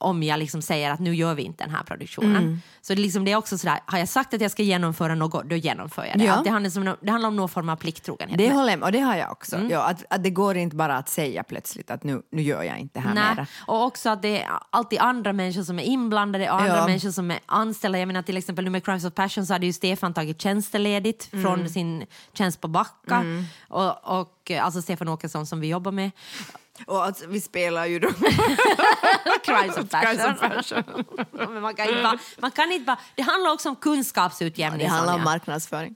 om 0.00 0.22
jag 0.22 0.38
liksom 0.38 0.62
säger 0.62 0.90
att 0.90 1.00
nu 1.00 1.14
gör 1.14 1.34
vi 1.34 1.42
inte 1.42 1.64
den 1.64 1.74
här 1.74 1.82
produktionen. 1.82 2.36
Mm. 2.36 2.60
Så 2.82 2.94
det, 2.94 3.00
liksom, 3.00 3.24
det 3.24 3.32
är 3.32 3.36
också 3.36 3.58
sådär, 3.58 3.80
har 3.86 3.98
jag 3.98 4.08
sagt 4.08 4.34
att 4.34 4.40
jag 4.40 4.50
ska 4.50 4.62
genomföra 4.62 5.14
något, 5.14 5.44
då 5.50 5.56
genomför 5.56 6.04
jag 6.04 6.18
det. 6.18 6.24
Ja. 6.24 6.34
Att 6.34 6.44
det, 6.44 6.50
handlar 6.50 6.70
som, 6.70 6.96
det 7.00 7.10
handlar 7.10 7.28
om 7.28 7.36
någon 7.36 7.48
form 7.48 7.68
av 7.68 7.76
plikttrogenhet. 7.76 8.38
Det 8.38 8.52
håller 8.52 8.70
jag 8.72 8.82
och 8.82 8.92
det 8.92 9.00
har 9.00 9.16
jag 9.16 9.30
också. 9.32 9.56
Mm. 9.56 9.70
Ja, 9.70 9.82
att, 9.82 10.04
att 10.10 10.22
det 10.22 10.30
går 10.30 10.56
inte 10.56 10.76
bara 10.76 10.96
att 10.96 11.08
säga 11.08 11.42
plötsligt 11.42 11.90
att 11.90 12.04
nu, 12.04 12.22
nu 12.32 12.42
gör 12.42 12.62
jag 12.62 12.78
inte 12.78 13.00
det 13.00 13.06
här 13.08 13.14
Nej. 13.14 13.34
mera. 13.34 13.46
Och 13.66 13.84
också 13.84 14.10
att 14.10 14.22
det 14.22 14.42
är 14.42 14.48
alltid 14.70 14.98
andra 14.98 15.32
människor 15.32 15.62
som 15.62 15.78
är 15.78 15.82
inblandade 15.82 16.50
och 16.50 16.60
andra 16.60 16.76
Ja. 16.76 16.86
människor 16.86 17.10
som 17.10 17.30
är 17.30 17.38
anställda. 17.46 17.98
Jag 17.98 18.06
menar 18.06 18.22
till 18.22 18.36
exempel 18.36 18.64
nu 18.64 18.70
med 18.70 18.84
Crimes 18.84 19.04
of 19.04 19.14
Passion 19.14 19.46
så 19.46 19.52
hade 19.52 19.66
ju 19.66 19.72
Stefan 19.72 20.14
tagit 20.14 20.40
tjänsteledigt 20.40 21.32
Mm. 21.32 21.44
från 21.44 21.68
sin 21.68 22.06
tjänst 22.32 22.60
på 22.60 22.68
Backa. 22.68 23.24
Och, 23.68 24.20
och 24.20 24.50
eh, 24.50 24.64
alltså 24.64 24.82
Stefan 24.82 25.08
Åkesson 25.08 25.46
som 25.46 25.60
vi 25.60 25.68
jobbar 25.68 25.92
med. 25.92 26.10
Och 26.86 27.04
alltså, 27.04 27.26
vi 27.26 27.40
spelar 27.40 27.86
ju 27.86 27.98
då... 27.98 28.08
Crimes 29.44 29.76
of 29.76 29.90
Passion. 29.90 31.04
Men 31.52 31.62
man 31.62 31.74
kan 31.74 31.88
inte 31.88 32.02
bara, 32.02 32.18
man 32.38 32.50
kan 32.50 32.72
inte 32.72 32.84
bara, 32.84 32.98
det 33.14 33.22
handlar 33.22 33.52
också 33.52 33.68
om 33.68 33.76
kunskapsutjämning. 33.76 34.86
Det 34.86 34.86
handlar 34.86 35.14
om 35.14 35.24
marknadsföring. 35.24 35.94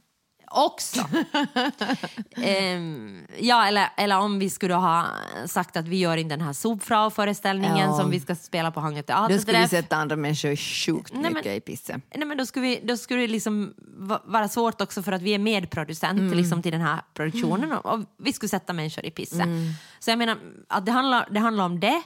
Också. 0.57 1.01
Ehm, 2.37 3.27
ja, 3.39 3.67
eller, 3.67 3.89
eller 3.97 4.19
om 4.19 4.39
vi 4.39 4.51
skulle 4.51 4.75
ha 4.75 5.07
sagt 5.47 5.77
att 5.77 5.89
vi 5.89 5.97
gör 5.99 6.17
inte 6.17 6.37
den 6.37 6.45
här 6.47 6.53
Subfrau-föreställningen 6.53 7.79
Ja. 7.91 7.99
som 7.99 8.11
vi 8.11 8.21
ska 8.21 8.35
spela 8.35 8.71
på 8.71 8.81
Hangö 8.81 9.03
Då 9.03 9.13
skulle 9.13 9.29
vi 9.29 9.39
Teaterträff. 9.45 9.71
sätta 9.71 9.97
andra 9.97 10.17
människor 10.17 10.57
sjukt 10.57 11.13
Nej, 11.13 11.23
men- 11.23 11.33
mycket 11.33 11.57
i 11.57 11.61
pissen. 11.61 12.03
Nej, 12.15 12.27
men 12.27 12.39
då 12.39 12.47
skulle, 12.47 12.67
vi, 12.67 12.81
då 12.85 12.97
skulle 12.97 13.21
det 13.21 13.27
liksom 13.29 13.75
va- 13.99 14.23
vara 14.25 14.49
svårt 14.49 14.81
också 14.81 15.03
för 15.03 15.13
att 15.13 15.23
vi 15.23 15.35
är 15.35 15.39
medproducent 15.39 16.35
liksom, 16.35 16.63
till 16.63 16.73
den 16.73 16.81
här 16.81 17.01
produktionen 17.15 17.73
och, 17.73 17.87
och 17.95 18.01
vi 18.19 18.33
skulle 18.33 18.49
sätta 18.51 18.73
människor 18.73 19.05
i 19.05 19.11
pisse. 19.11 19.45
Så 19.99 20.11
jag 20.11 20.19
menar 20.19 20.37
att 20.69 20.87
det 20.87 20.93
handlar, 20.93 21.29
det 21.31 21.41
handlar 21.41 21.65
om 21.65 21.81
det. 21.81 22.03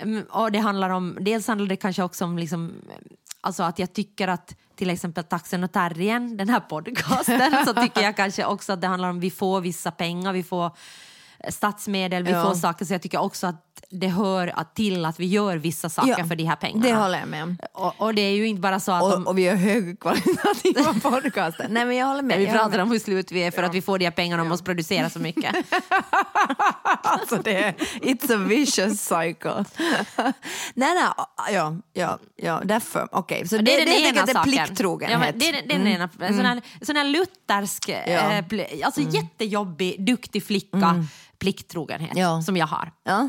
Mm, 0.00 0.22
Och 0.30 0.52
det 0.52 0.58
handlar 0.58 0.90
om, 0.90 1.18
dels 1.20 1.46
handlar 1.48 1.66
det 1.66 1.76
kanske 1.76 2.02
också 2.02 2.24
om 2.24 2.38
liksom, 2.38 2.72
alltså 3.40 3.62
att 3.62 3.78
jag 3.78 3.92
tycker 3.92 4.28
att 4.28 4.56
till 4.78 4.90
exempel 4.90 5.24
Taxen 5.24 5.64
och 5.64 5.72
Terriern, 5.72 6.36
den 6.36 6.48
här 6.48 6.60
podcasten, 6.60 7.66
så 7.66 7.74
tycker 7.74 8.02
jag 8.02 8.16
kanske 8.16 8.44
också 8.44 8.72
att 8.72 8.80
det 8.80 8.86
handlar 8.86 9.10
om 9.10 9.20
vi 9.20 9.30
får 9.30 9.60
vissa 9.60 9.90
pengar, 9.90 10.32
vi 10.32 10.42
får 10.42 10.70
statsmedel, 11.48 12.22
vi 12.22 12.30
Ja. 12.30 12.42
får 12.44 12.54
saker. 12.54 12.84
Så 12.84 12.94
jag 12.94 13.02
tycker 13.02 13.20
också 13.20 13.46
att 13.46 13.64
det 13.90 14.08
hör 14.08 14.52
att 14.56 14.74
till 14.74 15.04
att 15.04 15.20
vi 15.20 15.26
gör 15.26 15.56
vissa 15.56 15.88
saker 15.88 16.14
Ja, 16.18 16.24
för 16.26 16.36
de 16.36 16.44
här 16.44 16.56
pengarna. 16.56 16.82
Det 16.86 16.94
håller 16.94 17.18
jag 17.18 17.28
med 17.28 17.42
om. 17.42 17.58
Och, 17.72 17.94
och 18.00 18.14
det 18.14 18.22
är 18.22 18.30
ju 18.30 18.46
inte 18.46 18.60
bara 18.60 18.80
så 18.80 18.92
att 18.92 19.00
de, 19.00 19.22
Och, 19.22 19.28
och 19.28 19.38
vi 19.38 19.48
har 19.48 19.56
högkvalitativa 19.56 20.94
podcaster. 21.10 21.66
Nej 21.70 21.84
men 21.84 21.96
jag 21.96 22.06
håller 22.06 22.22
med. 22.22 22.38
vi 22.38 22.44
jag 22.44 22.50
håller 22.50 22.60
pratar 22.62 22.76
med. 22.76 22.82
om 22.82 22.90
hur 22.90 22.98
slut 22.98 23.32
vi 23.32 23.40
är 23.40 23.50
för 23.50 23.62
att 23.62 23.74
vi 23.74 23.82
får 23.82 23.98
de 23.98 24.04
här 24.04 24.12
pengarna 24.12 24.42
och 24.42 24.48
måste 24.48 24.64
producera 24.64 25.10
så 25.10 25.18
mycket. 25.18 25.56
Alltså 27.02 27.36
det 27.36 27.62
är, 27.64 27.72
it's 28.02 28.34
a 28.34 28.36
vicious 28.36 29.00
cycle. 29.00 29.64
nej, 30.74 30.94
nej, 30.94 31.08
ja, 31.52 31.76
ja, 31.92 32.18
ja 32.36 32.60
därför. 32.64 33.08
Okej, 33.12 33.48
så 33.48 33.56
det, 33.56 33.62
det 33.62 33.82
är 33.82 33.86
den 33.86 33.94
ena 33.94 34.24
det 34.26 34.30
är 34.32 34.34
saken. 34.34 34.52
plikttrogenhet. 34.52 35.20
Ja, 35.26 35.32
det 35.36 35.48
är 35.48 35.52
den, 35.52 35.68
den 35.68 35.86
ena. 35.86 36.08
En 36.20 36.36
sån 36.36 36.44
här, 36.46 36.62
sån 36.82 36.96
här 36.96 37.04
luthersk, 37.04 37.88
Ja. 37.88 37.94
Mm. 37.96 38.44
eh, 38.44 38.48
pl- 38.48 38.84
alltså 38.84 39.00
jättejobbig, 39.00 40.04
duktig 40.06 40.44
flicka, 40.44 41.04
plikttrogenhet 41.38 42.16
Ja. 42.16 42.42
som 42.42 42.56
jag 42.56 42.66
har. 42.66 42.92
Ja. 43.04 43.28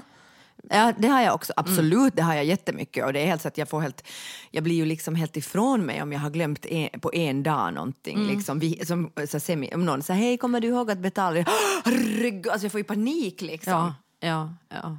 Ja, 0.69 0.93
det 0.98 1.08
har 1.08 1.22
jag 1.22 1.36
också. 1.36 1.54
Absolut, 1.56 2.15
det 2.15 2.22
har 2.22 2.34
jag 2.34 2.45
jättemycket. 2.45 3.06
Och 3.06 3.13
det 3.13 3.19
är 3.19 3.26
helt 3.26 3.41
så 3.41 3.48
att 3.48 3.58
jag 3.58 3.69
får 3.69 3.82
helt, 3.82 4.08
jag 4.52 4.63
blir 4.63 4.76
ju 4.76 4.86
liksom 4.86 5.15
helt 5.15 5.38
ifrån 5.38 5.86
mig 5.86 6.02
om 6.02 6.12
jag 6.13 6.19
har 6.19 6.30
glömt 6.30 6.65
en, 6.65 7.00
på 7.00 7.13
en 7.13 7.43
dag 7.43 7.74
någonting. 7.74 8.28
Liksom, 8.28 8.60
vi, 8.60 8.86
som, 8.86 9.12
så 9.30 9.39
semi, 9.39 9.72
om 9.74 9.86
någon 9.86 10.02
säger 10.04 10.19
hej, 10.22 10.38
kommer 10.38 10.60
du 10.60 10.67
ihåg 10.67 10.91
att 10.91 11.00
betala? 11.00 11.39
Herregud, 11.86 12.48
Alltså 12.48 12.65
jag 12.65 12.72
får 12.72 12.80
ju 12.80 12.84
panik 12.84 13.41
liksom. 13.41 13.72
Ja, 13.74 13.93
ja, 14.19 14.54
ja. 14.69 14.98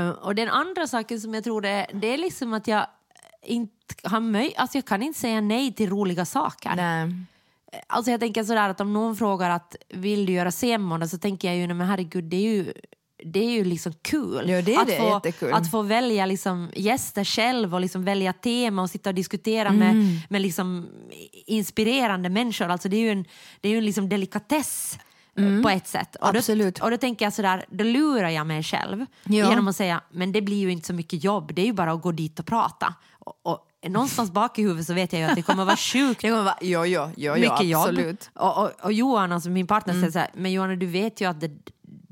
Eh, 0.00 0.08
och 0.10 0.34
den 0.34 0.48
andra 0.48 0.86
saken 0.86 1.20
som 1.20 1.34
jag 1.34 1.44
tror 1.44 1.64
är, 1.66 1.86
det 1.94 2.06
är 2.14 2.18
liksom 2.18 2.52
att 2.52 2.66
jag 2.68 2.86
inte 3.42 3.72
har 4.04 4.20
möj- 4.20 4.54
alltså 4.56 4.78
jag 4.78 4.84
kan 4.84 5.02
inte 5.02 5.18
säga 5.18 5.40
nej 5.40 5.72
till 5.72 5.90
roliga 5.90 6.24
saker. 6.24 6.72
Nej. 6.76 7.14
Alltså 7.86 8.10
jag 8.10 8.20
tänker 8.20 8.44
sådär 8.44 8.68
att 8.68 8.80
om 8.80 8.92
någon 8.92 9.16
frågar 9.16 9.50
att 9.50 9.76
vill 9.88 10.26
du 10.26 10.32
göra 10.32 10.50
semmåndag 10.50 11.08
så 11.08 11.18
tänker 11.18 11.48
jag 11.48 11.56
ju, 11.56 11.66
nej 11.66 11.76
men 11.76 11.86
herregud 11.88 12.24
det 12.24 12.36
är 12.36 12.40
ju 12.52 12.72
det 13.24 13.40
är 13.44 13.50
ju 13.50 13.64
liksom 13.64 13.92
kul. 14.02 14.50
Ja, 14.50 14.62
det 14.62 14.74
är 14.74 14.80
att, 14.80 14.86
det. 14.86 14.96
få, 14.98 15.04
Jättekul. 15.26 15.52
att 15.52 15.70
få 15.70 15.82
välja 15.82 16.26
liksom 16.26 16.70
gäster 16.76 17.24
själv 17.24 17.74
och 17.74 17.80
liksom 17.80 18.04
välja 18.04 18.32
tema 18.32 18.82
och 18.82 18.90
sitta 18.90 19.10
och 19.10 19.14
diskutera 19.14 19.72
med, 19.72 19.90
Mm. 19.90 20.16
med 20.28 20.42
liksom 20.42 20.88
inspirerande 21.46 22.28
människor. 22.28 22.68
Alltså 22.68 22.88
det 22.88 22.96
är 22.96 23.00
ju 23.00 23.10
en, 23.12 23.24
det 23.60 23.68
är 23.68 23.72
ju 23.72 23.78
en 23.78 23.84
liksom 23.84 24.08
delikatess 24.08 24.98
eh, 25.38 25.62
på 25.62 25.68
ett 25.68 25.86
sätt. 25.88 26.16
Och 26.16 26.28
Mm. 26.28 26.38
Absolut. 26.38 26.74
Då, 26.74 26.84
och 26.84 26.90
då 26.90 26.96
tänker 26.96 27.24
jag 27.26 27.32
sådär, 27.32 27.64
då 27.70 27.84
lurar 27.84 28.28
jag 28.28 28.46
mig 28.46 28.62
själv 28.62 29.06
Ja. 29.24 29.50
genom 29.50 29.68
att 29.68 29.76
säga 29.76 30.00
men 30.10 30.32
det 30.32 30.42
blir 30.42 30.56
ju 30.60 30.72
inte 30.72 30.86
så 30.86 30.92
mycket 30.94 31.24
jobb, 31.24 31.54
det 31.54 31.62
är 31.62 31.66
ju 31.66 31.72
bara 31.72 31.92
att 31.92 32.02
gå 32.02 32.12
dit 32.12 32.38
och 32.40 32.46
prata. 32.46 32.94
Och, 33.18 33.34
och 33.42 33.66
någonstans 33.88 34.30
bak 34.30 34.58
i 34.58 34.62
huvudet 34.62 34.86
så 34.86 34.94
vet 34.94 35.12
jag 35.12 35.20
ju 35.22 35.28
att 35.28 35.34
det 35.36 35.42
kommer 35.42 35.64
vara 35.64 35.76
sjukt 35.92 36.20
Det 36.20 36.30
kommer 36.30 36.42
vara, 36.42 36.58
jo, 36.60 36.84
jo, 36.86 37.10
jo 37.16 37.34
mycket 37.34 37.66
jobb. 37.66 37.80
absolut. 37.80 38.30
Mm. 38.36 38.48
Och, 38.48 38.64
och, 38.64 38.70
och 38.82 38.92
Johan, 38.92 39.32
alltså 39.32 39.50
min 39.50 39.66
partner, 39.66 39.94
säger 39.94 40.10
så 40.10 40.18
här, 40.18 40.30
men 40.34 40.52
Johanna 40.52 40.76
du 40.76 40.86
vet 40.86 41.20
ju 41.20 41.28
att 41.30 41.40
det, 41.40 41.50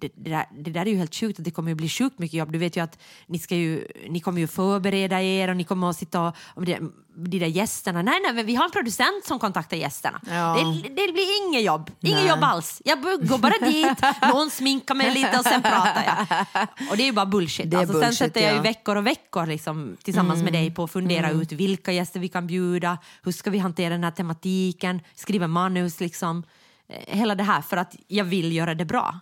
det, 0.01 0.13
det, 0.15 0.31
där, 0.31 0.47
det 0.51 0.71
där 0.71 0.81
är 0.81 0.91
ju 0.91 0.97
helt 0.97 1.15
sjukt, 1.15 1.39
att 1.39 1.45
det 1.45 1.51
kommer 1.51 1.69
ju 1.71 1.75
bli 1.75 1.89
sjukt 1.89 2.19
mycket 2.19 2.39
jobb. 2.39 2.53
Du 2.53 2.59
vet 2.59 2.77
ju 2.77 2.81
att 2.81 2.99
ni, 3.27 3.39
ska 3.39 3.57
ju, 3.57 3.87
ni 4.09 4.21
kommer 4.21 4.41
ju 4.41 4.47
förbereda 4.47 5.23
er 5.23 5.49
och 5.49 5.57
ni 5.57 5.65
kommer 5.65 5.91
att 5.91 5.97
sitta 5.97 6.21
och, 6.21 6.37
och 6.55 6.65
de, 6.65 6.93
de 7.15 7.39
där 7.39 7.47
gästerna. 7.47 8.03
Nej, 8.03 8.21
nej, 8.23 8.33
men 8.33 8.47
vi 8.47 8.55
har 8.55 8.65
en 8.65 8.71
producent 8.71 9.25
som 9.25 9.39
kontaktar 9.39 9.77
gästerna. 9.77 10.21
Ja. 10.27 10.57
Det, 10.57 10.89
det 10.89 11.13
blir 11.13 11.47
inget 11.47 11.63
jobb, 11.63 11.91
inget 12.01 12.29
jobb 12.29 12.39
alls. 12.43 12.83
Jag 12.85 13.03
går 13.03 13.39
bara 13.39 13.71
dit, 13.71 13.99
någon 14.33 14.51
sminkar 14.51 14.95
mig 14.95 15.15
lite 15.15 15.39
och 15.39 15.45
sen 15.45 15.63
pratar 15.63 16.05
jag. 16.05 16.69
Och 16.91 16.97
det 16.97 17.03
är 17.03 17.07
ju 17.07 17.13
bara 17.13 17.27
bullshit. 17.27 17.71
Det 17.71 17.77
alltså, 17.77 17.93
sen 17.93 18.01
bullshit, 18.01 18.19
sätter 18.19 18.41
jag 18.41 18.51
ju 18.51 18.57
ja. 18.57 18.63
veckor 18.63 18.97
och 18.97 19.07
veckor 19.07 19.47
liksom, 19.47 19.97
tillsammans 20.03 20.43
med 20.43 20.53
dig 20.53 20.75
på 20.75 20.85
att 20.85 20.91
fundera 20.91 21.31
ut 21.31 21.53
vilka 21.53 21.93
gäster 21.93 22.21
vi 22.21 22.29
kan 22.29 22.47
bjuda, 22.47 22.99
hur 23.23 23.33
ska 23.33 23.51
vi 23.51 23.59
hantera 23.59 23.91
den 23.91 24.05
här 24.05 24.11
tematiken, 24.11 25.01
skriva 25.15 25.47
manus 25.47 26.01
liksom. 26.01 26.45
Eh, 26.89 27.17
Hela 27.19 27.35
det 27.35 27.43
här 27.43 27.61
för 27.63 27.77
att 27.77 27.97
jag 28.07 28.25
vill 28.25 28.53
göra 28.53 28.75
det 28.75 28.85
bra. 28.85 29.21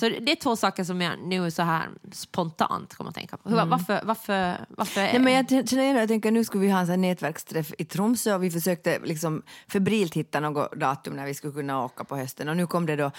Så 0.00 0.08
det 0.08 0.32
är 0.32 0.36
två 0.36 0.56
saker 0.56 0.84
som 0.84 1.00
jag 1.00 1.18
nu 1.18 1.50
så 1.50 1.62
här 1.62 1.88
spontant 2.12 2.94
kommer 2.94 3.10
att 3.10 3.16
tänka 3.16 3.36
på. 3.36 3.48
Hur, 3.48 3.56
Varför, 3.64 4.00
varför, 4.04 4.66
varför 4.68 5.00
Nej, 5.00 5.18
men 5.18 5.32
jag 5.32 5.68
känner 5.68 6.00
jag 6.00 6.08
tänker 6.08 6.30
nu 6.30 6.44
skulle 6.44 6.64
vi 6.64 6.70
ha 6.70 6.80
en 6.92 7.00
nätverksträff 7.00 7.72
i 7.78 7.84
Tromsö 7.84 8.34
och 8.34 8.42
vi 8.42 8.50
försökte 8.50 8.98
liksom 9.04 9.42
febrilt 9.68 10.14
hitta 10.14 10.40
något 10.40 10.72
datum 10.72 11.16
när 11.16 11.26
vi 11.26 11.34
skulle 11.34 11.52
kunna 11.52 11.84
åka 11.84 12.04
på 12.04 12.16
hösten 12.16 12.48
och 12.48 12.56
nu 12.56 12.66
kom 12.66 12.86
det 12.86 12.96
då 12.96 13.10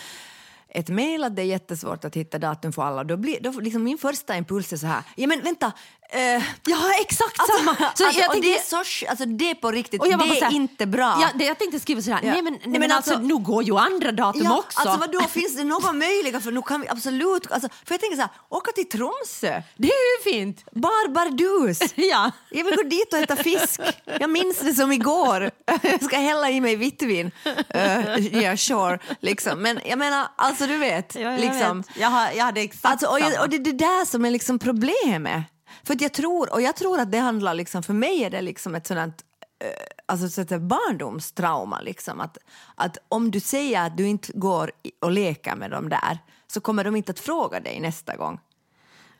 ett 0.70 0.90
mejl 0.90 1.24
att 1.24 1.36
det 1.36 1.42
är 1.42 1.46
jättesvårt 1.46 2.06
att 2.06 2.16
hitta 2.16 2.40
datum 2.40 2.74
för 2.74 2.84
alla. 2.84 3.04
Då 3.04 3.18
blir, 3.18 3.42
då, 3.42 3.52
liksom 3.52 3.84
min 3.84 3.98
första 3.98 4.38
impuls 4.38 4.74
är 4.74 4.78
så 4.78 4.88
här, 4.88 5.04
ja 5.16 5.28
men 5.28 5.42
vänta, 5.42 5.72
eh, 6.10 6.44
Jag 6.66 6.78
har 6.78 7.02
exakt 7.02 7.40
Alltså, 7.40 7.58
samma! 7.58 7.76
Så 7.76 7.84
alltså, 8.06 8.20
jag 8.22 8.32
tänkte- 8.32 8.50
det 8.50 8.58
är 8.58 8.62
så, 8.64 9.06
alltså 9.10 9.26
det 9.26 9.50
är 9.50 9.56
på 9.56 9.72
riktigt, 9.72 10.02
det 10.04 10.10
är 10.10 10.18
så 10.40 10.46
här- 10.46 10.54
inte 10.54 10.86
bra. 10.86 11.18
Ja, 11.22 11.28
det, 11.36 11.46
jag 11.46 11.58
tänkte 11.60 11.80
skriva 11.80 12.02
sådär, 12.02 12.20
Ja. 12.24 12.32
nej 12.32 12.42
men, 12.42 12.54
nej, 12.54 12.62
men 12.66 12.80
men 12.80 12.92
alltså, 12.92 13.12
alltså- 13.14 13.28
nu 13.28 13.38
går 13.38 13.64
ju 13.64 13.78
andra 13.78 14.12
datum 14.12 14.42
Ja, 14.44 14.58
också. 14.58 14.80
alltså 14.80 14.98
vadå, 15.00 15.22
finns 15.22 15.56
det 15.56 15.64
någon 15.64 15.98
möjliga 16.00 16.40
för 16.40 16.52
nu 16.52 16.62
kan 16.62 16.82
vi 16.82 16.88
absolut, 16.90 17.52
alltså, 17.52 17.70
för 17.86 17.94
jag 17.94 18.02
tänker 18.02 18.16
så 18.16 18.22
här, 18.22 18.32
åka 18.50 18.72
till 18.72 18.90
Tromsö, 18.90 19.62
Det 19.78 19.88
är 19.88 20.28
ju 20.28 20.32
fint! 20.34 20.66
bar 20.72 21.10
bardus. 21.10 21.80
Ja. 21.96 22.32
Jag 22.50 22.64
vill 22.66 22.76
gå 22.76 22.84
dit 22.84 23.14
och 23.14 23.20
äta 23.20 23.36
fisk. 23.36 23.82
Jag 24.20 24.30
minns 24.30 24.60
det 24.60 24.74
som 24.74 24.92
igår. 24.92 25.52
Jag 25.82 26.04
ska 26.04 26.18
hälla 26.18 26.50
i 26.50 26.62
mig 26.62 26.76
vittvin. 26.76 27.32
Uh, 27.46 28.20
yeah, 28.36 28.56
sure. 28.58 29.00
Liksom. 29.22 29.60
Men 29.62 29.80
jag 29.86 30.00
menar, 30.00 30.28
alltså 30.36 30.68
du 30.68 30.78
vet. 30.78 31.16
Ja, 31.16 31.22
jag 31.22 31.40
liksom. 31.40 31.82
vet. 31.82 31.98
Jag, 31.98 32.08
har, 32.10 32.32
jag 32.32 32.44
hade 32.46 32.62
exakt 32.62 32.86
Alltså, 32.86 33.08
och, 33.08 33.20
jag, 33.20 33.42
och 33.42 33.50
det 33.50 33.56
är 33.56 33.60
det 33.60 33.72
där 33.72 34.06
som 34.06 34.26
är 34.26 34.32
liksom 34.32 34.60
problemet. 34.60 35.44
För 35.88 35.98
jag 36.00 36.14
tror, 36.14 36.54
och 36.54 36.62
jag 36.62 36.76
tror 36.76 37.00
att 37.00 37.12
det 37.12 37.18
handlar 37.18 37.54
liksom, 37.54 37.84
för 37.84 37.94
mig 37.94 38.24
är 38.24 38.30
det 38.30 38.42
liksom 38.42 38.76
ett 38.76 38.88
sådant 38.88 39.24
eh, 39.60 39.70
Alltså 40.06 40.30
så 40.30 40.46
säga 40.46 40.60
barndomstrauma. 40.60 41.82
Liksom. 41.82 42.22
Att, 42.22 42.38
att 42.76 42.98
om 43.10 43.32
du 43.32 43.40
säger 43.40 43.82
att 43.82 43.98
du 43.98 44.08
inte 44.08 44.32
går 44.34 44.72
och 45.02 45.12
leker 45.12 45.56
med 45.56 45.72
dem 45.72 45.90
där 45.90 46.20
så 46.48 46.62
kommer 46.62 46.84
de 46.84 46.96
inte 46.96 47.12
att 47.12 47.20
fråga 47.20 47.60
dig 47.60 47.80
nästa 47.80 48.16
gång. 48.16 48.40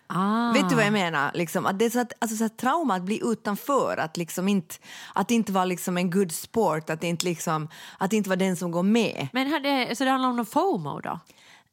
ah. 0.08 0.52
Vet 0.54 0.70
du 0.70 0.76
vad 0.76 0.86
jag 0.86 0.94
menar? 0.94 1.32
Liksom, 1.34 1.66
att 1.66 1.80
det 1.80 1.86
är 1.86 1.90
så 1.90 2.00
att, 2.00 2.14
alltså, 2.20 2.38
så 2.38 2.46
att 2.46 2.58
trauma 2.58 2.96
att 2.96 3.04
bli 3.04 3.22
utanför, 3.24 3.98
att, 3.98 4.18
liksom 4.18 4.48
inte, 4.48 4.76
att 5.14 5.32
inte 5.32 5.52
vara 5.52 5.66
liksom 5.66 5.98
en 5.98 6.12
good 6.12 6.32
sport, 6.32 6.90
att 6.90 7.04
inte, 7.04 7.26
liksom, 7.26 7.68
att 7.98 8.14
inte 8.14 8.30
vara 8.30 8.40
den 8.40 8.56
som 8.56 8.72
går 8.72 8.84
med. 8.84 9.28
Men 9.34 9.52
hade, 9.52 9.96
så 9.96 10.04
det 10.04 10.10
handlar 10.10 10.30
om 10.30 10.36
någon 10.36 10.46
FOMO 10.46 11.00
då? 11.00 11.20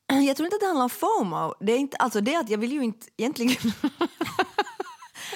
Jag 0.07 0.37
tror 0.37 0.47
inte 0.47 0.57
att 0.57 0.61
det 0.61 0.67
handlar 0.67 0.85
om 0.85 0.91
FOMO. 0.91 1.55
Det 1.61 1.73
är, 1.73 1.79
inte, 1.79 1.97
alltså 1.97 2.21
det 2.21 2.37
att 2.37 2.49
jag 2.49 2.59
vill 2.59 2.73
ju 2.73 2.85
inte 2.85 3.07
egentligen... 3.17 3.57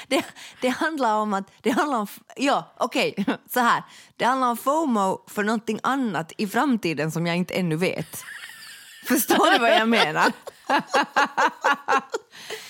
det, 0.16 0.24
det 0.60 0.68
handlar 0.68 1.14
om 1.14 1.34
att... 1.34 1.50
Det 1.62 1.70
handlar 1.70 1.98
om, 1.98 2.06
ja, 2.36 2.72
okej, 2.76 3.14
så 3.48 3.60
här. 3.60 3.82
Det 4.16 4.24
handlar 4.24 4.48
om 4.48 4.56
FOMO 4.56 5.24
för 5.26 5.42
någonting 5.42 5.80
annat 5.82 6.32
i 6.36 6.46
framtiden 6.46 7.10
som 7.10 7.26
jag 7.26 7.36
inte 7.36 7.54
ännu 7.54 7.76
vet. 7.76 8.22
Förstår 9.08 9.52
du 9.52 9.58
vad 9.58 9.70
jag 9.70 9.88
menar? 9.88 10.32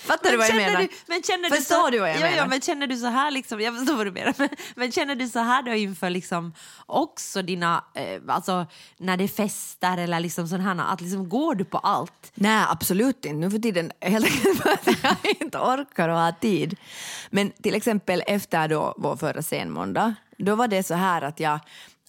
Fattar 0.09 0.31
du 0.31 0.37
vad 0.37 0.49
jag 0.49 0.57
menar? 0.57 0.81
Du, 0.81 0.89
men 1.07 1.23
känner 1.23 1.49
Förstår 1.51 1.77
du, 1.77 1.83
så, 1.85 1.91
du 1.91 1.99
vad 1.99 2.09
jag 2.09 2.17
ja, 2.17 2.21
menar? 2.21 2.37
Ja, 2.37 2.47
men 2.47 2.61
känner 2.61 2.87
du 2.87 2.97
så 2.97 3.07
här, 3.07 3.31
liksom, 3.31 3.61
jag 3.61 3.79
förstår 3.79 3.97
vad 3.97 4.07
du 4.07 4.11
menar, 4.11 4.35
men, 4.39 4.49
men 4.77 4.93
känner 4.93 5.15
du 5.15 5.29
så 5.29 5.39
här 5.39 5.63
då 5.63 5.73
inför 5.73 6.11
liksom 6.11 6.55
också 6.87 7.43
dina, 7.43 7.85
eh, 7.95 8.21
alltså 8.29 8.67
när 8.97 9.17
det 9.17 9.25
är 9.25 9.29
fester 9.29 9.99
eller 9.99 10.21
liksom 10.21 10.49
sån 10.49 10.61
här, 10.61 10.93
att 10.93 11.01
liksom 11.01 11.29
går 11.29 11.55
du 11.55 11.65
på 11.65 11.79
allt? 11.79 12.33
Nej, 12.35 12.65
absolut 12.69 13.25
inte. 13.25 13.39
Nu 13.39 13.51
för 13.51 13.59
tiden 13.59 13.93
helt 14.01 14.27
enkelt 14.27 14.63
för 14.63 14.71
att 14.71 14.87
jag 15.03 15.17
inte 15.41 15.59
orkar 15.59 16.09
och 16.09 16.19
har 16.19 16.33
tid. 16.33 16.77
Men 17.31 17.51
till 17.51 17.75
exempel 17.75 18.23
efter 18.27 18.69
då 18.69 18.95
vår 18.97 19.17
förra 19.17 19.43
senmåndag, 19.43 20.15
då 20.39 20.55
var 20.55 20.69
det 20.69 20.83
så 20.83 20.95
här 20.95 21.23
att 21.23 21.41
jag, 21.41 21.61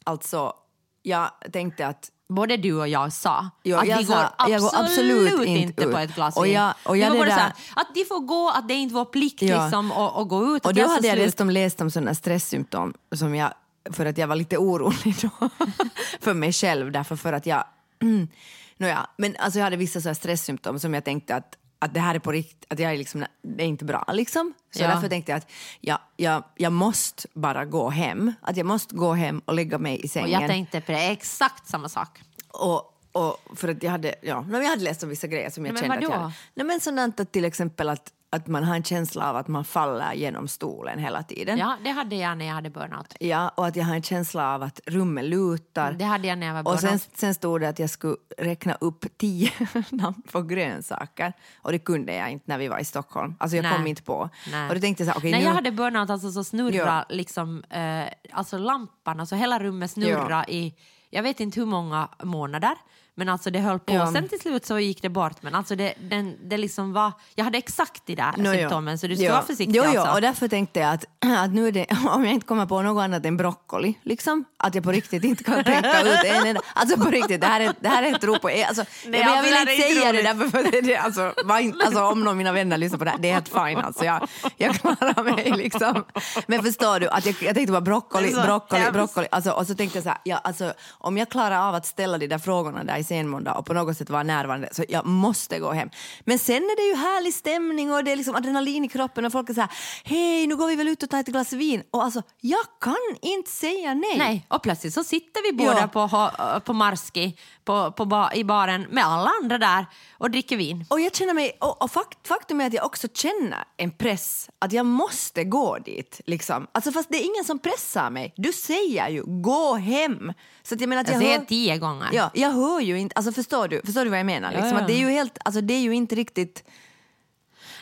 alltså, 0.04 0.54
jag 1.02 1.32
tänkte 1.54 1.88
att 1.88 2.12
Både 2.29 2.57
du 2.57 2.73
och 2.73 2.87
jag 2.87 3.13
sa 3.13 3.49
Jo, 3.63 3.77
att 3.77 3.87
jag 3.87 3.97
vi 3.97 4.05
sa, 4.05 4.13
går 4.15 4.29
absolut, 4.37 4.61
går 4.61 4.79
absolut 4.83 5.31
inte 5.47 5.49
inte 5.61 5.83
på 5.83 5.89
ut. 5.89 6.09
ett 6.09 6.15
glas 6.15 6.37
Och 6.37 6.47
jag- 6.47 6.73
och 6.83 6.95
Vi 6.95 6.99
jag 6.99 7.09
var 7.09 7.17
både 7.17 7.29
så 7.31 7.35
där- 7.35 7.43
här, 7.43 7.53
att 7.75 7.87
de 7.93 8.05
får 8.05 8.19
gå, 8.19 8.49
att 8.49 8.67
det 8.67 8.73
är 8.73 8.77
inte 8.77 8.95
vår 8.95 9.05
plikt 9.05 9.41
Ja. 9.41 9.63
liksom, 9.63 9.91
att, 9.91 10.17
att 10.17 10.27
gå 10.27 10.55
ut. 10.55 10.65
Och 10.65 10.73
då 10.73 10.81
hade 10.87 11.07
jag 11.07 11.15
slut. 11.15 11.25
dessutom 11.25 11.49
läst 11.49 11.81
om 11.81 11.91
sådana 11.91 12.15
stresssymptom 12.15 12.93
som 13.15 13.35
jag, 13.35 13.53
för 13.91 14.05
att 14.05 14.17
jag 14.17 14.27
var 14.27 14.35
lite 14.35 14.57
orolig 14.57 15.15
då 15.21 15.49
för 16.21 16.33
mig 16.33 16.53
själv 16.53 16.91
därför 16.91 17.15
för 17.15 17.33
att 17.33 17.45
jag, 17.45 17.63
nåja, 18.77 19.07
men 19.17 19.35
alltså 19.39 19.59
jag 19.59 19.63
hade 19.63 19.77
vissa 19.77 20.01
så 20.01 20.15
stresssymptom 20.15 20.79
som 20.79 20.93
jag 20.93 21.03
tänkte 21.05 21.35
att, 21.35 21.55
att 21.79 21.93
det 21.93 21.99
här 21.99 22.15
är 22.15 22.19
på 22.19 22.31
riktigt, 22.31 22.65
att 22.73 22.79
jag 22.79 22.93
är 22.93 22.97
liksom, 22.97 23.25
det 23.41 23.63
är 23.63 23.67
inte 23.67 23.85
bra 23.85 24.05
liksom. 24.13 24.53
Så 24.71 24.83
Ja. 24.83 24.87
därför 24.87 25.09
tänkte 25.09 25.31
jag 25.31 25.37
att 25.37 25.51
jag, 25.81 25.99
jag, 26.17 26.43
jag 26.55 26.71
måste 26.73 27.27
bara 27.33 27.65
gå 27.65 27.89
hem, 27.89 28.33
att 28.41 28.57
jag 28.57 28.65
måste 28.65 28.95
gå 28.95 29.13
hem 29.13 29.41
och 29.45 29.53
lägga 29.53 29.77
mig 29.77 29.99
i 30.01 30.05
Och 30.05 30.09
sängen. 30.09 30.29
jag 30.41 30.47
tänkte 30.49 30.81
på 30.81 30.91
det, 30.91 31.07
exakt 31.11 31.67
samma 31.67 31.89
sak. 31.89 32.21
Och, 32.47 32.95
och 33.11 33.37
för 33.55 33.67
att 33.67 33.83
jag 33.83 33.91
hade, 33.91 34.15
ja, 34.21 34.45
jag 34.51 34.63
hade 34.63 34.83
läst 34.83 35.03
om 35.03 35.09
vissa 35.09 35.27
grejer 35.27 35.49
som 35.49 35.65
jag 35.65 35.73
Men 35.73 35.81
kände 35.81 35.97
att 35.97 36.03
jag. 36.03 36.31
Nej, 36.53 36.65
men 36.65 36.79
sådant 36.79 37.19
att 37.19 37.31
till 37.31 37.45
exempel 37.45 37.89
att, 37.89 38.11
att 38.31 38.47
man 38.47 38.63
har 38.63 38.75
en 38.75 38.83
känsla 38.83 39.29
av 39.29 39.35
att 39.35 39.47
man 39.47 39.63
faller 39.65 40.13
genom 40.13 40.47
stolen 40.47 40.99
hela 40.99 41.23
tiden. 41.23 41.57
Ja, 41.57 41.77
det 41.83 41.89
hade 41.89 42.15
jag 42.15 42.37
när 42.37 42.45
jag 42.45 42.53
hade 42.53 42.69
burnout. 42.69 43.15
Ja, 43.19 43.49
och 43.49 43.67
att 43.67 43.75
jag 43.75 43.85
har 43.85 43.95
en 43.95 44.03
känsla 44.03 44.53
av 44.55 44.63
att 44.63 44.79
rummet 44.85 45.25
lutar. 45.25 45.91
Det 45.93 46.05
hade 46.05 46.27
jag 46.27 46.37
när 46.37 46.47
jag 46.47 46.63
var 46.63 46.73
och 46.73 46.79
sen, 46.79 46.87
burnout. 46.87 47.09
sen 47.13 47.33
stod 47.33 47.61
det 47.61 47.69
att 47.69 47.79
jag 47.79 47.89
skulle 47.89 48.15
räkna 48.37 48.73
upp 48.81 49.05
tio 49.17 49.51
namn 49.89 50.21
på 50.31 50.41
grönsaker. 50.41 51.33
Och 51.61 51.71
det 51.71 51.79
kunde 51.79 52.13
jag 52.15 52.31
inte 52.31 52.43
när 52.47 52.57
vi 52.57 52.67
var 52.67 52.79
i 52.79 52.85
Stockholm. 52.85 53.35
Alltså 53.39 53.55
jag 53.57 53.63
Nej. 53.63 53.73
kom 53.75 53.87
inte 53.87 54.03
på. 54.03 54.29
Nej. 54.51 54.69
Och 54.69 54.75
då 54.75 54.81
tänkte 54.81 55.03
jag 55.03 55.07
så 55.07 55.11
här, 55.11 55.19
okej 55.19 55.31
När 55.31 55.39
nu... 55.39 55.45
jag 55.45 55.53
hade 55.53 55.71
burnout 55.71 56.09
alltså, 56.09 56.31
så 56.31 56.43
snurra 56.43 56.75
Ja. 56.77 57.05
liksom, 57.09 57.63
eh, 57.69 58.03
alltså 58.31 58.57
lampan, 58.57 59.19
alltså 59.19 59.35
hela 59.35 59.59
rummet 59.59 59.91
snurra 59.91 60.45
i, 60.47 60.73
jag 61.09 61.23
vet 61.23 61.39
inte 61.39 61.59
hur 61.59 61.67
många 61.67 62.09
månader, 62.23 62.75
men 63.19 63.29
alltså 63.29 63.49
det 63.49 63.60
höll 63.60 63.79
på. 63.79 63.93
Ja. 63.93 64.12
Sen 64.12 64.27
till 64.27 64.39
slut 64.39 64.65
så 64.65 64.79
gick 64.79 65.01
det 65.01 65.10
bort, 65.10 65.41
men 65.41 65.55
alltså 65.55 65.75
det, 65.75 65.93
den, 66.10 66.49
det 66.49 66.58
liksom 66.58 66.93
var, 66.93 67.12
jag 67.36 67.43
hade 67.43 67.58
exakt 67.58 68.05
de 68.05 68.15
där 68.15 68.34
ja. 68.38 68.53
symptomen, 68.53 68.99
så 68.99 69.08
du 69.08 69.15
ska 69.15 69.25
Ja. 69.25 69.32
vara 69.32 69.41
försiktig 69.41 69.75
jo, 69.75 69.84
jo, 69.93 69.99
alltså. 69.99 70.15
och 70.15 70.21
därför 70.21 70.47
tänkte 70.47 70.79
jag 70.79 70.93
att, 70.93 71.05
att 71.38 71.53
nu 71.53 71.71
det, 71.71 71.86
om 72.10 72.25
jag 72.25 72.34
inte 72.34 72.45
kommer 72.47 72.65
på 72.65 72.82
något 72.82 73.03
annat 73.03 73.25
än 73.25 73.38
broccoli, 73.38 73.93
liksom, 74.03 74.45
att 74.58 74.75
jag 74.75 74.84
på 74.84 74.91
riktigt 74.91 75.23
inte 75.23 75.43
kan 75.43 75.63
tänka 75.63 76.01
ut 76.01 76.25
en 76.25 76.47
enda, 76.47 76.62
Alltså 76.73 76.97
på 76.97 77.10
riktigt, 77.10 77.41
det 77.41 77.47
här 77.47 77.62
är, 77.62 77.73
det 77.79 77.89
här 77.89 78.03
är 78.03 78.15
ett 78.15 78.23
rop 78.23 78.41
på 78.41 78.47
alltså, 78.47 78.84
Nej, 78.84 78.86
ja, 79.03 79.10
men 79.12 79.19
Jag 79.19 79.29
alltså, 79.29 79.65
vill 79.65 79.77
inte 79.77 79.99
säga 79.99 80.12
det 80.12 80.21
därför 80.21 80.49
för 80.49 80.71
det, 80.71 80.82
det, 80.82 80.97
alltså, 80.97 81.34
var 81.45 81.73
alltså, 81.86 82.03
om 82.03 82.19
någon 82.19 82.27
av 82.27 82.38
mina 82.38 82.51
vänner 82.51 82.77
lyssnar 82.77 82.97
på 82.97 83.05
det 83.05 83.12
här, 83.12 83.17
det 83.17 83.29
är 83.29 83.34
helt 83.34 83.49
fine 83.49 83.77
alltså. 83.77 84.05
Jag, 84.05 84.27
jag 84.58 84.75
klarar 84.75 85.23
mig 85.23 85.51
liksom. 85.58 86.05
Men 86.47 86.63
förstår 86.63 86.99
du, 86.99 87.10
att 87.10 87.25
jag, 87.25 87.36
jag 87.41 87.55
tänkte 87.55 87.71
bara 87.71 87.82
broccoli, 87.82 88.32
broccoli, 88.32 88.91
broccoli. 88.91 89.27
Alltså, 89.32 89.51
och 89.51 89.67
så 89.67 89.75
tänkte 89.75 89.97
jag 89.97 90.03
så 90.03 90.10
här, 90.10 90.19
ja, 90.23 90.38
alltså, 90.38 90.73
om 90.89 91.17
jag 91.17 91.29
klarar 91.29 91.67
av 91.67 91.75
att 91.75 91.86
ställa 91.86 92.17
de 92.17 92.27
där 92.27 92.38
frågorna 92.38 92.84
där 92.84 92.97
i 92.97 93.03
sen 93.10 93.28
måndag 93.28 93.54
och 93.54 93.65
på 93.65 93.74
något 93.74 93.98
sätt 93.98 94.10
vara 94.10 94.24
närvarande 94.24 94.69
så 94.72 94.84
jag 94.89 95.06
måste 95.06 95.60
gå 95.60 95.72
hem. 95.72 95.89
Men 96.26 96.39
sen 96.39 96.56
är 96.56 96.76
det 96.76 96.84
ju 96.89 96.95
härlig 97.04 97.34
stämning 97.34 97.91
och 97.93 98.04
det 98.04 98.12
är 98.12 98.15
liksom 98.15 98.36
adrenalin 98.36 98.86
i 98.86 98.88
kroppen 98.89 99.26
och 99.26 99.32
folk 99.32 99.50
är 99.50 99.54
så 99.54 99.62
här 99.62 99.69
hej 100.04 100.48
nu 100.48 100.56
går 100.56 100.67
vi 100.67 100.76
väl 100.76 100.88
ut 100.88 101.04
och 101.04 101.10
tar 101.10 101.19
ett 101.19 101.28
glas 101.28 101.54
vin 101.54 101.84
och 101.91 102.04
alltså 102.04 102.22
jag 102.41 102.65
kan 102.82 102.95
inte 103.22 103.52
säga 103.52 103.93
nej. 103.93 104.17
Nej, 104.17 104.45
och 104.48 104.62
plötsligt 104.63 104.93
så 104.93 105.04
sitter 105.04 105.52
vi 105.52 105.58
båda 105.58 105.89
Ja. 105.93 106.08
på, 106.08 106.60
på 106.65 106.74
Marski 106.74 107.38
på, 107.69 107.91
på 107.91 108.05
ba, 108.05 108.32
i 108.34 108.43
baren 108.43 108.82
med 108.89 109.05
alla 109.05 109.32
andra 109.41 109.58
där 109.58 109.86
och 110.17 110.32
dricker 110.32 110.58
vin. 110.58 110.86
Och 110.89 110.99
jag 110.99 111.15
känner 111.15 111.34
mig, 111.34 111.58
och, 111.62 111.82
och 111.82 111.91
fakt, 111.91 112.27
faktum 112.27 112.62
är 112.62 112.67
att 112.67 112.73
jag 112.73 112.86
också 112.86 113.08
känner 113.13 113.63
en 113.77 113.91
press 113.91 114.49
att 114.60 114.71
jag 114.73 114.86
måste 114.86 115.43
gå 115.43 115.77
dit. 115.77 116.21
Liksom. 116.25 116.67
Alltså, 116.71 116.91
fast 116.91 117.10
det 117.10 117.17
är 117.17 117.25
ingen 117.25 117.43
som 117.45 117.60
pressar 117.60 118.10
mig. 118.10 118.34
Du 118.38 118.53
säger 118.53 119.10
ju 119.10 119.23
gå 119.25 119.75
hem. 119.75 120.34
Så 120.63 120.75
att 120.75 120.82
jag 120.82 120.88
menar 120.89 121.01
att 121.01 121.08
Jag 121.08 121.15
jag, 121.15 121.21
säger 121.21 121.38
hör, 121.39 121.45
tio 121.45 121.77
gånger. 121.77 122.10
ja, 122.13 122.32
jag 122.34 122.51
hör 122.51 122.79
ju 122.79 122.99
inte, 122.99 123.13
alltså 123.15 123.32
förstår 123.32 123.67
du, 123.67 123.82
förstår 123.86 124.03
du 124.03 124.10
vad 124.10 124.19
jag 124.19 124.25
menar? 124.25 124.51
Liksom, 124.51 124.77
Ja, 124.77 124.88
det, 124.88 124.93
är 124.93 124.99
ju 124.99 125.10
helt, 125.10 125.38
alltså, 125.45 125.62
det 125.62 125.73
är 125.73 125.79
ju 125.82 125.95
inte 125.95 126.15
riktigt, 126.15 126.63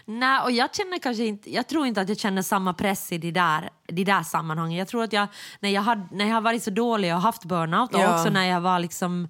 Nej, 0.05 0.41
och 0.43 0.51
jag 0.51 0.75
känner 0.75 0.99
kanske 0.99 1.25
inte, 1.25 1.53
jag 1.53 1.67
tror 1.67 1.87
inte 1.87 2.01
att 2.01 2.09
jag 2.09 2.17
känner 2.17 2.41
samma 2.41 2.73
press 2.73 3.11
i 3.11 3.17
det 3.17 3.31
där, 3.31 3.69
det 3.87 4.03
där 4.03 4.23
sammanhanget. 4.23 4.77
Jag 4.77 4.87
tror 4.87 5.03
att 5.03 5.13
jag, 5.13 5.27
när 5.59 5.69
jag, 5.69 5.81
hade, 5.81 6.07
när 6.11 6.25
jag 6.25 6.33
har 6.33 6.41
varit 6.41 6.63
så 6.63 6.69
dålig 6.69 7.13
och 7.15 7.21
haft 7.21 7.45
burnout 7.45 7.93
och 7.93 7.99
Ja. 8.01 8.15
också 8.15 8.29
när 8.29 8.45
jag 8.45 8.61
var 8.61 8.79
liksom 8.79 9.27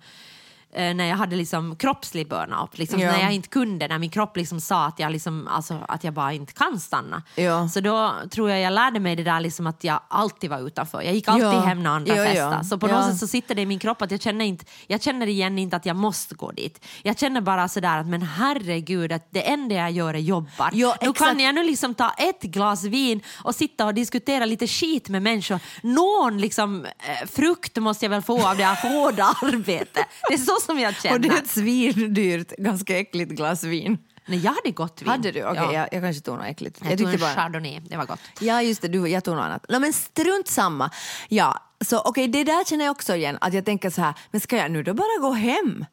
eh, 0.73 0.93
när 0.95 1.05
jag 1.05 1.15
hade 1.17 1.35
liksom 1.35 1.75
kroppslig 1.75 2.29
burnout, 2.29 2.77
liksom, 2.77 2.99
Ja. 2.99 3.11
när 3.11 3.19
jag 3.21 3.31
inte 3.31 3.49
kunde, 3.49 3.87
när 3.87 3.99
min 3.99 4.09
kropp 4.09 4.37
liksom 4.37 4.61
sa 4.61 4.85
att 4.85 4.99
jag, 4.99 5.11
liksom, 5.11 5.47
alltså, 5.47 5.79
att 5.87 6.03
jag 6.03 6.13
bara 6.13 6.33
inte 6.33 6.53
kan 6.53 6.79
stanna. 6.79 7.23
Ja. 7.35 7.69
Så 7.69 7.79
då 7.79 8.13
tror 8.31 8.49
jag 8.49 8.59
jag 8.61 8.73
lärde 8.73 8.99
mig 8.99 9.15
det 9.15 9.23
där 9.23 9.39
liksom 9.39 9.67
att 9.67 9.83
jag 9.83 9.99
alltid 10.07 10.49
var 10.49 10.59
utanför. 10.67 11.01
Jag 11.01 11.13
gick 11.13 11.27
alltid 11.27 11.45
Ja. 11.47 11.59
hem 11.59 11.83
när 11.83 11.89
andra 11.89 12.15
Ja, 12.15 12.25
festade. 12.25 12.65
Så 12.65 12.77
på 12.77 12.87
något 12.87 13.05
sätt 13.05 13.17
så 13.17 13.27
sitter 13.27 13.55
det 13.55 13.61
i 13.61 13.65
min 13.65 13.79
kropp 13.79 14.01
att 14.01 14.11
jag 14.11 14.21
känner, 14.21 14.45
inte, 14.45 14.65
jag 14.87 15.01
känner 15.01 15.27
igen 15.27 15.59
inte 15.59 15.75
att 15.75 15.85
jag 15.85 15.95
måste 15.95 16.35
gå 16.35 16.51
dit. 16.51 16.85
Jag 17.03 17.19
känner 17.19 17.41
bara 17.41 17.67
sådär 17.67 17.97
att 17.99 18.07
men 18.07 18.21
herregud, 18.21 19.11
att 19.11 19.27
det 19.31 19.41
enda 19.49 19.75
jag 19.75 19.91
gör 19.91 20.13
är 20.13 20.17
jobbar. 20.19 20.69
Ja, 20.73 20.95
nu 21.01 21.13
kan 21.13 21.39
jag 21.39 21.55
nu 21.55 21.63
liksom 21.63 21.95
ta 21.95 22.09
ett 22.17 22.41
glas 22.41 22.83
vin 22.83 23.21
och 23.43 23.55
sitta 23.55 23.85
och 23.85 23.93
diskutera 23.93 24.45
lite 24.45 24.67
skit 24.67 25.09
med 25.09 25.21
människor. 25.21 25.59
Någon 25.83 26.37
liksom, 26.37 26.85
eh, 26.85 27.27
frukt 27.29 27.77
måste 27.77 28.05
jag 28.05 28.09
väl 28.09 28.21
få 28.21 28.47
av 28.47 28.57
det 28.57 28.63
här 28.63 28.89
hårda 28.89 29.23
arbetet. 29.41 30.05
Det 30.29 30.33
är 30.33 30.37
så 30.37 30.56
som 30.65 30.79
jag 30.79 30.95
känner. 30.95 31.15
och 31.15 31.21
det 31.21 31.27
är 31.27 31.37
ett 31.37 31.49
svindyrt, 31.49 32.51
ganska 32.57 32.99
äckligt 32.99 33.31
glas 33.31 33.63
vin. 33.63 33.97
Nej, 34.25 34.39
jag 34.39 34.51
hade 34.51 34.71
gott 34.71 35.01
vin. 35.01 35.09
Hade 35.09 35.31
du? 35.31 35.43
Okej, 35.43 35.63
ja. 35.63 35.73
jag, 35.73 35.89
jag 35.91 36.03
kanske 36.03 36.21
tog 36.21 36.37
något 36.37 36.45
äckligt. 36.47 36.81
Jag, 36.89 36.97
tog 36.97 37.13
en 37.13 37.19
bara... 37.19 37.33
chardonnay, 37.33 37.79
det 37.79 37.97
var 37.97 38.05
gott. 38.05 38.19
Ja, 38.39 38.61
just 38.61 38.81
det. 38.81 38.87
Du, 38.87 39.07
jag 39.07 39.23
tog 39.23 39.35
något 39.35 39.43
annat. 39.43 39.65
No, 39.69 39.79
men 39.79 39.93
strunt 39.93 40.47
samma. 40.47 40.91
Ja, 41.29 41.59
så 41.85 42.01
okej, 42.01 42.27
det 42.27 42.43
där 42.43 42.65
känner 42.65 42.85
jag 42.85 42.91
också 42.91 43.15
igen. 43.15 43.37
Att 43.41 43.53
jag 43.53 43.65
tänker 43.65 43.89
så 43.89 44.01
här, 44.01 44.13
men 44.31 44.41
ska 44.41 44.57
jag 44.57 44.71
nu 44.71 44.83
då 44.83 44.93
bara 44.93 45.21
gå 45.21 45.31
hem? 45.31 45.85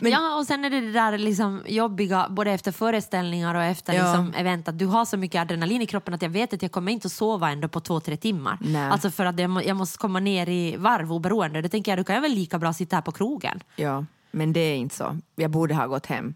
Men, 0.00 0.12
ja, 0.12 0.36
och 0.36 0.46
sen 0.46 0.64
är 0.64 0.70
det 0.70 0.80
det 0.80 0.92
där 0.92 1.18
liksom 1.18 1.62
jobbiga 1.66 2.26
både 2.30 2.50
efter 2.50 2.72
föreställningar 2.72 3.54
och 3.54 3.62
efter 3.62 3.92
Ja. 3.92 4.02
liksom 4.02 4.34
event 4.34 4.68
att 4.68 4.78
du 4.78 4.86
har 4.86 5.04
så 5.04 5.16
mycket 5.16 5.40
adrenalin 5.40 5.82
i 5.82 5.86
kroppen 5.86 6.14
att 6.14 6.22
jag 6.22 6.30
vet 6.30 6.52
att 6.52 6.62
jag 6.62 6.72
kommer 6.72 6.92
inte 6.92 7.06
att 7.06 7.12
sova 7.12 7.50
ändå 7.50 7.68
på 7.68 7.80
två, 7.80 8.00
tre 8.00 8.16
timmar. 8.16 8.58
Nej. 8.60 8.90
Alltså 8.90 9.10
för 9.10 9.24
att 9.26 9.38
jag, 9.38 9.66
jag 9.66 9.76
måste 9.76 9.98
komma 9.98 10.20
ner 10.20 10.48
i 10.48 10.76
varv 10.76 11.12
oberoende. 11.12 11.62
Då 11.62 11.68
tänker 11.68 11.92
jag, 11.92 11.98
då 11.98 12.04
kan 12.04 12.14
jag 12.14 12.22
väl 12.22 12.32
lika 12.32 12.58
bra 12.58 12.72
sitta 12.72 12.96
här 12.96 13.02
på 13.02 13.12
krogen. 13.12 13.60
Ja, 13.76 14.04
men 14.30 14.52
det 14.52 14.60
är 14.60 14.76
inte 14.76 14.94
så. 14.94 15.18
Jag 15.36 15.50
borde 15.50 15.74
ha 15.74 15.86
gått 15.86 16.06
hem. 16.06 16.34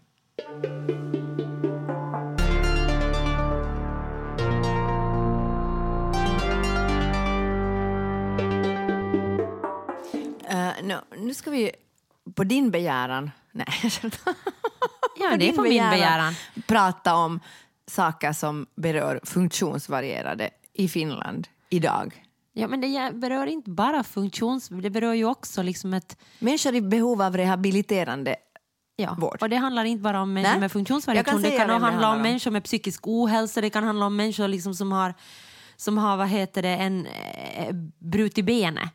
Uh, 10.51 10.71
no, 10.83 10.95
nu 11.17 11.33
ska 11.33 11.51
vi 11.51 11.71
på 12.35 12.43
din 12.43 12.71
begäran, 12.71 13.31
nej, 13.51 13.67
Ja, 15.19 15.37
det 15.37 15.49
är 15.49 15.53
på 15.53 15.61
min 15.61 15.89
begäran. 15.89 16.33
prata 16.67 17.15
om 17.15 17.39
saker 17.87 18.33
som 18.33 18.65
berör 18.75 19.19
funktionsvarierade 19.23 20.49
i 20.73 20.87
Finland 20.87 21.47
idag. 21.69 22.23
Ja, 22.53 22.67
men 22.67 22.81
det 22.81 23.11
berör 23.13 23.47
inte 23.47 23.69
bara 23.69 24.03
funktions... 24.03 24.67
Det 24.69 24.89
berör 24.89 25.13
ju 25.13 25.25
också 25.25 25.61
liksom 25.61 25.93
ett... 25.93 26.17
Människor 26.39 26.75
i 26.75 26.81
behov 26.81 27.21
av 27.21 27.37
rehabiliterande 27.37 28.35
Ja. 28.95 29.15
vård. 29.19 29.37
Och 29.41 29.49
det 29.49 29.55
handlar 29.55 29.83
inte 29.85 30.01
bara 30.01 30.21
om 30.21 30.33
människor 30.33 30.51
Nej. 30.51 30.59
med 30.59 30.71
funktionsvariation. 30.71 31.33
kan 31.33 31.51
Det 31.51 31.57
kan 31.57 31.69
handla 31.69 32.09
om 32.09 32.15
om. 32.15 32.21
människor 32.21 32.51
med 32.51 32.63
psykisk 32.63 33.07
ohälsa. 33.07 33.61
Det 33.61 33.69
kan 33.69 33.83
handla 33.83 34.05
om 34.05 34.15
människor 34.15 34.47
liksom 34.47 34.73
som 34.75 34.91
har, 34.91 35.13
som 35.75 35.97
har 35.97 36.17
vad 36.17 36.27
heter 36.27 36.61
det, 36.61 36.69
en 36.75 37.05
eh, 37.05 37.73
brut 37.99 38.37
i 38.37 38.43
benet. 38.43 38.89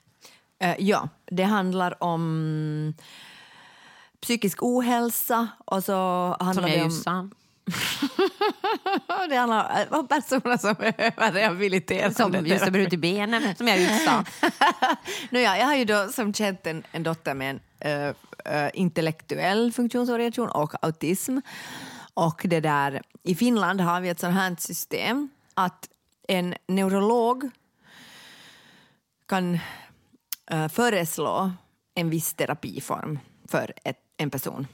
Eh, 0.62 0.74
ja, 0.78 1.08
det 1.24 1.42
handlar 1.42 2.02
om 2.02 2.94
psykisk 4.20 4.62
ohälsa 4.62 5.48
och 5.64 5.84
så 5.84 5.92
handlar 6.40 6.68
Som 6.68 6.70
det 6.70 6.82
om... 6.84 6.90
sa. 6.90 7.28
det 9.28 9.36
handlar 9.36 9.86
om 9.90 10.08
personer 10.08 10.56
som 10.56 10.74
behöver 10.74 11.32
rehabilitering. 11.32 12.14
Som 12.14 12.46
just 12.46 12.64
har 12.64 12.70
brut 12.70 12.92
i 12.92 12.96
benet, 12.96 13.58
som 13.58 13.68
jag 13.68 13.78
just 13.80 14.04
sa. 14.04 14.24
Nåja, 15.30 15.58
jag 15.58 15.66
har 15.66 15.74
ju 15.74 15.84
då 15.84 16.08
som 16.08 16.34
känt 16.34 16.66
en, 16.66 16.82
en 16.92 17.02
dotter 17.02 17.34
med 17.34 17.60
en 17.78 18.14
eh, 18.44 18.54
eh, 18.54 18.70
intellektuell 18.74 19.72
funktionsvariation 19.72 20.48
och 20.48 20.84
autism. 20.84 21.38
Och 22.14 22.42
det 22.44 22.60
där, 22.60 23.02
i 23.22 23.34
Finland 23.34 23.80
har 23.80 24.00
vi 24.00 24.08
ett 24.08 24.20
sånt 24.20 24.34
här 24.34 24.56
system 24.58 25.28
att 25.54 25.88
en 26.28 26.54
neurolog 26.66 27.50
kan 29.26 29.58
eh, 30.50 30.68
föreslå 30.68 31.52
en 31.94 32.10
viss 32.10 32.34
terapiform 32.34 33.18
för 33.48 33.74
ett, 33.84 33.98
en 34.16 34.30
person. 34.30 34.66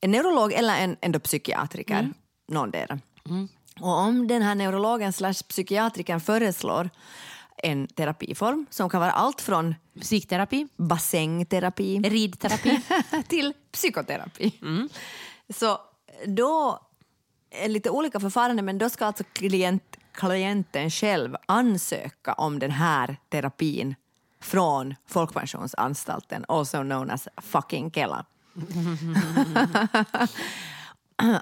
En 0.00 0.10
neurolog 0.10 0.52
eller 0.52 0.78
en 0.78 0.96
endopsykiatriker, 1.00 1.98
mm. 1.98 2.14
någondera. 2.48 2.98
Och 3.80 3.98
om 3.98 4.28
den 4.28 4.42
här 4.42 4.54
neurologen 4.54 5.12
slash 5.12 5.34
psykiatrikern 5.48 6.20
föreslår 6.20 6.90
en 7.56 7.86
terapiform 7.86 8.66
som 8.70 8.90
kan 8.90 9.00
vara 9.00 9.10
allt 9.12 9.40
från 9.40 9.74
Musikterapi, 9.92 10.68
bassängterapi 10.76 11.98
ridterapi. 11.98 12.80
till 13.28 13.52
psykoterapi. 13.72 14.60
Så 15.48 15.78
då 16.26 16.80
är 17.50 17.68
lite 17.68 17.90
olika 17.90 18.20
förfaranden 18.20 18.64
men 18.64 18.78
då 18.78 18.90
ska 18.90 19.06
alltså 19.06 19.24
klient, 19.32 19.96
klienten 20.12 20.90
själv 20.90 21.36
ansöka 21.46 22.32
om 22.32 22.58
den 22.58 22.70
här 22.70 23.16
terapin 23.28 23.94
från 24.44 24.94
Folkpensionsanstalten, 25.06 26.44
also 26.48 26.82
known 26.82 27.10
as 27.10 27.28
fucking 27.42 27.90
Kela. 27.90 28.24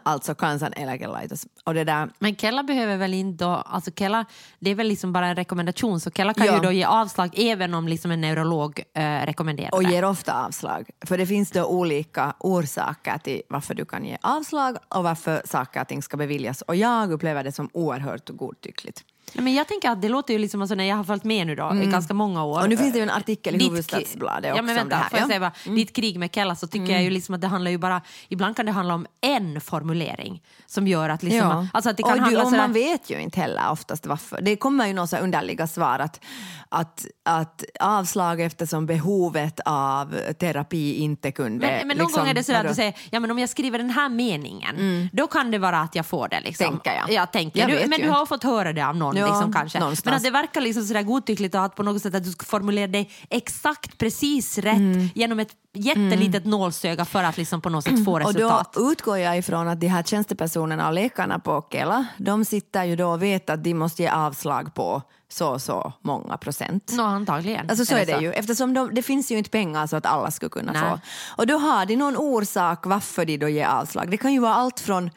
alltså 0.03 0.35
Kansaneläkelaitos. 0.35 1.47
Och 1.65 1.75
det 1.75 1.85
där, 1.85 2.11
Men 2.19 2.37
Kella 2.37 2.63
behöver 2.63 2.97
väl 2.97 3.15
inte 3.15 3.45
då, 3.45 3.51
alltså 3.51 3.91
Kella, 3.97 4.25
det 4.59 4.71
är 4.71 4.75
väl 4.75 4.89
liksom 4.89 5.13
bara 5.13 5.27
en 5.27 5.37
rekommendation 5.37 6.01
så 6.01 6.11
Kella 6.11 6.35
kan 6.35 6.47
Ja. 6.47 6.55
ju 6.55 6.61
då 6.61 6.73
ge 6.73 6.85
avslag 6.85 7.31
även 7.39 7.75
om 7.75 7.89
liksom 7.89 8.11
en 8.11 8.21
neurolog 8.21 8.83
eh, 8.95 9.03
rekommenderar 9.27 9.75
och 9.75 9.83
det. 9.83 9.91
ger 9.91 10.05
ofta 10.05 10.45
avslag. 10.47 10.91
För 11.07 11.19
det 11.19 11.27
finns 11.27 11.51
då 11.51 11.65
olika 11.65 12.35
orsaker 12.39 13.19
till 13.19 13.43
varför 13.49 13.75
du 13.75 13.85
kan 13.85 14.05
ge 14.05 14.19
avslag 14.23 14.77
och 14.89 15.05
varför 15.05 15.43
saker 15.45 15.81
och 15.81 15.89
ting 15.89 16.03
ska 16.03 16.17
beviljas. 16.17 16.63
Och 16.63 16.77
jag 16.77 17.13
upplever 17.13 17.45
det 17.45 17.53
som 17.53 17.71
oerhört 17.73 18.29
godtyckligt. 18.31 19.05
Nej, 19.35 19.45
men 19.45 19.55
jag 19.55 19.69
tänker 19.69 19.91
att 19.91 20.03
det 20.03 20.09
låter 20.09 20.35
ju 20.35 20.39
liksom, 20.39 20.61
alltså, 20.61 20.75
när 20.75 20.85
jag 20.85 20.97
har 20.97 21.05
följt 21.05 21.25
med 21.25 21.47
nu 21.47 21.55
då 21.55 21.75
i 21.83 21.87
ganska 21.87 22.15
många 22.15 22.45
år. 22.45 22.59
Mm. 22.59 22.63
Och 22.63 22.69
nu 22.69 22.77
finns 22.77 22.93
det 22.93 22.99
ju 22.99 23.03
en 23.03 23.11
artikel 23.11 23.55
i 23.55 23.59
Ditt 23.59 23.69
Hufvudstadsbladet 23.71 24.45
ja, 24.49 24.53
också 24.53 24.63
men 24.63 24.71
om 24.71 24.77
vänta, 24.77 24.97
här. 24.97 25.09
Får 25.11 25.19
jag 25.19 25.31
Ja. 25.31 25.35
Mm. 25.35 25.53
säga 25.53 25.53
bara, 25.67 25.75
Ditt 25.75 25.93
krig 25.97 26.19
med 26.19 26.35
Kella 26.35 26.55
så 26.57 26.67
tycker 26.67 26.93
jag 26.93 27.03
ju 27.03 27.11
liksom 27.11 27.35
att 27.35 27.41
det 27.41 27.47
handlar 27.47 27.71
ju 27.71 27.79
bara, 27.79 28.03
ibland 28.29 28.57
kan 28.57 28.67
det 28.67 28.73
handla 28.73 28.95
om 28.95 29.07
en 29.21 29.61
formulering 29.61 30.43
som 30.67 30.87
gör 30.87 31.09
att 31.09 31.23
liksom, 31.23 31.39
Ja. 31.39 31.67
alltså 31.73 31.91
att 31.91 31.97
det 31.97 32.03
kan 32.03 32.13
och 32.13 32.17
du, 32.19 32.23
handla 32.23 32.43
och 32.43 32.49
sådär, 32.49 32.63
man 32.63 32.73
vet 32.73 33.11
ju 33.11 33.21
inte 33.21 33.41
heller 33.41 33.71
oftast 33.71 34.07
varför. 34.07 34.41
Det 34.41 34.57
kommer 34.57 34.87
ju 34.87 34.93
några 34.93 35.07
så 35.07 35.17
underliga 35.17 35.67
svar 35.67 35.99
att, 35.99 36.21
att, 36.69 37.07
att 37.25 37.65
avslag 37.81 38.41
eftersom 38.41 38.87
behovet 38.87 39.61
av 39.65 40.15
terapi 40.39 40.95
inte 40.95 41.33
kunde... 41.33 41.67
men, 41.67 41.89
men 41.89 41.97
någon 41.97 42.07
liksom, 42.07 42.23
gång 42.23 42.31
är 42.31 42.35
det 42.35 42.45
sådär 42.45 42.61
att 42.61 42.69
du 42.69 42.75
säger, 42.75 42.95
ja 43.11 43.21
men 43.21 43.31
om 43.31 43.39
jag 43.39 43.49
skriver 43.49 43.79
den 43.79 43.91
här 43.91 44.09
meningen, 44.09 45.09
då 45.13 45.27
kan 45.27 45.51
det 45.51 45.59
vara 45.59 45.81
att 45.81 45.95
jag 45.95 46.07
får 46.07 46.29
det 46.29 46.41
liksom. 46.41 46.67
Tänker 46.67 46.95
jag. 46.95 47.11
Jag 47.11 47.33
tänker. 47.33 47.61
Jag 47.61 47.71
du, 47.83 47.89
men 47.89 48.01
du 48.01 48.09
har 48.09 48.27
fått 48.27 48.45
höra 48.45 48.73
det 48.73 48.87
av 48.87 48.97
någon 48.97 49.12
Ja, 49.21 49.27
liksom 49.27 49.53
kanske. 49.53 49.79
någonstans. 49.81 50.05
Men 50.05 50.15
att 50.15 50.23
det 50.23 50.31
verkar 50.31 50.61
liksom 50.61 50.85
sådär 50.85 51.03
godtyckligt 51.03 51.55
och 51.55 51.65
att 51.65 51.77
på 51.77 51.83
något 51.83 52.03
sätt 52.03 52.15
att 52.15 52.25
du 52.25 52.31
ska 52.31 52.45
formulera 52.47 52.87
dig 52.87 53.11
exakt 53.31 53.99
precis 53.99 54.59
rätt 54.59 54.77
Mm. 54.77 55.09
genom 55.15 55.41
ett 55.41 55.51
jättelitet 55.75 56.45
nålsöga 56.45 57.05
för 57.05 57.23
att 57.25 57.37
liksom 57.37 57.61
på 57.61 57.69
något 57.71 57.85
sätt 57.85 58.05
få 58.05 58.13
Och 58.13 58.19
resultat. 58.19 58.73
då 58.73 58.93
utgår 58.93 59.19
jag 59.19 59.39
ifrån 59.39 59.69
att 59.69 59.81
de 59.81 59.87
här 59.87 60.03
tjänstepersonerna 60.03 60.89
och 60.89 60.95
läkarna 60.95 61.39
på 61.39 61.67
Kela, 61.73 62.07
de 62.19 62.45
sitter 62.45 62.85
ju 62.85 62.97
då 62.97 63.09
och 63.09 63.23
vet 63.23 63.51
att 63.51 63.65
de 63.65 63.75
måste 63.75 64.03
ge 64.03 64.09
avslag 64.09 64.75
på 64.75 65.03
så 65.29 65.49
och 65.49 65.63
så 65.63 65.93
många 66.01 66.37
procent. 66.37 66.91
Nå, 66.93 67.03
antagligen. 67.03 67.71
Alltså 67.71 67.85
så 67.85 67.95
är 67.97 68.07
det 68.07 68.19
ju, 68.21 68.33
eftersom 68.33 68.75
de, 68.75 68.95
det 68.95 69.03
finns 69.03 69.31
ju 69.33 69.39
inte 69.39 69.51
pengar 69.51 69.87
så 69.87 69.97
att 69.97 70.07
alla 70.07 70.31
skulle 70.31 70.49
kunna 70.51 70.73
Nej. 70.73 70.83
få. 70.83 70.99
Och 71.37 71.47
då 71.47 71.59
har 71.59 71.87
de 71.87 71.97
någon 71.97 72.17
orsak 72.17 72.87
varför 72.87 73.25
de 73.25 73.37
då 73.39 73.49
ger 73.49 73.67
avslag. 73.67 74.11
Det 74.11 74.17
kan 74.17 74.33
ju 74.33 74.39
vara 74.41 74.55
allt 74.55 74.81
från 74.81 75.11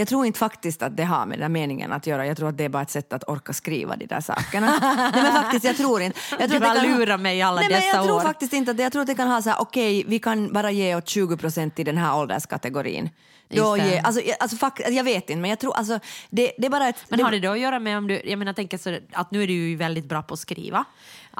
jag 0.00 0.08
tror 0.08 0.26
inte 0.26 0.38
faktiskt 0.38 0.82
att 0.82 0.96
det 0.96 1.04
har 1.04 1.26
med 1.26 1.38
den 1.38 1.42
här 1.42 1.48
meningen 1.48 1.92
att 1.92 2.06
göra. 2.06 2.26
Jag 2.26 2.36
tror 2.36 2.48
att 2.48 2.58
det 2.58 2.64
är 2.64 2.68
bara 2.68 2.82
ett 2.82 2.90
sätt 2.90 3.12
att 3.12 3.24
orka 3.28 3.52
skriva 3.52 3.96
de 3.96 4.06
där 4.06 4.20
sakerna. 4.20 4.66
Nej 5.14 5.22
men 5.22 5.32
faktiskt, 5.32 5.64
jag 5.64 5.76
tror 5.76 6.00
inte. 6.02 6.18
Jag 6.30 6.38
tror 6.38 6.48
Du 6.48 6.54
att 6.54 6.60
det 6.60 6.68
bara 6.68 6.74
kan 6.80 6.90
ha- 6.90 6.98
lurar 6.98 7.18
mig 7.18 7.42
alla 7.42 7.60
Nej, 7.60 7.68
men 7.70 7.80
dessa 7.80 7.96
jag 7.96 8.04
tror 8.06 8.16
år. 8.16 8.20
faktiskt 8.20 8.52
inte 8.52 8.70
att 8.70 8.76
det. 8.76 8.82
Jag 8.82 8.92
tror 8.92 9.02
att 9.02 9.08
det 9.08 9.14
kan 9.14 9.28
ha 9.28 9.42
så 9.42 9.50
här, 9.50 9.60
okej, 9.60 10.04
vi 10.06 10.18
kan 10.18 10.52
bara 10.52 10.70
ge 10.70 10.94
åt 10.96 11.08
20 11.08 11.36
procent 11.36 11.78
i 11.78 11.84
den 11.84 11.98
här 11.98 12.16
ålderskategorin. 12.18 13.10
Då 13.48 13.76
ge, 13.76 13.98
alltså, 13.98 14.22
jag- 14.22 14.36
alltså, 14.40 14.56
fakt, 14.56 14.88
jag 14.90 15.04
vet 15.04 15.30
inte, 15.30 15.40
men 15.40 15.50
jag 15.50 15.58
tror 15.58 15.76
alltså, 15.76 15.98
det, 16.30 16.52
det 16.58 16.66
är 16.66 16.70
bara 16.70 16.88
ett... 16.88 16.96
Men 17.08 17.20
har 17.20 17.30
det 17.30 17.38
då 17.40 17.50
att 17.52 17.58
göra 17.60 17.78
med 17.78 17.98
om 17.98 18.06
du, 18.06 18.22
jag 18.24 18.38
menar 18.38 18.52
tänker 18.52 18.78
så 18.78 18.98
att 19.12 19.30
nu 19.30 19.42
är 19.42 19.46
du 19.46 19.52
ju 19.52 19.76
väldigt 19.76 20.04
bra 20.04 20.22
på 20.22 20.34
att 20.34 20.40
skriva. 20.40 20.84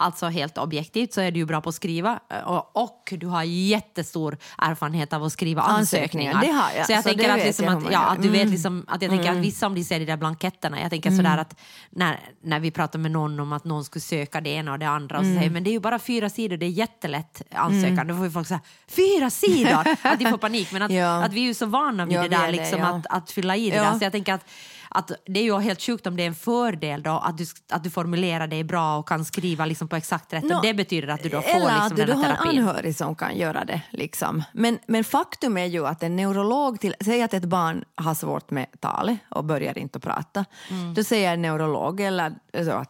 Alltså 0.01 0.27
helt 0.27 0.59
objektivt 0.59 1.13
så 1.13 1.21
är 1.21 1.31
du 1.31 1.39
ju 1.39 1.47
bra 1.47 1.61
på 1.61 1.69
att 1.69 1.75
skriva 1.75 2.21
och, 2.47 2.77
och 2.83 3.13
du 3.17 3.27
har 3.27 3.43
jättestor 3.43 4.37
erfarenhet 4.59 5.13
av 5.13 5.25
att 5.25 5.33
skriva 5.33 5.63
Ansökningar, 5.63 6.33
ansökningar. 6.35 6.41
det 6.41 6.61
har 6.63 6.71
jag. 6.77 6.87
Så 6.87 6.93
jag 6.93 7.03
Så 7.03 7.09
tänker 7.09 7.31
att, 7.31 7.39
vet 7.39 7.47
liksom 7.47 7.65
jag 7.67 7.77
att, 7.87 7.93
ja, 7.93 7.99
att 8.01 8.23
du 8.23 8.29
vet 8.29 8.41
Mm. 8.41 8.53
liksom, 8.53 8.85
att 8.89 9.03
jag 9.03 9.11
tänker 9.11 9.31
att 9.31 9.37
vissa 9.37 9.67
om 9.67 9.75
de 9.75 9.85
ser 9.85 9.99
de 9.99 10.05
där 10.07 10.17
blanketterna, 10.17 10.81
jag 10.81 10.91
tänker 10.91 11.11
sådär 11.11 11.39
att 11.39 11.57
när, 11.91 12.21
när 12.43 12.61
vi 12.61 12.71
pratar 12.71 12.99
med 12.99 13.11
någon 13.11 13.41
om 13.41 13.53
att 13.53 13.65
någon 13.65 13.85
skulle 13.85 14.01
söka 14.03 14.41
det 14.41 14.51
ena 14.51 14.73
och 14.73 14.79
det 14.79 14.89
andra 14.89 15.19
och 15.19 15.25
så 15.25 15.29
Mm. 15.31 15.39
säger 15.39 15.51
men 15.51 15.65
det 15.65 15.71
är 15.71 15.73
ju 15.73 15.81
bara 15.81 15.99
fyra 15.99 16.31
sidor, 16.31 16.57
det 16.57 16.67
är 16.67 16.71
jättelätt 16.71 17.43
ansökan. 17.55 18.07
Då 18.07 18.15
får 18.17 18.25
ju 18.25 18.31
folk 18.31 18.47
säga 18.49 18.61
fyra 18.89 19.31
sidor! 19.31 19.87
att 20.03 20.19
de 20.19 20.31
får 20.31 20.39
panik. 20.39 20.73
Men 20.73 20.83
att, 20.83 20.91
Ja. 20.93 21.25
att 21.25 21.33
vi 21.33 21.41
är 21.41 21.45
ju 21.45 21.55
så 21.55 21.67
vana 21.67 22.05
vid 22.07 22.15
Ja, 22.17 22.23
det 22.23 22.29
där 22.29 22.47
det, 22.47 22.53
liksom, 22.53 22.79
ja. 22.79 22.87
att, 22.87 23.07
att 23.07 23.31
fylla 23.31 23.57
i 23.57 23.71
det 23.71 23.77
där. 23.77 23.99
Så 23.99 24.05
jag 24.05 24.13
tänker 24.13 24.35
att, 24.35 24.45
att 24.93 25.11
det 25.27 25.41
är 25.41 25.45
ju 25.45 25.59
helt 25.59 25.83
sjukt 25.83 26.07
om 26.07 26.17
det 26.17 26.23
är 26.23 26.27
en 26.27 26.35
fördel 26.35 27.03
då 27.03 27.11
att 27.11 27.39
du, 27.39 27.45
att 27.71 27.85
du 27.85 27.91
formulerar 27.91 28.47
dig 28.47 28.65
bra 28.65 28.99
och 28.99 29.09
kan 29.09 29.25
skriva 29.25 29.67
liksom 29.67 29.89
på 29.89 29.97
exakt 29.97 30.33
rätt. 30.33 30.45
Nå, 30.45 30.57
och 30.57 30.63
det 30.63 30.75
betyder 30.75 31.09
att 31.09 31.23
du 31.23 31.29
då 31.29 31.43
får 31.43 31.61
liksom 31.61 31.81
att 31.81 31.97
du, 31.97 32.05
den 32.05 32.07
du 32.07 32.13
har 32.13 32.31
en 32.31 32.37
terapin. 32.37 32.59
anhörig 32.59 32.97
som 32.97 33.15
kan 33.15 33.37
göra 33.37 33.65
det. 33.65 33.83
Liksom. 33.91 34.43
Men, 34.53 34.79
men 34.87 35.05
faktum 35.05 35.57
är 35.57 35.65
ju 35.65 35.87
att 35.87 36.03
en 36.03 36.17
neurolog, 36.17 36.81
till, 36.81 36.95
säg 37.01 37.23
att 37.23 37.35
ett 37.35 37.45
barn 37.45 37.85
har 37.95 38.15
svårt 38.15 38.51
med 38.51 38.67
talet 38.81 39.19
och 39.29 39.45
börjar 39.45 39.79
inte 39.79 39.97
att 39.97 40.03
prata. 40.05 40.45
Mm. 40.71 40.95
Då 40.95 41.05
säger 41.05 41.33
en 41.33 41.43
neurolog 41.43 42.01
eller, 42.01 42.35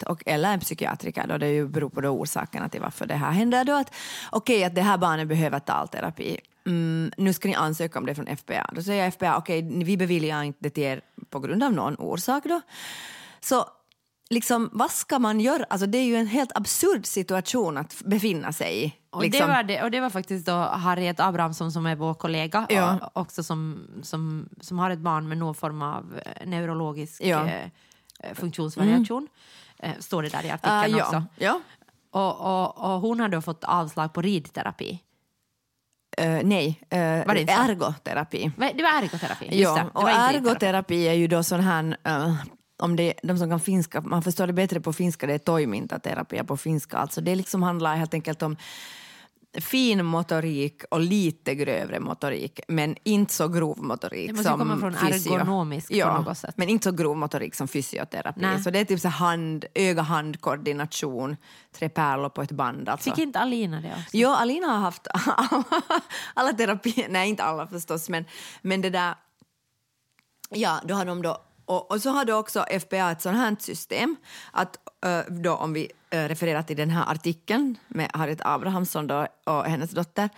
och, 0.06 0.22
eller 0.26 0.52
en 0.52 0.60
psykiatriker, 0.60 1.26
då 1.26 1.38
det 1.38 1.48
ju 1.48 1.68
beror 1.68 1.90
på 1.90 2.00
då 2.00 2.08
orsakerna 2.08 2.68
till 2.68 2.80
varför 2.80 3.06
det 3.06 3.14
här 3.14 3.30
händer, 3.30 3.64
då 3.64 3.72
att 3.72 3.94
okej 4.30 4.64
att 4.64 4.74
det 4.74 4.82
här 4.82 4.98
barnet 4.98 5.28
behöver 5.28 5.58
talterapi. 5.58 6.40
Mm, 6.66 7.12
nu 7.16 7.32
ska 7.32 7.48
ni 7.48 7.54
ansöka 7.54 7.98
om 7.98 8.06
det 8.06 8.14
från 8.14 8.36
FPA. 8.36 8.70
Då 8.72 8.82
säger 8.82 9.10
FPA 9.10 9.36
okej, 9.36 9.84
vi 9.84 9.96
beviljar 9.96 10.42
inte 10.42 10.58
det 10.62 10.70
till 10.70 10.82
er 10.82 11.00
på 11.30 11.40
grund 11.40 11.62
av 11.64 11.72
någon 11.72 11.96
orsak. 11.98 12.44
Då. 12.44 12.60
Så 13.40 13.64
liksom, 14.30 14.70
vad 14.72 14.90
ska 14.90 15.18
man 15.18 15.40
göra? 15.40 15.64
Alltså, 15.70 15.86
det 15.86 15.98
är 15.98 16.04
ju 16.04 16.16
en 16.16 16.26
helt 16.26 16.56
absurd 16.56 17.06
situation 17.06 17.76
att 17.76 18.02
befinna 18.04 18.52
sig 18.52 18.84
i. 18.84 18.92
Och, 19.10 19.22
liksom. 19.22 19.48
det 19.48 19.54
var 19.54 19.62
det, 19.62 19.82
och 19.82 19.90
det 19.90 20.00
var 20.00 20.10
faktiskt 20.10 20.46
då 20.46 20.52
Harriet 20.52 21.20
Abrahamsson 21.20 21.72
som 21.72 21.86
är 21.86 21.96
vår 21.96 22.14
kollega 22.14 22.66
Ja. 22.68 22.98
och 23.14 23.20
också 23.20 23.42
som, 23.42 23.86
som, 24.02 24.48
som 24.60 24.78
har 24.78 24.90
ett 24.90 24.98
barn 24.98 25.28
med 25.28 25.38
någon 25.38 25.54
form 25.54 25.82
av 25.82 26.20
eh, 26.24 26.46
neurologisk 26.46 27.20
Ja. 27.24 27.46
eh, 27.46 27.64
eh, 28.20 28.34
funktionsvariation. 28.34 29.28
Eh, 29.78 29.92
står 29.98 30.22
det 30.22 30.28
där 30.28 30.44
i 30.44 30.50
Ah, 30.50 30.54
artikeln 30.54 30.98
ja. 30.98 31.04
också. 31.04 31.24
Ja. 31.36 31.60
Och, 32.10 32.40
och, 32.40 32.78
och 32.94 33.00
hon 33.00 33.20
hade 33.20 33.36
då 33.36 33.40
fått 33.42 33.64
avslag 33.64 34.12
på 34.12 34.22
ridterapi. 34.22 35.02
Eh, 36.18 36.40
nej, 36.44 36.81
uh, 36.94 36.99
ergoterapi. 36.99 38.51
Det 38.57 38.83
var 38.83 39.03
ergoterapi. 39.03 39.62
Ja, 39.62 39.75
det. 39.75 39.81
det 39.81 39.90
och 39.94 40.11
ergoterapi 40.11 41.09
är 41.09 41.14
ju 41.14 41.27
då 41.27 41.42
sån 41.42 41.61
här, 41.61 41.96
eh, 42.05 42.35
om 42.83 42.96
det, 42.96 43.14
de 43.23 43.38
som 43.38 43.51
kan 43.51 43.61
finska, 43.61 44.01
man 44.01 44.23
förstår 44.23 44.46
det 44.46 44.53
bättre 44.53 44.81
på 44.81 44.92
finska, 44.92 45.27
det 45.27 45.35
är 45.35 45.38
toimintaterapi 45.38 46.42
på 46.44 46.57
finska. 46.57 46.96
Alltså 46.96 47.20
det 47.20 47.35
liksom 47.35 47.62
handlar 47.62 47.96
helt 47.96 48.14
enkelt 48.14 48.42
om 48.42 48.57
fin 49.58 50.04
motorik 50.04 50.82
och 50.90 51.00
lite 51.00 51.54
grövre 51.54 52.00
motorik, 52.00 52.60
men 52.68 52.96
inte 53.02 53.34
så 53.34 53.48
grov 53.48 53.78
motorik 53.78 54.26
Det 54.28 54.32
måste 54.32 54.48
som 54.48 54.58
komma 54.58 54.78
från 54.78 54.94
fysio. 54.94 55.34
ergonomisk 55.34 55.88
på 55.88 55.96
ja, 55.96 56.22
något 56.22 56.38
sätt. 56.38 56.54
men 56.56 56.68
inte 56.68 56.84
så 56.84 56.92
grov 56.92 57.16
motorik 57.16 57.54
som 57.54 57.68
fysioterapi. 57.68 58.40
Nej. 58.40 58.62
Så 58.62 58.70
det 58.70 58.78
är 58.78 58.84
typ 58.84 59.00
så 59.00 59.08
hand, 59.08 59.64
öga-hand-koordination, 59.74 61.36
tre 61.72 61.88
pärlor 61.88 62.28
på 62.28 62.42
ett 62.42 62.52
band. 62.52 62.88
Alltså. 62.88 63.10
Fick 63.10 63.18
inte 63.18 63.38
Alina 63.38 63.80
det 63.80 63.88
också? 63.92 64.16
Jo, 64.16 64.30
Alina 64.30 64.66
har 64.66 64.78
haft 64.78 65.06
alla 66.34 66.52
terapier, 66.52 67.06
nej 67.08 67.28
inte 67.28 67.42
alla 67.42 67.66
förstås, 67.66 68.08
men, 68.08 68.24
men 68.62 68.80
det 68.80 68.90
där, 68.90 69.14
ja, 70.50 70.80
då 70.84 70.94
har 70.94 71.04
de 71.04 71.22
då, 71.22 71.38
och, 71.64 71.90
och 71.90 72.02
så 72.02 72.10
har 72.10 72.24
då 72.24 72.34
också 72.34 72.64
FPA 72.80 73.10
ett 73.10 73.22
sånt 73.22 73.36
här 73.36 73.56
system, 73.58 74.16
att 74.52 74.76
då 75.28 75.54
om 75.54 75.72
vi 75.72 75.88
eh, 76.10 76.24
refererar 76.24 76.62
till 76.62 76.76
den 76.76 76.90
här 76.90 77.12
artikeln 77.12 77.78
med 77.88 78.10
Harriet 78.14 78.40
Abrahamsson 78.44 79.06
då, 79.06 79.26
och 79.44 79.64
hennes 79.64 79.90
dotter, 79.90 80.28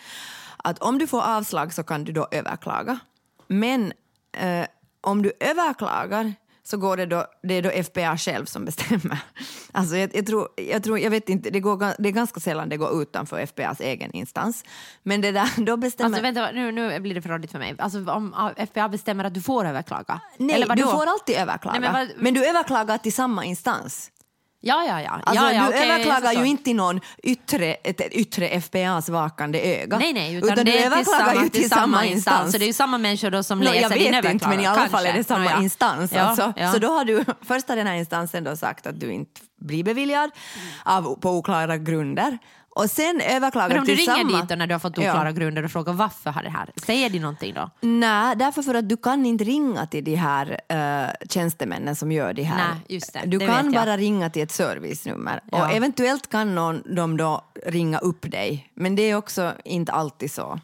att 0.56 0.78
om 0.78 0.98
du 0.98 1.06
får 1.06 1.22
avslag 1.22 1.74
så 1.74 1.82
kan 1.82 2.04
du 2.04 2.12
då 2.12 2.28
överklaga. 2.30 2.98
Men 3.46 3.92
eh, 4.32 4.66
om 5.00 5.22
du 5.22 5.32
överklagar 5.40 6.34
så 6.64 6.76
går 6.76 6.96
det 6.96 7.06
då, 7.06 7.26
det 7.42 7.54
är 7.54 7.62
då 7.62 7.82
FPA 7.82 8.16
själv 8.16 8.44
som 8.46 8.64
bestämmer. 8.64 9.18
Alltså 9.74 9.96
jag, 9.96 10.16
jag, 10.16 10.26
tror, 10.26 10.48
jag, 10.56 10.82
tror, 10.84 10.98
jag 10.98 11.10
vet 11.10 11.28
inte, 11.28 11.50
det, 11.50 11.60
går, 11.60 12.02
det 12.02 12.08
är 12.08 12.12
ganska 12.12 12.40
sällan 12.40 12.68
det 12.68 12.76
går 12.76 13.02
utanför 13.02 13.46
FPAs 13.46 13.80
egen 13.80 14.12
instans. 14.12 14.64
Men 15.02 15.20
det 15.20 15.32
där, 15.32 15.64
då 15.64 15.76
bestämmer... 15.76 16.06
Alltså 16.08 16.22
vänta, 16.22 16.50
nu, 16.52 16.72
nu 16.72 17.00
blir 17.00 17.14
det 17.14 17.22
för 17.22 17.28
rådigt 17.28 17.52
för 17.52 17.58
mig. 17.58 17.74
Alltså 17.78 18.10
om 18.10 18.52
FBA 18.70 18.88
bestämmer 18.88 19.24
att 19.24 19.34
du 19.34 19.42
får 19.42 19.64
överklaga? 19.64 20.20
Nej, 20.38 20.64
du 20.76 20.82
får 20.82 21.06
alltid 21.06 21.36
överklaga. 21.36 21.80
Nej, 21.80 21.90
men, 21.92 22.10
men 22.16 22.34
vad- 22.34 22.42
du 22.42 22.48
överklagar 22.48 22.98
till 22.98 23.12
samma 23.12 23.44
instans. 23.44 24.10
Ja, 24.64 24.84
ja, 24.84 25.00
ja. 25.00 25.10
Alltså, 25.10 25.44
ja, 25.44 25.52
ja 25.52 25.66
du 25.70 25.76
jag 25.76 25.86
överklagar 25.86 26.32
ju 26.32 26.46
inte 26.46 26.74
någon 26.74 27.00
yttre, 27.22 27.74
ett, 27.74 28.00
yttre 28.00 28.60
FPAs 28.60 29.08
vakande 29.08 29.82
öga. 29.82 29.98
Nej, 29.98 30.12
nej, 30.12 30.34
utan, 30.34 30.56
du 30.56 30.64
det 30.64 30.82
är 30.82 30.86
överklagar 30.86 31.42
ju 31.42 31.48
till 31.48 31.70
samma 31.70 32.04
instans. 32.06 32.52
Så 32.52 32.58
det 32.58 32.64
är 32.64 32.66
ju 32.66 32.72
samma 32.72 32.98
människor 32.98 33.30
då 33.30 33.42
som 33.42 33.60
läser 33.60 33.80
jag 33.80 33.90
din 33.90 33.98
vet 33.98 34.06
inte, 34.06 34.28
överklagan. 34.28 34.56
men 34.56 34.64
i 34.64 34.66
alla 34.66 34.88
fall 34.88 35.06
är 35.06 35.06
det 35.06 35.12
Kanske. 35.12 35.34
samma 35.34 35.50
ja. 35.50 35.62
instans. 35.62 36.12
Alltså. 36.12 36.52
Så 36.72 36.78
då 36.78 36.88
har 36.88 37.04
du 37.04 37.24
först 37.42 37.68
har 37.68 37.76
den 37.76 37.86
här 37.86 37.94
instansen 37.94 38.44
då 38.44 38.56
sagt 38.56 38.86
att 38.86 39.00
du 39.00 39.12
inte 39.12 39.40
blir 39.60 39.84
beviljad 39.84 40.30
av, 40.84 41.20
på 41.20 41.30
oklara 41.30 41.76
grunder. 41.76 42.38
Och 42.74 42.90
sen 42.90 43.20
överklagar 43.20 43.68
Men 43.68 43.78
om 43.78 43.84
du 43.84 43.94
ringer 43.94 44.16
samma... 44.16 44.40
dit 44.40 44.48
då 44.48 44.54
när 44.54 44.66
du 44.66 44.74
har 44.74 44.78
fått 44.78 44.98
Ja. 44.98 45.10
oklara 45.10 45.32
grunder 45.32 45.64
och 45.64 45.70
frågar 45.70 45.92
varför 45.92 46.30
har 46.30 46.42
det 46.42 46.50
här, 46.50 46.70
säger 46.86 47.10
de 47.10 47.18
någonting 47.18 47.54
då? 47.54 47.70
Nej, 47.80 48.36
därför 48.36 48.62
för 48.62 48.74
att 48.74 48.88
du 48.88 48.96
kan 48.96 49.26
inte 49.26 49.44
ringa 49.44 49.86
till 49.86 50.04
de 50.04 50.14
här 50.14 50.60
uh, 50.72 51.26
tjänstemännen 51.30 51.96
som 51.96 52.12
gör 52.12 52.32
det 52.32 52.42
här. 52.42 52.56
Nej, 52.56 52.76
just 52.88 53.12
det. 53.12 53.22
Du 53.26 53.38
Det 53.38 53.46
kan 53.46 53.72
bara 53.72 53.96
ringa 53.96 54.30
till 54.30 54.42
ett 54.42 54.50
servicenummer 54.50 55.40
Ja. 55.52 55.64
och 55.66 55.72
eventuellt 55.72 56.30
kan 56.30 56.54
någon, 56.54 56.82
de 56.94 57.16
då 57.16 57.44
ringa 57.66 57.98
upp 57.98 58.30
dig, 58.30 58.70
men 58.74 58.96
det 58.96 59.02
är 59.02 59.14
också 59.16 59.52
inte 59.64 59.92
alltid 59.92 60.32
så. 60.32 60.60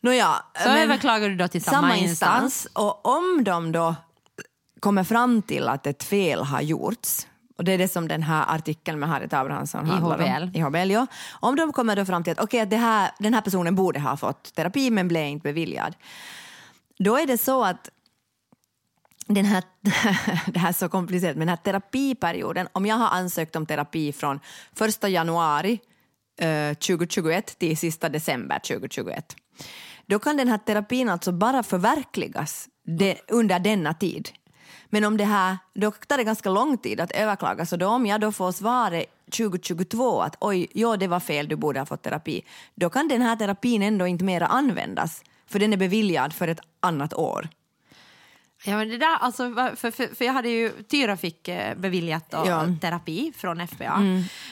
Nåja, 0.00 0.34
Så 0.62 0.68
men- 0.68 0.78
överklagar 0.78 1.28
du 1.28 1.36
då 1.36 1.48
till 1.48 1.64
samma, 1.64 1.96
instans. 1.96 2.66
Och 2.72 3.06
om 3.06 3.44
de 3.44 3.72
då 3.72 3.94
kommer 4.80 5.04
fram 5.04 5.42
till 5.42 5.68
att 5.68 5.86
ett 5.86 6.04
fel 6.04 6.42
har 6.42 6.60
gjorts, 6.60 7.26
och 7.56 7.64
det 7.64 7.72
är 7.72 7.78
det 7.78 7.88
som 7.88 8.08
den 8.08 8.22
här 8.22 8.44
artikeln 8.48 8.98
med 8.98 9.08
Harriet 9.08 9.32
Abrahamsson 9.32 9.86
handlar 9.86 10.16
om. 10.16 10.50
I 10.54 10.60
HBL. 10.60 10.90
Ja. 10.90 11.06
Om 11.40 11.56
de 11.56 11.72
kommer 11.72 11.96
då 11.96 12.04
fram 12.04 12.24
till 12.24 12.32
att, 12.32 12.40
okej, 12.40 12.60
att 12.60 12.70
det 12.70 12.76
här, 12.76 13.10
den 13.18 13.34
här 13.34 13.40
personen 13.40 13.74
borde 13.74 14.00
ha 14.00 14.16
fått 14.16 14.54
terapi 14.54 14.90
men 14.90 15.08
blev 15.08 15.26
inte 15.26 15.42
beviljad. 15.42 15.94
Då 16.98 17.18
är 17.18 17.26
det 17.26 17.38
så 17.38 17.64
att 17.64 17.90
den 19.26 19.44
här, 19.44 19.64
det 20.52 20.58
här 20.58 20.68
är 20.68 20.72
så 20.72 20.88
komplicerat, 20.88 21.36
men 21.36 21.46
den 21.46 21.48
här 21.48 21.64
terapiperioden, 21.64 22.68
om 22.72 22.86
jag 22.86 22.96
har 22.96 23.08
ansökt 23.08 23.56
om 23.56 23.66
terapi 23.66 24.12
från 24.12 24.40
1 24.80 25.08
januari 25.08 25.80
eh, 26.40 26.74
2021 26.74 27.58
till 27.58 27.76
sista 27.76 28.08
december 28.08 28.58
2021, 28.58 29.36
då 30.06 30.18
kan 30.18 30.36
den 30.36 30.48
här 30.48 30.58
terapin 30.58 31.08
alltså 31.08 31.32
bara 31.32 31.62
förverkligas 31.62 32.68
de, 32.98 33.16
under 33.28 33.58
denna 33.58 33.94
tid. 33.94 34.28
Men 34.94 35.04
om 35.04 35.16
det 35.16 35.24
här, 35.24 35.58
då 35.74 35.90
tar 35.90 36.16
det 36.16 36.24
ganska 36.24 36.50
lång 36.50 36.78
tid 36.78 37.00
att 37.00 37.10
överklaga, 37.10 37.66
så 37.66 37.76
då 37.76 37.86
om 37.86 38.06
jag 38.06 38.20
då 38.20 38.32
får 38.32 38.52
svaret 38.52 39.06
2022 39.30 40.20
att 40.22 40.36
oj, 40.40 40.66
ja, 40.72 40.96
det 40.96 41.06
var 41.08 41.20
fel, 41.20 41.48
du 41.48 41.56
borde 41.56 41.80
ha 41.80 41.86
fått 41.86 42.02
terapi, 42.02 42.42
då 42.74 42.90
kan 42.90 43.08
den 43.08 43.22
här 43.22 43.36
terapin 43.36 43.82
ändå 43.82 44.06
inte 44.06 44.24
mera 44.24 44.46
användas, 44.46 45.22
för 45.46 45.58
den 45.58 45.72
är 45.72 45.76
beviljad 45.76 46.32
för 46.32 46.48
ett 46.48 46.60
annat 46.80 47.14
år. 47.14 47.48
Ja, 48.64 48.76
men 48.76 48.88
det 48.88 48.98
där, 48.98 49.16
alltså, 49.20 49.54
för, 49.54 49.90
för, 49.90 50.14
för 50.14 50.24
jag 50.24 50.32
hade 50.32 50.48
ju, 50.48 50.82
Tyra 50.82 51.16
fick 51.16 51.48
eh, 51.48 51.76
beviljat 51.76 52.30
då, 52.30 52.42
Ja. 52.46 52.66
terapi 52.80 53.32
från 53.36 53.66
FBA. 53.68 54.02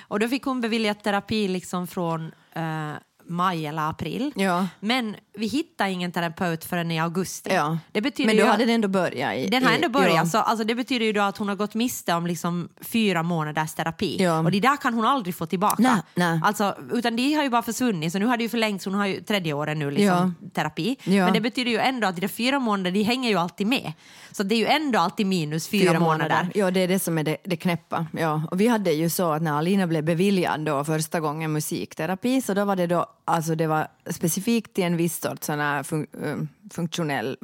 Och 0.09 0.20
då 0.20 0.28
fick 0.28 0.42
hon 0.42 0.61
beviljat 0.61 1.05
terapi 1.05 1.48
liksom 1.48 1.87
från 1.87 2.33
eh, 2.52 2.92
maj 3.26 3.66
eller 3.66 3.90
april. 3.90 4.32
Ja. 4.37 4.66
Men 4.80 5.16
vi 5.35 5.46
hittade 5.46 5.90
ingen 5.90 6.12
terapeut 6.12 6.64
förrän 6.64 6.90
i 6.90 7.00
augusti. 7.00 7.50
Ja. 7.54 7.78
Det 7.92 8.00
betyder 8.00 8.26
Men 8.26 8.37
då 8.37 8.42
ju, 8.42 8.48
hade 8.48 8.64
den 8.64 8.74
ändå 8.74 8.88
börjat. 8.88 9.35
I, 9.35 9.46
den 9.46 9.64
har 9.64 9.72
ändå 9.72 9.88
börjat, 9.88 10.14
ja. 10.14 10.26
så 10.26 10.38
alltså, 10.38 10.64
det 10.64 10.74
betyder 10.74 11.06
ju 11.06 11.12
då 11.12 11.20
att 11.20 11.38
hon 11.38 11.48
har 11.48 11.56
gått 11.56 11.74
miste 11.74 12.14
om 12.14 12.26
liksom 12.26 12.68
fyra 12.80 13.22
månaders 13.22 13.74
terapi. 13.74 14.16
Ja. 14.20 14.38
Och 14.38 14.50
det 14.50 14.61
där 14.61 14.76
kan 14.76 14.94
hon 14.94 15.04
aldrig 15.04 15.35
få 15.35 15.46
tillbaka. 15.46 15.82
Nej, 15.82 16.02
nej. 16.14 16.40
Alltså, 16.44 16.76
utan 16.92 17.16
de 17.16 17.35
har 17.35 17.42
ju 17.42 17.50
bara 17.50 17.62
försvunnit, 17.62 18.12
så 18.12 18.18
nu 18.18 18.26
har 18.26 18.37
det 18.37 18.42
ju 18.42 18.48
förlängts, 18.48 18.85
hon 18.85 18.94
har 18.94 19.06
ju 19.06 19.20
tredje 19.20 19.52
året 19.52 19.76
nu 19.76 19.90
liksom, 19.90 20.35
terapi. 20.54 20.96
Ja. 21.04 21.24
Men 21.24 21.32
det 21.32 21.40
betyder 21.40 21.70
ju 21.70 21.78
ändå 21.78 22.06
att 22.06 22.14
de 22.14 22.20
där 22.20 22.28
fyra 22.28 22.58
månaderna, 22.58 22.94
de 22.94 23.02
hänger 23.02 23.30
ju 23.30 23.37
alltid 23.37 23.66
med. 23.66 23.92
Så 24.30 24.42
det 24.42 24.54
är 24.54 24.58
ju 24.58 24.66
ändå 24.66 24.98
alltid 24.98 25.26
minus 25.26 25.68
fyra, 25.68 26.00
månader. 26.00 26.48
Ja, 26.54 26.70
det 26.70 26.81
är 26.81 26.88
det 26.88 26.98
som 26.98 27.18
är 27.18 27.25
det, 27.25 27.37
det 27.44 27.56
knäppa. 27.56 28.06
Ja. 28.12 28.42
Och 28.50 28.60
vi 28.60 28.68
hade 28.68 28.92
ju 28.92 29.10
så 29.10 29.33
att 29.33 29.42
när 29.42 29.52
Alina 29.52 29.87
blev 29.87 30.04
beviljad 30.04 30.60
då 30.60 30.85
första 30.85 31.20
gången 31.20 31.52
musikterapi 31.52 32.40
så 32.40 32.54
då 32.54 32.64
var 32.64 32.77
det 32.77 32.87
då 32.87 33.06
alltså 33.25 33.54
det 33.54 33.66
var 33.66 33.88
specifikt 34.06 34.75
till 34.75 34.85
en 34.85 34.96
viss 34.96 35.20
sorts 35.20 35.46
sån 35.46 35.60
här 35.60 35.83
fun, 35.83 36.06
eh, 36.23 36.37
funktionell, 36.70 37.37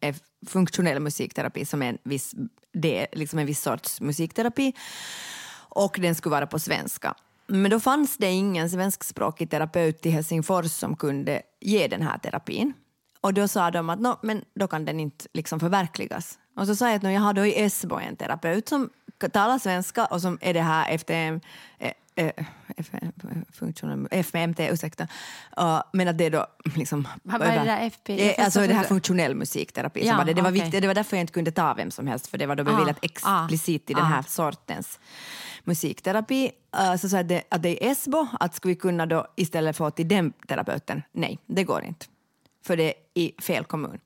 eh, 0.00 0.16
funktionell 0.46 1.00
musikterapi 1.00 1.64
som 1.64 1.82
är 1.82 1.88
en 1.88 1.98
viss, 2.02 2.34
det 2.72 2.98
är 2.98 3.06
liksom 3.12 3.38
en 3.38 3.46
viss 3.46 3.62
sorts 3.62 4.00
musikterapi 4.00 4.72
och 5.68 5.98
den 6.00 6.14
skulle 6.14 6.30
vara 6.30 6.46
på 6.46 6.58
svenska. 6.58 7.14
Men 7.46 7.70
då 7.70 7.80
fanns 7.80 8.16
det 8.16 8.30
ingen 8.30 8.70
svenskspråkig 8.70 9.50
terapeut 9.50 10.06
i 10.06 10.10
Helsingfors 10.10 10.70
som 10.70 10.96
kunde 10.96 11.42
ge 11.60 11.88
den 11.88 12.02
här 12.02 12.18
terapin. 12.18 12.72
Och 13.20 13.34
då 13.34 13.48
sa 13.48 13.70
de 13.70 13.90
att 13.90 14.22
men 14.22 14.44
då 14.54 14.68
kan 14.68 14.84
den 14.84 15.00
inte 15.00 15.26
liksom 15.34 15.60
förverkligas. 15.60 16.38
Och 16.56 16.66
så 16.66 16.76
sa 16.76 16.86
jag 16.90 16.96
att 16.96 17.12
jag 17.12 17.20
har 17.20 17.32
då 17.32 17.46
i 17.46 17.62
Esbo 17.62 17.98
en 17.98 18.16
terapeut 18.16 18.68
som 18.68 18.90
talar 19.32 19.58
svenska 19.58 20.04
och 20.06 20.20
som 20.20 20.38
är 20.40 20.54
det 20.54 20.60
här 20.60 20.90
efter 20.90 21.40
eh, 21.78 21.92
eh, 22.14 22.32
FMT, 24.10 24.60
ursäkta. 24.60 25.08
Uh, 25.60 25.82
men 25.92 26.08
att 26.08 26.18
det 26.18 26.24
är 26.24 26.30
då 26.30 26.46
liksom... 26.76 27.08
Vad 27.22 27.42
är 27.42 27.58
det 27.58 27.64
där 27.64 27.86
FP? 27.86 28.30
Eh, 28.30 28.44
alltså 28.44 28.60
det 28.60 28.74
här 28.74 28.84
funktionell 28.84 29.34
musikterapi. 29.34 30.06
Ja, 30.06 30.16
var 30.16 30.24
det, 30.24 30.34
det, 30.34 30.42
var 30.42 30.50
okej. 30.50 30.62
viktigt, 30.62 30.82
det 30.82 30.86
var 30.86 30.94
därför 30.94 31.16
jag 31.16 31.22
inte 31.22 31.32
kunde 31.32 31.50
ta 31.50 31.74
vem 31.74 31.90
som 31.90 32.06
helst 32.06 32.26
för 32.26 32.38
det 32.38 32.46
var 32.46 32.56
då 32.56 32.64
beviljat 32.64 32.98
explicit 33.02 33.90
i 33.90 33.94
den 33.94 34.04
här 34.04 34.22
sortens 34.22 35.00
musikterapi. 35.64 36.50
Uh, 36.80 36.96
så 36.96 37.08
sa 37.08 37.16
jag 37.16 37.42
att 37.48 37.62
det 37.62 37.84
är 37.84 37.90
Esbo, 37.90 38.26
att 38.40 38.54
skulle 38.54 38.74
vi 38.74 38.80
kunna 38.80 39.06
då 39.06 39.26
istället 39.36 39.76
få 39.76 39.90
till 39.90 40.08
den 40.08 40.32
terapeuten? 40.48 41.02
Nej, 41.12 41.38
det 41.46 41.64
går 41.64 41.84
inte. 41.84 42.06
För 42.66 42.76
det 42.76 42.84
är 42.84 42.94
i 43.14 43.32
fel 43.42 43.64
kommun. 43.64 43.98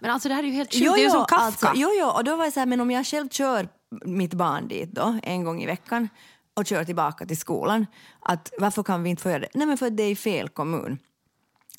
Men 0.00 0.10
alltså 0.10 0.28
det 0.28 0.34
här 0.34 0.42
är 0.42 0.46
ju 0.46 0.52
helt 0.52 0.72
sjukt, 0.72 0.84
det 0.94 1.00
är 1.00 1.04
ju 1.04 1.10
som 1.10 1.24
Kafka. 1.24 1.44
Alltså, 1.44 1.70
jo, 1.74 1.90
jo, 1.98 2.06
och 2.06 2.24
då 2.24 2.36
var 2.36 2.44
jag 2.44 2.52
så 2.52 2.60
här, 2.60 2.66
men 2.66 2.80
om 2.80 2.90
jag 2.90 3.06
själv 3.06 3.28
kör 3.28 3.68
mitt 4.04 4.34
barn 4.34 4.68
dit 4.68 4.92
då, 4.92 5.18
en 5.22 5.44
gång 5.44 5.62
i 5.62 5.66
veckan 5.66 6.08
och 6.56 6.66
kör 6.66 6.84
tillbaka 6.84 7.26
till 7.26 7.38
skolan, 7.38 7.86
att 8.20 8.52
varför 8.58 8.82
kan 8.82 9.02
vi 9.02 9.10
inte 9.10 9.22
få 9.22 9.30
göra 9.30 9.38
det? 9.38 9.48
Nej, 9.54 9.66
men 9.66 9.78
för 9.78 9.86
att 9.86 9.96
det 9.96 10.02
är 10.02 10.10
i 10.10 10.16
fel 10.16 10.48
kommun. 10.48 10.98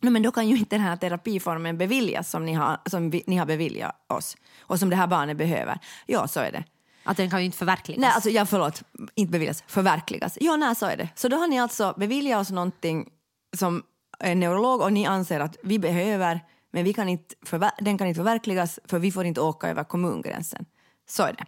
Nej, 0.01 0.11
men 0.11 0.23
då 0.23 0.31
kan 0.31 0.47
ju 0.47 0.57
inte 0.57 0.75
den 0.75 0.85
här 0.85 0.97
terapiformen 0.97 1.77
beviljas 1.77 2.29
som 2.29 2.45
ni 2.45 2.53
har, 2.53 2.77
som 2.85 3.09
vi, 3.09 3.23
ni 3.27 3.37
har 3.37 3.45
beviljat 3.45 3.95
oss 4.07 4.37
och 4.61 4.79
som 4.79 4.89
det 4.89 4.95
här 4.95 5.07
barnet 5.07 5.37
behöver. 5.37 5.79
Ja, 6.05 6.27
så 6.27 6.39
är 6.39 6.51
det. 6.51 6.63
Att 7.03 7.17
den 7.17 7.29
kan 7.29 7.39
ju 7.39 7.45
inte 7.45 7.57
förverkligas. 7.57 8.01
Nej, 8.01 8.11
alltså 8.11 8.29
jag 8.29 8.49
förlåt, 8.49 8.83
inte 9.15 9.31
beviljas, 9.31 9.63
förverkligas. 9.67 10.37
Ja, 10.41 10.55
nej, 10.55 10.75
så 10.75 10.85
är 10.85 10.97
det. 10.97 11.09
Så 11.15 11.27
då 11.27 11.37
har 11.37 11.47
ni 11.47 11.59
alltså 11.59 11.93
beviljat 11.97 12.41
oss 12.41 12.49
någonting 12.49 13.09
som 13.57 13.83
en 14.19 14.39
neurolog 14.39 14.81
och 14.81 14.93
ni 14.93 15.05
anser 15.05 15.39
att 15.39 15.57
vi 15.63 15.79
behöver, 15.79 16.39
men 16.71 16.83
vi 16.83 16.93
kan 16.93 17.09
inte 17.09 17.35
den 17.79 17.97
kan 17.97 18.07
inte 18.07 18.17
förverkligas 18.17 18.79
för 18.85 18.99
vi 18.99 19.11
får 19.11 19.25
inte 19.25 19.41
åka 19.41 19.69
över 19.69 19.83
kommungränsen. 19.83 20.65
Så 21.09 21.23
är 21.23 21.33
det. 21.33 21.45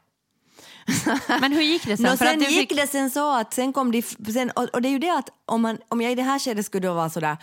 Men 1.42 1.52
hur 1.52 1.62
gick 1.62 1.86
det 1.86 1.98
sen? 1.98 2.06
Att 2.06 2.20
sen 2.20 2.40
gick 2.40 2.70
fick- 2.70 2.78
det 2.78 2.88
sen 2.88 3.10
så 3.10 3.38
att 3.38 3.54
sen 3.54 3.74
kom 3.74 3.92
de, 3.92 4.02
sen, 4.34 4.52
och, 4.52 4.64
och 4.64 4.82
det 4.82 4.88
är 4.88 4.92
ju 4.92 5.00
det 5.00 5.18
att 5.18 5.30
om, 5.46 5.62
man, 5.62 5.78
om 5.88 6.02
jag 6.02 6.12
i 6.12 6.16
det 6.16 6.24
här 6.24 6.40
skedet 6.40 6.66
skulle 6.66 6.88
då 6.88 6.94
vara 6.94 7.10
sådär 7.10 7.38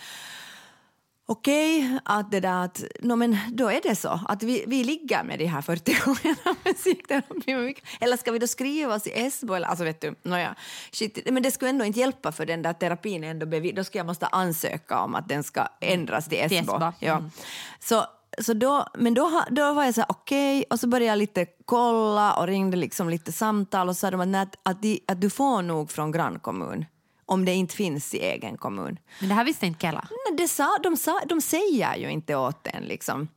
Okej, 1.31 1.99
att 2.05 2.31
det 2.31 2.39
där 2.39 2.63
att, 2.63 2.83
no, 2.99 3.15
men 3.15 3.37
då 3.51 3.71
är 3.71 3.81
det 3.83 3.95
så 3.95 4.19
att 4.27 4.43
vi, 4.43 4.63
vi 4.67 4.83
ligger 4.83 5.23
med 5.23 5.39
de 5.39 5.45
här 5.45 5.61
40 5.61 5.95
gångerna 6.05 6.55
musikterapi. 6.65 7.75
Eller 7.99 8.17
ska 8.17 8.31
vi 8.31 8.39
då 8.39 8.47
skriva 8.47 8.95
oss 8.95 9.07
i 9.07 9.11
Esbo? 9.25 9.53
Eller, 9.53 9.67
alltså 9.67 9.83
vet 9.83 10.01
du, 10.01 10.15
nåja, 10.23 10.55
shit, 10.91 11.19
men 11.31 11.43
det 11.43 11.51
skulle 11.51 11.69
ändå 11.69 11.85
inte 11.85 11.99
hjälpa 11.99 12.31
för 12.31 12.45
den 12.45 12.61
där 12.61 12.73
terapin 12.73 13.23
ändå 13.23 13.45
bevi- 13.45 13.75
då 13.75 13.83
ska 13.83 13.97
jag 13.97 14.05
måste 14.05 14.27
ansöka 14.27 14.99
om 14.99 15.15
att 15.15 15.29
den 15.29 15.43
ska 15.43 15.67
ändras 15.79 16.27
till 16.29 16.37
Esbo. 16.37 16.55
Esbo, 16.55 16.91
Ja. 16.99 17.17
mm. 17.17 17.31
Så, 17.79 18.05
så 18.41 18.53
då, 18.53 18.87
men 18.97 19.13
då, 19.13 19.43
då 19.49 19.73
var 19.73 19.83
jag 19.83 19.93
så 19.95 20.01
här, 20.01 20.11
okej, 20.11 20.65
och 20.69 20.79
så 20.79 20.87
började 20.87 21.05
jag 21.05 21.17
lite 21.17 21.45
kolla 21.65 22.33
och 22.33 22.47
ringde 22.47 22.77
liksom 22.77 23.09
lite 23.09 23.31
samtal 23.31 23.89
och 23.89 23.97
sa 23.97 24.11
de 24.11 24.35
att, 24.35 24.55
att, 24.63 24.81
de, 24.81 24.99
att 25.07 25.21
du 25.21 25.29
får 25.29 25.61
nog 25.61 25.91
från 25.91 26.11
grannkommun 26.11 26.85
om 27.31 27.45
det 27.45 27.53
inte 27.53 27.75
finns 27.75 28.13
i 28.13 28.19
egen 28.19 28.57
kommun. 28.57 28.99
Men 29.19 29.29
det 29.29 29.35
här 29.35 29.43
visste 29.45 29.65
inte 29.65 29.79
Kella. 29.81 30.07
Nej, 30.09 30.37
det 30.37 30.47
sa, 30.47 30.77
de, 30.83 30.97
sa, 30.97 31.19
de 31.25 31.41
säger 31.41 31.95
ju 31.95 32.09
inte 32.11 32.35
åt 32.35 32.67
en 32.67 32.83
liksom. 32.83 33.27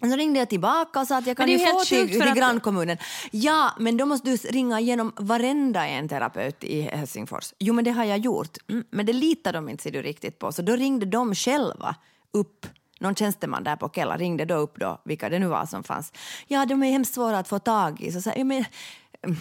Så 0.00 0.16
ringde 0.16 0.38
jag 0.38 0.48
tillbaka 0.48 1.00
och 1.00 1.06
sa 1.06 1.18
att 1.18 1.26
jag 1.26 1.36
kan 1.36 1.48
ju 1.48 1.58
få 1.58 1.80
till, 1.84 2.08
till 2.08 2.22
att- 2.22 2.36
grannkommunen. 2.36 2.96
Ja, 3.30 3.70
men 3.78 3.96
då 3.96 4.06
måste 4.06 4.30
du 4.30 4.36
ringa 4.36 4.80
igenom 4.80 5.12
varenda 5.16 5.86
en 5.86 6.08
terapeut 6.08 6.64
i 6.64 6.80
Helsingfors. 6.80 7.52
Jo, 7.58 7.74
men 7.74 7.84
det 7.84 7.90
har 7.90 8.04
jag 8.04 8.18
gjort. 8.18 8.56
Mm, 8.70 8.84
men 8.90 9.06
det 9.06 9.12
litar 9.12 9.52
de 9.52 9.68
inte 9.68 9.90
du 9.90 10.02
riktigt 10.02 10.38
på. 10.38 10.52
Så 10.52 10.62
då 10.62 10.76
ringde 10.76 11.06
de 11.06 11.34
själva 11.34 11.94
upp 12.32 12.66
någon 13.00 13.14
tjänsteman 13.14 13.64
där 13.64 13.76
på 13.76 13.88
Kella 13.94 14.16
ringde 14.16 14.44
då 14.44 14.54
upp 14.54 14.80
då, 14.80 15.00
vilka 15.04 15.28
det 15.28 15.38
nu 15.38 15.46
var 15.46 15.66
som 15.66 15.84
fanns. 15.84 16.12
Ja, 16.46 16.66
de 16.66 16.82
är 16.82 16.90
hemskt 16.92 17.14
svåra 17.14 17.38
att 17.38 17.48
få 17.48 17.58
tag 17.58 18.00
i. 18.00 18.12
Så 18.12 18.20
sa 18.20 18.30
jag, 18.30 18.38
ja, 18.38 18.44
men, 18.44 18.64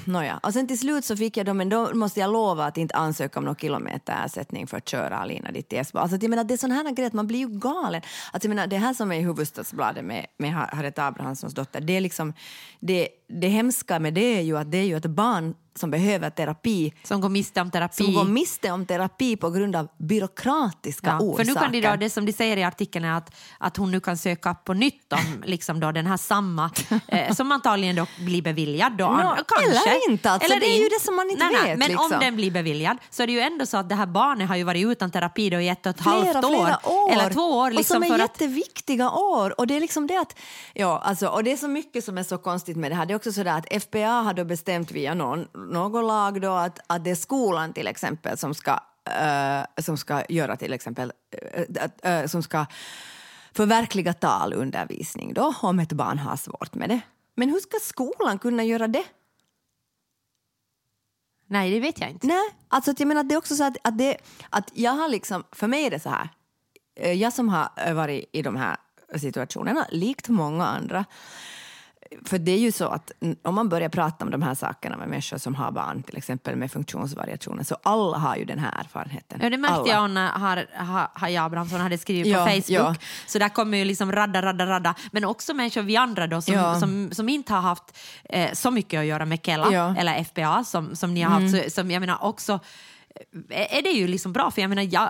Nåja, 0.06 0.40
och 0.44 0.54
sen 0.54 0.68
till 0.68 0.80
slut 0.80 1.06
så 1.06 1.18
fick 1.18 1.38
jag 1.38 1.46
dem 1.46 1.58
men 1.58 1.70
då 1.70 1.94
måste 1.94 2.20
jag 2.20 2.32
lova 2.32 2.66
att 2.66 2.78
inte 2.78 2.96
ansöka 2.96 3.40
om 3.40 3.46
någon 3.46 3.56
kilometerersättning 3.56 4.68
för 4.68 4.78
att 4.78 4.90
köra 4.90 5.18
Alina 5.18 5.52
dit 5.52 5.70
till 5.70 5.78
Esbo. 5.78 6.00
Alltså, 6.00 6.18
jag 6.22 6.30
menar, 6.30 6.44
det 6.44 6.54
är 6.54 6.58
sån 6.58 6.72
här 6.72 6.92
grej 6.92 7.06
att 7.06 7.14
man 7.14 7.28
blir 7.28 7.40
ju 7.40 7.48
galen. 7.48 8.02
Alltså, 8.32 8.48
jag 8.48 8.56
menar, 8.56 8.68
det 8.68 8.78
här 8.78 8.94
som 8.94 9.12
är 9.12 9.16
i 9.16 9.22
Hufvudstadsbladet 9.22 10.06
med, 10.06 10.26
med 10.38 10.54
Harriet 10.54 11.00
Abrahamssons 11.00 11.54
dotter, 11.54 11.82
det 11.82 11.98
är 11.98 12.02
liksom, 12.02 12.34
det, 12.80 13.08
det 13.30 13.48
hemska 13.48 14.00
med 14.00 14.14
det 14.14 14.38
är 14.38 14.42
ju 14.42 14.58
att 14.58 14.72
det 14.72 14.78
är 14.78 14.84
ju 14.84 14.98
ett 14.98 15.06
barn 15.06 15.56
som 15.78 15.92
behöver 15.92 16.30
terapi 16.30 16.94
Som 17.04 17.22
går 17.22 17.30
miste 17.30 17.62
om 17.62 17.72
terapi. 17.72 18.04
som 18.04 18.14
går 18.14 18.24
miste 18.26 18.72
om 18.72 18.86
terapi 18.86 19.36
på 19.36 19.50
grund 19.50 19.76
av 19.76 19.88
byråkratiska 19.98 21.08
Ja, 21.08 21.20
orsaker. 21.20 21.44
för 21.44 21.54
nu 21.54 21.60
kan 21.60 21.72
de 21.72 21.82
då, 21.82 21.96
det 21.96 22.10
som 22.10 22.26
de 22.26 22.34
säger 22.34 22.58
i 22.58 22.64
artikeln 22.64 23.06
är 23.06 23.12
att, 23.18 23.36
att 23.60 23.78
hon 23.78 23.92
nu 23.92 24.00
kan 24.00 24.18
söka 24.18 24.54
på 24.54 24.74
nytt 24.74 25.14
om 25.14 25.44
liksom 25.46 25.80
då 25.80 25.92
den 25.92 26.06
här 26.06 26.18
samma, 26.18 26.72
eh, 27.08 27.34
som 27.36 27.52
antagligen 27.52 27.96
då 27.96 28.06
blir 28.20 28.42
beviljad. 28.42 28.92
Då, 28.98 29.06
Nå, 29.06 29.38
kanske. 29.48 29.90
eller 29.90 30.12
inte, 30.12 30.32
alltså, 30.32 30.60
det 30.60 30.66
är 30.66 30.78
ju 30.84 30.90
det 30.90 31.02
som 31.02 31.16
man 31.16 31.30
inte 31.30 31.44
nej, 31.44 31.54
Nej, 31.54 31.70
vet, 31.70 31.80
men 31.80 31.88
liksom. 31.88 32.12
om 32.14 32.20
den 32.20 32.36
blir 32.36 32.52
beviljad 32.52 32.98
så 33.10 33.24
är 33.24 33.28
det 33.28 33.34
ju 33.34 33.40
ändå 33.40 33.66
så 33.66 33.78
att 33.78 33.90
det 33.90 33.96
här 33.96 34.06
barnet 34.06 34.48
har 34.50 34.56
ju 34.56 34.64
varit 34.64 34.86
utan 34.86 35.12
terapi 35.12 35.50
då 35.50 35.60
i 35.60 35.70
ett 35.70 35.86
och 35.86 35.90
ett 35.90 36.00
halvt 36.00 36.24
flera, 36.32 36.48
år. 36.48 36.66
flera 36.66 36.90
år. 36.94 37.12
Eller 37.12 37.30
två 37.34 37.42
år. 37.42 37.68
och 37.68 37.74
Liksom, 37.74 37.94
som 37.94 38.04
är 38.04 38.08
för 38.08 38.16
att, 38.16 38.22
jätteviktiga 38.42 39.12
år. 39.12 39.60
Och 39.60 39.68
det 39.68 39.76
är 39.76 39.80
liksom 39.80 40.08
det 40.08 40.18
att, 40.18 40.36
ja, 40.74 41.02
alltså, 41.06 41.28
och 41.28 41.44
det 41.44 41.52
är 41.52 41.58
så 41.58 41.68
mycket 41.68 42.04
som 42.04 42.18
är 42.18 42.24
så 42.24 42.38
konstigt 42.38 42.78
med 42.78 42.92
det 42.92 42.96
här. 42.96 43.06
Det 43.06 43.14
är 43.14 43.16
också 43.16 43.32
så 43.32 43.44
där 43.44 43.58
att 43.58 43.84
FPA 43.84 44.08
har 44.08 44.34
då 44.34 44.46
bestämt 44.46 44.92
via 44.92 45.14
någon, 45.14 45.48
någon 45.68 46.08
lag 46.08 46.42
då 46.42 46.52
att, 46.52 46.80
att 46.88 47.04
det 47.04 47.12
är 47.12 47.16
skolan 47.16 47.74
till 47.74 47.88
exempel 47.88 48.38
som 48.38 48.54
ska, 48.54 48.80
eh, 49.20 49.82
som 49.84 49.98
ska 49.98 50.24
göra 50.30 50.56
till 50.56 50.74
exempel, 50.74 51.14
att, 51.80 52.06
eh, 52.06 52.26
som 52.26 52.44
ska 52.44 52.66
förverkliga 53.54 54.14
talundervisning 54.14 55.34
då 55.34 55.54
om 55.62 55.80
ett 55.80 55.94
barn 55.94 56.20
har 56.20 56.36
svårt 56.36 56.76
med 56.76 56.90
det. 56.90 57.02
Men 57.36 57.50
hur 57.50 57.60
ska 57.60 57.78
skolan 57.82 58.40
kunna 58.40 58.64
göra 58.64 58.88
det? 58.88 59.04
nej, 61.48 61.72
det 61.72 61.80
vet 61.80 62.02
jag 62.02 62.10
inte. 62.10 62.28
Nej, 62.28 62.50
alltså 62.68 62.94
jag 62.98 63.08
menar 63.08 63.24
det 63.24 63.36
är 63.36 63.38
också 63.38 63.56
så 63.56 63.64
att, 63.64 63.78
att, 63.84 63.98
det, 63.98 64.18
att 64.50 64.72
jag 64.74 64.92
har 64.92 65.10
liksom, 65.10 65.44
för 65.52 65.68
mig 65.68 65.86
är 65.86 65.92
det 65.92 66.00
så 66.00 66.10
här, 66.10 66.30
jag 67.14 67.34
som 67.34 67.50
har 67.50 67.94
varit 67.94 68.30
i 68.32 68.42
de 68.42 68.56
här 68.56 68.78
situationerna, 69.16 69.86
likt 69.92 70.30
många 70.30 70.66
andra, 70.66 71.06
för 72.26 72.38
det 72.38 72.52
är 72.52 72.60
ju 72.60 72.72
så 72.72 72.86
att 72.88 73.12
mm, 73.22 73.38
om 73.44 73.56
man 73.56 73.70
börjar 73.70 73.90
prata 73.90 74.26
om 74.26 74.32
de 74.32 74.42
här 74.42 74.56
sakerna 74.56 74.98
med 74.98 75.08
människor 75.10 75.38
som 75.38 75.56
har 75.56 75.72
barn, 75.72 76.04
till 76.04 76.18
exempel 76.18 76.56
med 76.56 76.72
funktionsvariationer, 76.72 77.64
så 77.64 77.78
alla 77.84 78.18
har 78.18 78.36
ju 78.36 78.46
den 78.46 78.60
här 78.60 78.80
erfarenheten. 78.80 79.40
Ja, 79.44 79.50
det 79.50 79.58
märkte 79.58 79.76
alla. 79.76 79.88
jag 79.94 80.10
när 80.10 80.30
Har- 80.30 80.86
Ha- 80.86 81.12
Haja 81.14 81.44
Abrahamsson 81.46 81.80
hade 81.82 81.98
skrivit 81.98 82.28
Ja, 82.28 82.46
på 82.46 82.52
Facebook. 82.52 82.70
ja. 82.70 82.96
Så 83.28 83.40
där 83.40 83.50
kommer 83.50 83.78
ju 83.78 83.86
liksom 83.86 84.12
radda, 84.12 84.42
radda, 84.42 84.66
radda. 84.66 84.96
Men 85.12 85.26
också 85.26 85.54
människor, 85.54 85.82
vi 85.82 85.98
andra 85.98 86.28
då, 86.28 86.42
som, 86.42 86.54
Ja. 86.54 86.80
som, 86.80 87.10
som 87.12 87.30
inte 87.30 87.54
har 87.54 87.62
haft 87.62 87.98
eh, 88.24 88.52
så 88.54 88.72
mycket 88.72 89.00
att 89.00 89.06
göra 89.06 89.26
med 89.26 89.40
Kela. 89.46 89.68
Mm. 89.68 89.96
eller 89.98 90.24
FBA 90.24 90.64
som, 90.64 90.96
som 90.96 91.14
ni 91.14 91.22
har 91.22 91.32
haft. 91.42 91.64
Så, 91.64 91.70
som 91.70 91.92
jag 91.92 92.00
menar 92.00 92.24
också, 92.24 92.60
eh, 93.50 93.78
är 93.78 93.82
det 93.82 93.90
ju 93.90 94.08
liksom 94.08 94.34
bra, 94.34 94.52
för 94.52 94.62
jag 94.62 94.70
menar, 94.70 94.88
jag, 94.92 95.10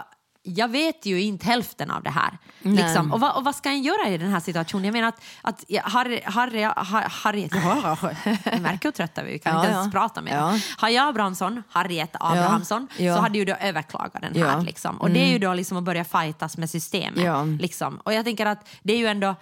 jag 0.55 0.67
vet 0.67 1.05
ju 1.05 1.21
inte 1.21 1.45
hälften 1.45 1.91
av 1.91 2.03
det 2.03 2.09
här. 2.09 2.37
Liksom. 2.61 3.13
Och, 3.13 3.19
vad, 3.19 3.35
och 3.35 3.43
vad 3.43 3.55
ska 3.55 3.69
jag 3.69 3.79
göra 3.79 4.09
i 4.09 4.17
den 4.17 4.31
här 4.31 4.39
situationen? 4.39 4.85
Jag 4.85 4.93
menar 4.93 5.07
att, 5.07 5.21
att 5.41 5.63
Harry, 5.83 6.21
Harry, 6.25 6.63
Har- 6.63 7.09
Harriet, 7.23 7.51
jag 8.45 8.61
märker 8.61 8.83
hur 8.83 8.91
trötta 8.91 9.23
vi 9.23 9.29
är, 9.29 9.33
vi 9.33 9.39
kan 9.39 9.53
Ja, 9.53 9.59
inte 9.61 9.71
ens 9.73 9.85
ja. 9.85 9.91
prata 9.99 10.21
med 10.21 10.33
Ja. 10.33 10.59
Haja 10.77 11.07
Abrahamsson, 11.07 11.63
Harriet 11.69 12.15
Abrahamsson, 12.19 12.87
Ja. 12.97 13.15
så 13.15 13.21
hade 13.21 13.37
ju 13.37 13.45
då 13.45 13.53
överklagat 13.53 14.21
den 14.21 14.35
här. 14.43 14.53
Mm. 14.53 14.65
Liksom. 14.65 14.97
Och 15.01 15.09
det 15.11 15.19
är 15.19 15.29
ju 15.29 15.39
då 15.39 15.53
liksom 15.53 15.77
att 15.77 15.83
börja 15.83 16.03
fightas 16.05 16.57
med 16.57 16.69
systemet. 16.69 17.61
Liksom. 17.61 17.97
Och 18.03 18.13
jag 18.13 18.25
tänker 18.25 18.45
att 18.45 18.69
det 18.83 18.93
är 18.93 18.97
ju 18.97 19.07
ändå 19.07 19.35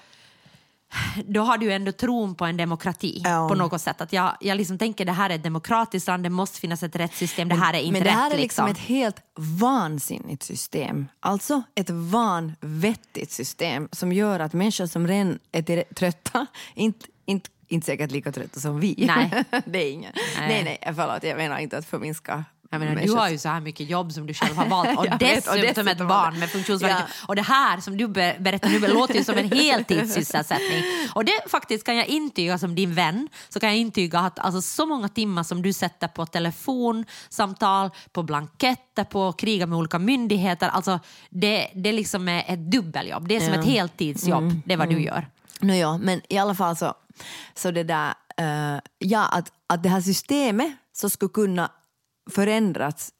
då 1.25 1.41
har 1.41 1.57
du 1.57 1.65
ju 1.65 1.71
ändå 1.71 1.91
tron 1.91 2.35
på 2.35 2.45
en 2.45 2.57
demokrati 2.57 3.21
Ja. 3.23 3.47
på 3.49 3.55
något 3.55 3.81
sätt. 3.81 4.01
Att 4.01 4.13
jag, 4.13 4.37
jag 4.39 4.57
liksom 4.57 4.77
tänker 4.77 5.05
det 5.05 5.11
här 5.11 5.29
är 5.29 5.35
ett 5.35 5.43
demokratiskt 5.43 6.07
land, 6.07 6.23
det 6.23 6.29
måste 6.29 6.59
finnas 6.59 6.83
ett 6.83 6.95
rättssystem, 6.95 7.49
det 7.49 7.55
här 7.55 7.73
är 7.73 7.79
inte 7.79 7.91
Men 7.91 8.03
det 8.03 8.09
här 8.09 8.29
rätt. 8.29 8.37
är 8.37 8.41
liksom 8.41 8.65
liksom. 8.67 8.83
ett 8.83 8.89
helt 8.89 9.17
vansinnigt 9.59 10.43
system. 10.43 11.07
Alltså 11.19 11.61
ett 11.75 11.89
vanvettigt 11.89 13.31
system 13.31 13.89
som 13.91 14.11
gör 14.13 14.39
att 14.39 14.53
människor 14.53 14.85
som 14.85 15.07
redan 15.07 15.39
är 15.51 15.93
trötta, 15.93 16.45
inte, 16.73 17.05
inte, 17.25 17.49
inte 17.67 17.85
säkert 17.85 18.11
lika 18.11 18.31
trötta 18.31 18.59
som 18.59 18.79
vi. 18.79 18.95
Nej. 19.07 19.43
det 19.65 19.79
är 19.83 19.91
ingen. 19.91 20.11
Nej. 20.39 20.47
Nej. 20.63 20.79
nej, 20.83 20.93
förlåt, 20.95 21.23
jag 21.23 21.37
menar 21.37 21.57
inte 21.57 21.77
att 21.77 21.85
förminska 21.85 22.43
Jag 22.71 22.79
menar, 22.79 22.91
du 22.91 22.95
människor- 22.95 23.17
har 23.17 23.29
ju 23.29 23.37
så 23.37 23.49
här 23.49 23.59
mycket 23.61 23.89
jobb 23.89 24.11
som 24.11 24.27
du 24.27 24.33
själv 24.33 24.55
har 24.57 24.65
valt 24.65 24.89
och 24.97 25.05
och 25.05 25.17
dessutom 25.19 25.59
ett 25.59 25.75
dessutom- 25.75 26.07
barn 26.07 26.39
med 26.39 26.49
funktionsvariation. 26.49 27.05
Ja. 27.21 27.25
Och 27.27 27.35
det 27.35 27.41
här 27.41 27.79
som 27.79 27.97
du 27.97 28.07
ber- 28.07 28.39
berättar 28.39 28.69
nu 28.69 28.79
låter 28.79 29.13
ju 29.15 29.23
som 29.23 29.37
en 29.37 29.51
heltidssysselsättning. 29.51 30.83
Och 31.13 31.25
det 31.25 31.39
faktiskt 31.47 31.83
kan 31.85 31.95
jag 31.95 32.05
intyga 32.07 32.57
som 32.57 32.75
din 32.75 32.93
vän, 32.93 33.27
så 33.49 33.59
kan 33.59 33.69
jag 33.69 33.77
intyga 33.77 34.19
att 34.19 34.39
alltså, 34.39 34.61
så 34.61 34.85
många 34.85 35.09
timmar 35.09 35.43
som 35.43 35.61
du 35.61 35.73
sätter 35.73 36.07
på 36.07 36.25
telefonsamtal, 36.25 37.89
på 38.11 38.23
blanketter, 38.23 39.03
på 39.03 39.27
att 39.27 39.37
kriga 39.37 39.65
med 39.65 39.77
olika 39.77 39.99
myndigheter, 39.99 40.67
alltså 40.69 40.99
det, 41.29 41.67
det 41.75 41.91
liksom 41.91 42.27
är 42.29 42.43
ett 42.47 42.71
dubbeljobb. 42.71 43.27
Det 43.27 43.35
är 43.35 43.39
som 43.39 43.53
Ja. 43.53 43.59
ett 43.59 43.65
heltidsjobb, 43.65 44.53
det 44.65 44.73
är 44.73 44.77
vad 44.77 44.89
du 44.89 45.01
gör. 45.01 45.27
No, 45.59 45.73
ja, 45.73 45.97
men 45.97 46.21
i 46.29 46.37
alla 46.37 46.55
fall 46.55 46.75
så, 46.75 46.93
så 47.55 47.71
det 47.71 47.83
där, 47.83 48.13
eh, 48.37 48.79
ja, 48.99 49.25
att, 49.25 49.51
att 49.67 49.83
det 49.83 49.89
här 49.89 50.01
systemet 50.01 50.71
så 50.93 51.09
skulle 51.09 51.29
kunna 51.29 51.71
förändrats 52.29 53.13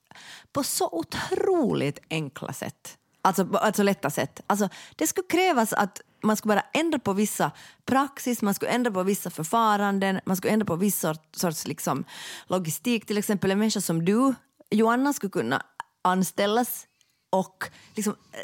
på 0.53 0.63
så 0.63 0.89
otroligt 0.91 1.99
enkla 2.09 2.53
sätt. 2.53 2.97
Alltså, 3.21 3.47
alltså 3.53 3.83
lätta 3.83 4.09
sätt. 4.09 4.41
Alltså, 4.47 4.69
det 4.95 5.07
skulle 5.07 5.27
krävas 5.27 5.73
att 5.73 6.01
man 6.23 6.37
skulle 6.37 6.55
bara 6.55 6.65
ändra 6.73 6.99
på 6.99 7.13
vissa 7.13 7.51
praxis, 7.85 8.41
man 8.41 8.53
skulle 8.53 8.71
ändra 8.71 8.91
på 8.91 9.03
vissa 9.03 9.29
förfaranden, 9.29 10.19
man 10.25 10.37
skulle 10.37 10.53
ändra 10.53 10.65
på 10.65 10.75
viss 10.75 10.99
sort, 10.99 11.35
sorts 11.35 11.67
liksom, 11.67 12.03
logistik. 12.47 13.05
Till 13.05 13.17
exempel 13.17 13.51
en 13.51 13.59
människa 13.59 13.81
som 13.81 14.05
du, 14.05 14.33
Joanna, 14.69 15.13
skulle 15.13 15.31
kunna 15.31 15.61
anställas 16.01 16.87
och 17.29 17.69
liksom, 17.95 18.15
eh, 18.31 18.39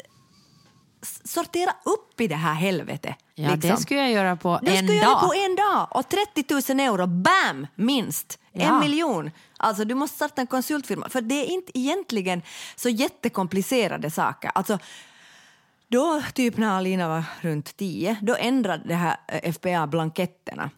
sortera 1.24 1.70
upp 1.84 2.20
i 2.20 2.28
det 2.28 2.34
här 2.34 2.54
helvetet. 2.54 3.16
Ja, 3.34 3.48
det 3.50 3.56
liksom. 3.56 3.76
skulle 3.76 4.00
jag 4.00 4.10
göra 4.10 4.36
på 4.36 4.60
Det 4.62 4.76
en 4.76 4.86
jag 4.86 4.96
göra 4.96 5.06
dag. 5.10 5.20
på 5.20 5.34
en 5.34 5.56
dag. 5.56 5.88
Och 5.90 6.08
30 6.08 6.74
000 6.74 6.80
euro, 6.88 7.06
bam, 7.06 7.66
minst. 7.74 8.38
Ja. 8.52 8.62
En 8.62 8.80
miljon. 8.80 9.30
Alltså 9.56 9.84
du 9.84 9.94
måste 9.94 10.16
starta 10.16 10.40
en 10.40 10.46
konsultfirma. 10.46 11.08
För 11.08 11.20
det 11.20 11.34
är 11.34 11.46
inte 11.46 11.78
egentligen 11.78 12.42
så 12.76 12.88
jättekomplicerade 12.88 14.10
saker. 14.10 14.50
Alltså, 14.54 14.78
då, 15.88 16.22
typ 16.34 16.56
när 16.56 16.76
Alina 16.76 17.08
var 17.08 17.24
runt 17.40 17.76
10, 17.76 18.16
då 18.22 18.36
ändrade 18.38 18.84
det 18.88 18.94
här 18.94 19.16
eh, 19.28 19.52
FBA 19.52 19.86
blanketterna. 19.86 20.70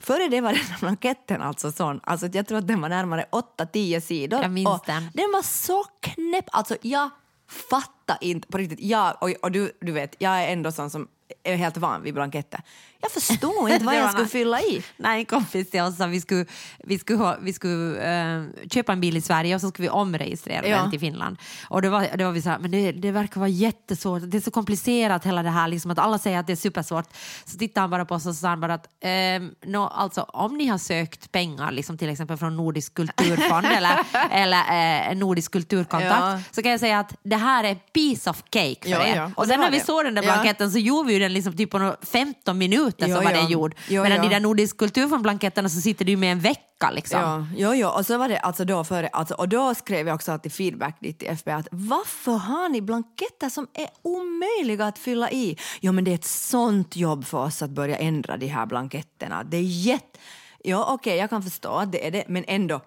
Före 0.00 0.28
det 0.28 0.40
var 0.40 0.52
den 0.52 0.60
här 0.64 0.78
blanketten 0.80 1.42
alltså 1.42 1.72
sån, 1.72 2.00
alltså 2.02 2.26
jag 2.32 2.46
tror 2.46 2.58
att 2.58 2.68
den 2.68 2.80
var 2.80 2.88
närmare 2.88 3.24
8-10 3.58 4.00
sidor. 4.00 4.42
Jag 4.42 4.50
minns 4.50 4.82
den. 4.86 5.10
Den 5.14 5.32
var 5.32 5.42
så 5.42 5.84
knäpp, 6.00 6.44
alltså 6.52 6.76
jag 6.82 7.10
fattar 7.48 8.18
inte 8.20 8.48
på 8.48 8.58
riktigt. 8.58 8.80
Jag, 8.80 9.16
och, 9.20 9.30
och 9.42 9.52
du, 9.52 9.72
du 9.80 9.92
vet, 9.92 10.16
jag 10.18 10.42
är 10.44 10.52
ändå 10.52 10.72
sån 10.72 10.90
som 10.90 11.08
är 11.44 11.56
helt 11.56 11.76
van 11.76 12.02
vid 12.02 12.14
blanketter. 12.14 12.60
Jag 13.00 13.10
förstår 13.10 13.70
inte 13.70 13.84
vad 13.84 13.94
jag 13.96 14.10
skulle 14.12 14.26
fylla 14.28 14.60
i. 14.60 14.82
Nej, 14.96 15.18
en 15.18 15.24
kompis 15.26 15.70
till 15.70 15.80
oss 15.80 15.96
sa 15.96 16.06
vi 16.06 16.20
skulle, 16.20 16.46
vi 16.84 16.98
skulle, 16.98 17.36
vi 17.40 17.52
skulle 17.52 17.98
eh, 18.36 18.42
köpa 18.70 18.92
en 18.92 19.00
bil 19.00 19.16
i 19.16 19.20
Sverige 19.20 19.54
och 19.54 19.60
så 19.60 19.68
skulle 19.68 19.82
vi 19.88 19.90
omregistrera 19.90 20.66
Ja. 20.68 20.76
den 20.82 20.90
till 20.90 21.00
Finland. 21.00 21.36
Och 21.68 21.82
det 21.82 21.88
var, 21.88 22.16
det 22.16 22.24
var 22.24 22.32
vi 22.32 22.42
så 22.42 22.48
här, 22.50 22.58
men 22.58 22.70
det, 22.70 22.92
det 22.92 23.10
verkar 23.10 23.40
vara 23.40 23.48
jättesvårt, 23.48 24.22
det 24.26 24.36
är 24.36 24.40
så 24.40 24.50
komplicerat 24.50 25.24
hela 25.26 25.42
det 25.42 25.50
här, 25.50 25.68
liksom 25.68 25.90
att 25.90 25.98
alla 25.98 26.18
säger 26.18 26.38
att 26.38 26.46
det 26.46 26.52
är 26.52 26.56
supersvårt. 26.56 27.06
Så 27.44 27.58
tittade 27.58 27.80
han 27.80 27.90
bara 27.90 28.04
på 28.04 28.14
oss 28.14 28.26
och 28.26 28.34
sa 28.34 28.56
bara 28.56 28.74
att 28.74 28.86
ehm, 29.00 29.50
no, 29.64 29.78
alltså, 29.78 30.22
om 30.22 30.56
ni 30.56 30.66
har 30.66 30.78
sökt 30.78 31.32
pengar, 31.32 31.72
liksom 31.72 31.98
till 31.98 32.08
exempel 32.08 32.36
från 32.36 32.56
Nordisk 32.56 32.94
kulturfond 32.94 33.66
eller, 33.66 33.98
eller 34.30 35.10
eh, 35.10 35.16
Nordisk 35.16 35.52
kulturkontakt, 35.52 36.06
Ja. 36.20 36.40
så 36.50 36.62
kan 36.62 36.70
jag 36.70 36.80
säga 36.80 36.98
att 36.98 37.14
det 37.22 37.36
här 37.36 37.64
är 37.64 37.74
piece 37.74 38.30
of 38.30 38.42
cake 38.50 38.76
för 38.82 38.90
Ja, 38.90 39.06
er. 39.06 39.32
Och, 39.36 39.46
sen 39.46 39.60
när 39.60 39.70
vi 39.70 39.80
såg 39.80 40.04
den 40.04 40.14
där 40.14 40.22
blanketten 40.22 40.70
så 40.70 40.78
gjorde 40.78 41.08
vi 41.08 41.15
ju 41.16 41.22
den 41.22 41.32
liksom 41.32 41.56
typ 41.56 41.70
på 41.70 41.78
nå- 41.78 41.96
15 42.02 42.58
minuter 42.58 43.08
Ja, 43.08 43.16
så 43.16 43.22
var 43.22 43.30
ja. 43.30 43.36
den 43.40 43.48
gjord. 43.50 43.74
Ja, 43.88 44.02
Medan 44.02 44.18
ja. 44.18 44.26
i 44.26 44.28
den 44.28 44.42
Nordisk 44.42 44.76
kulturfondblanketterna 44.76 45.68
så 45.68 45.80
sitter 45.80 46.04
du 46.04 46.16
med 46.16 46.32
en 46.32 46.40
vecka 46.40 46.90
liksom. 46.92 47.20
Ja, 47.20 47.46
jo, 47.56 47.74
jo. 47.74 47.88
Och 47.88 48.06
så 48.06 48.18
var 48.18 48.28
det 48.28 48.38
alltså 48.38 48.64
då 48.64 48.84
före, 48.84 49.08
alltså, 49.08 49.34
och 49.34 49.48
då 49.48 49.74
skrev 49.74 50.06
jag 50.06 50.14
också 50.14 50.32
alltid 50.32 50.52
feedback 50.52 50.96
dit 51.00 51.18
till 51.18 51.28
FB 51.28 51.48
att 51.48 51.68
varför 51.70 52.32
har 52.32 52.68
ni 52.68 52.82
blanketter 52.82 53.48
som 53.48 53.66
är 53.74 53.88
omöjliga 54.02 54.86
att 54.86 54.98
fylla 54.98 55.30
i? 55.30 55.56
Jo, 55.80 55.92
men 55.92 56.04
det 56.04 56.10
är 56.10 56.14
ett 56.14 56.24
sånt 56.24 56.96
jobb 56.96 57.24
för 57.26 57.38
oss 57.38 57.62
att 57.62 57.70
börja 57.70 57.96
ändra 57.96 58.36
de 58.36 58.46
här 58.46 58.66
blanketterna. 58.66 59.44
Det 59.44 59.56
är 59.56 59.62
jätte... 59.62 60.18
Ja, 60.64 60.86
okej, 60.94 61.16
jag 61.16 61.30
kan 61.30 61.42
förstå 61.42 61.68
att 61.74 61.92
det 61.92 62.06
är 62.06 62.10
det, 62.10 62.24
men 62.28 62.44
ändå, 62.46 62.80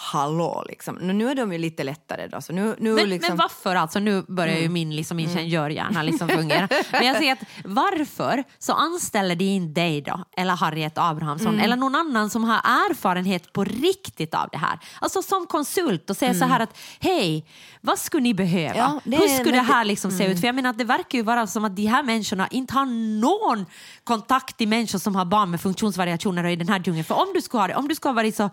hallå 0.00 0.64
liksom. 0.68 0.94
Nu, 0.94 1.30
är 1.30 1.34
de 1.34 1.52
ju 1.52 1.58
lite 1.58 1.84
lättare 1.84 2.26
då, 2.28 2.40
så 2.40 2.52
nu, 2.52 2.76
nu 2.78 2.92
Men, 2.94 3.08
liksom... 3.10 3.30
men 3.30 3.36
varför 3.38 3.74
alltså, 3.76 3.98
nu 3.98 4.22
börjar 4.28 4.48
Mm. 4.52 4.62
ju 4.62 4.68
min 4.68 4.96
liksom, 4.96 5.18
ingenjörhjärna 5.18 6.02
liksom 6.02 6.28
fungera. 6.28 6.68
Men 6.92 7.06
jag 7.06 7.16
säger 7.16 7.32
att 7.32 7.38
varför 7.64 8.44
så 8.58 8.72
anställer 8.72 9.34
de 9.34 9.44
inte 9.44 9.80
dig 9.80 10.00
då, 10.00 10.24
eller 10.36 10.56
Harriet 10.56 10.98
Abrahamsson, 10.98 11.48
Mm. 11.48 11.60
eller 11.64 11.76
någon 11.76 11.94
annan 11.94 12.30
som 12.30 12.44
har 12.44 12.54
erfarenhet 12.90 13.52
på 13.52 13.64
riktigt 13.64 14.34
av 14.34 14.48
det 14.52 14.58
här. 14.58 14.78
Alltså 15.00 15.22
som 15.22 15.46
konsult 15.46 16.10
och 16.10 16.16
säger 16.16 16.34
så 16.34 16.44
här 16.44 16.60
att 16.60 16.78
hej, 17.00 17.46
vad 17.80 17.98
skulle 17.98 18.22
ni 18.22 18.34
behöva? 18.34 18.74
Mm. 18.74 18.90
Ja, 18.94 19.00
det 19.04 19.16
Hur 19.16 19.28
skulle 19.28 19.56
det 19.56 19.62
här 19.62 19.84
liksom 19.84 20.10
se 20.10 20.26
ut? 20.26 20.40
För 20.40 20.46
jag 20.48 20.54
menar 20.54 20.70
att 20.70 20.78
det 20.78 20.84
verkar 20.84 21.18
ju 21.18 21.24
vara 21.24 21.46
som 21.46 21.64
att 21.64 21.76
de 21.76 21.86
här 21.86 22.02
människorna 22.02 22.48
inte 22.48 22.74
har 22.74 22.86
någon 23.20 23.66
kontakt 24.04 24.56
till 24.58 24.68
människor 24.68 24.98
som 24.98 25.14
har 25.16 25.24
barn 25.24 25.50
med 25.50 25.60
funktionsvariationer 25.60 26.44
och 26.44 26.50
i 26.50 26.56
den 26.56 26.68
här 26.68 26.82
djungeln. 26.84 27.04
För 27.04 27.14
om 27.14 27.28
du 27.34 27.42
skulle 27.42 27.60
ha, 27.60 27.68
det- 27.68 27.74
om 27.74 27.88
du 27.88 27.94
skulle 27.94 28.10
ha 28.10 28.14
varit 28.16 28.36
så 28.36 28.50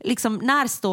liksom, 0.00 0.34
närstående, 0.36 0.87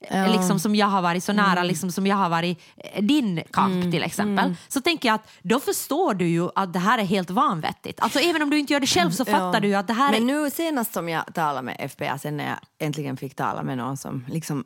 eh, 0.00 0.32
liksom, 0.32 0.58
som 0.58 0.74
jag 0.74 0.86
har 0.86 1.02
varit, 1.02 1.24
så 1.24 1.32
nära 1.32 1.52
Mm. 1.52 1.66
liksom, 1.66 1.92
som 1.92 2.06
jag 2.06 2.16
har 2.16 2.28
varit 2.28 2.58
eh, 2.76 3.02
din 3.02 3.42
kamp 3.52 3.92
till 3.92 4.02
exempel, 4.02 4.54
så 4.68 4.80
tänker 4.80 5.08
jag 5.08 5.14
att 5.14 5.28
då 5.42 5.60
förstår 5.60 6.14
du 6.14 6.28
ju 6.28 6.48
att 6.54 6.72
det 6.72 6.78
här 6.78 6.98
är 6.98 7.04
helt 7.04 7.30
vanvettigt. 7.30 8.00
Alltså 8.00 8.18
även 8.18 8.42
om 8.42 8.50
du 8.50 8.58
inte 8.58 8.72
gör 8.72 8.80
det 8.80 8.86
själv 8.86 9.10
så 9.10 9.24
fattar 9.24 9.54
Ja. 9.54 9.60
du 9.60 9.74
att 9.74 9.86
det 9.86 9.92
här 9.92 10.12
Men 10.12 10.22
är... 10.22 10.26
nu 10.42 10.50
senast 10.50 10.92
som 10.92 11.08
jag 11.08 11.34
talade 11.34 11.62
med 11.62 11.90
FPA, 11.90 12.18
sen 12.18 12.36
när 12.36 12.48
jag 12.48 12.58
äntligen 12.78 13.16
fick 13.16 13.34
tala 13.34 13.62
med 13.62 13.76
någon 13.78 13.96
som 13.96 14.24
liksom 14.28 14.64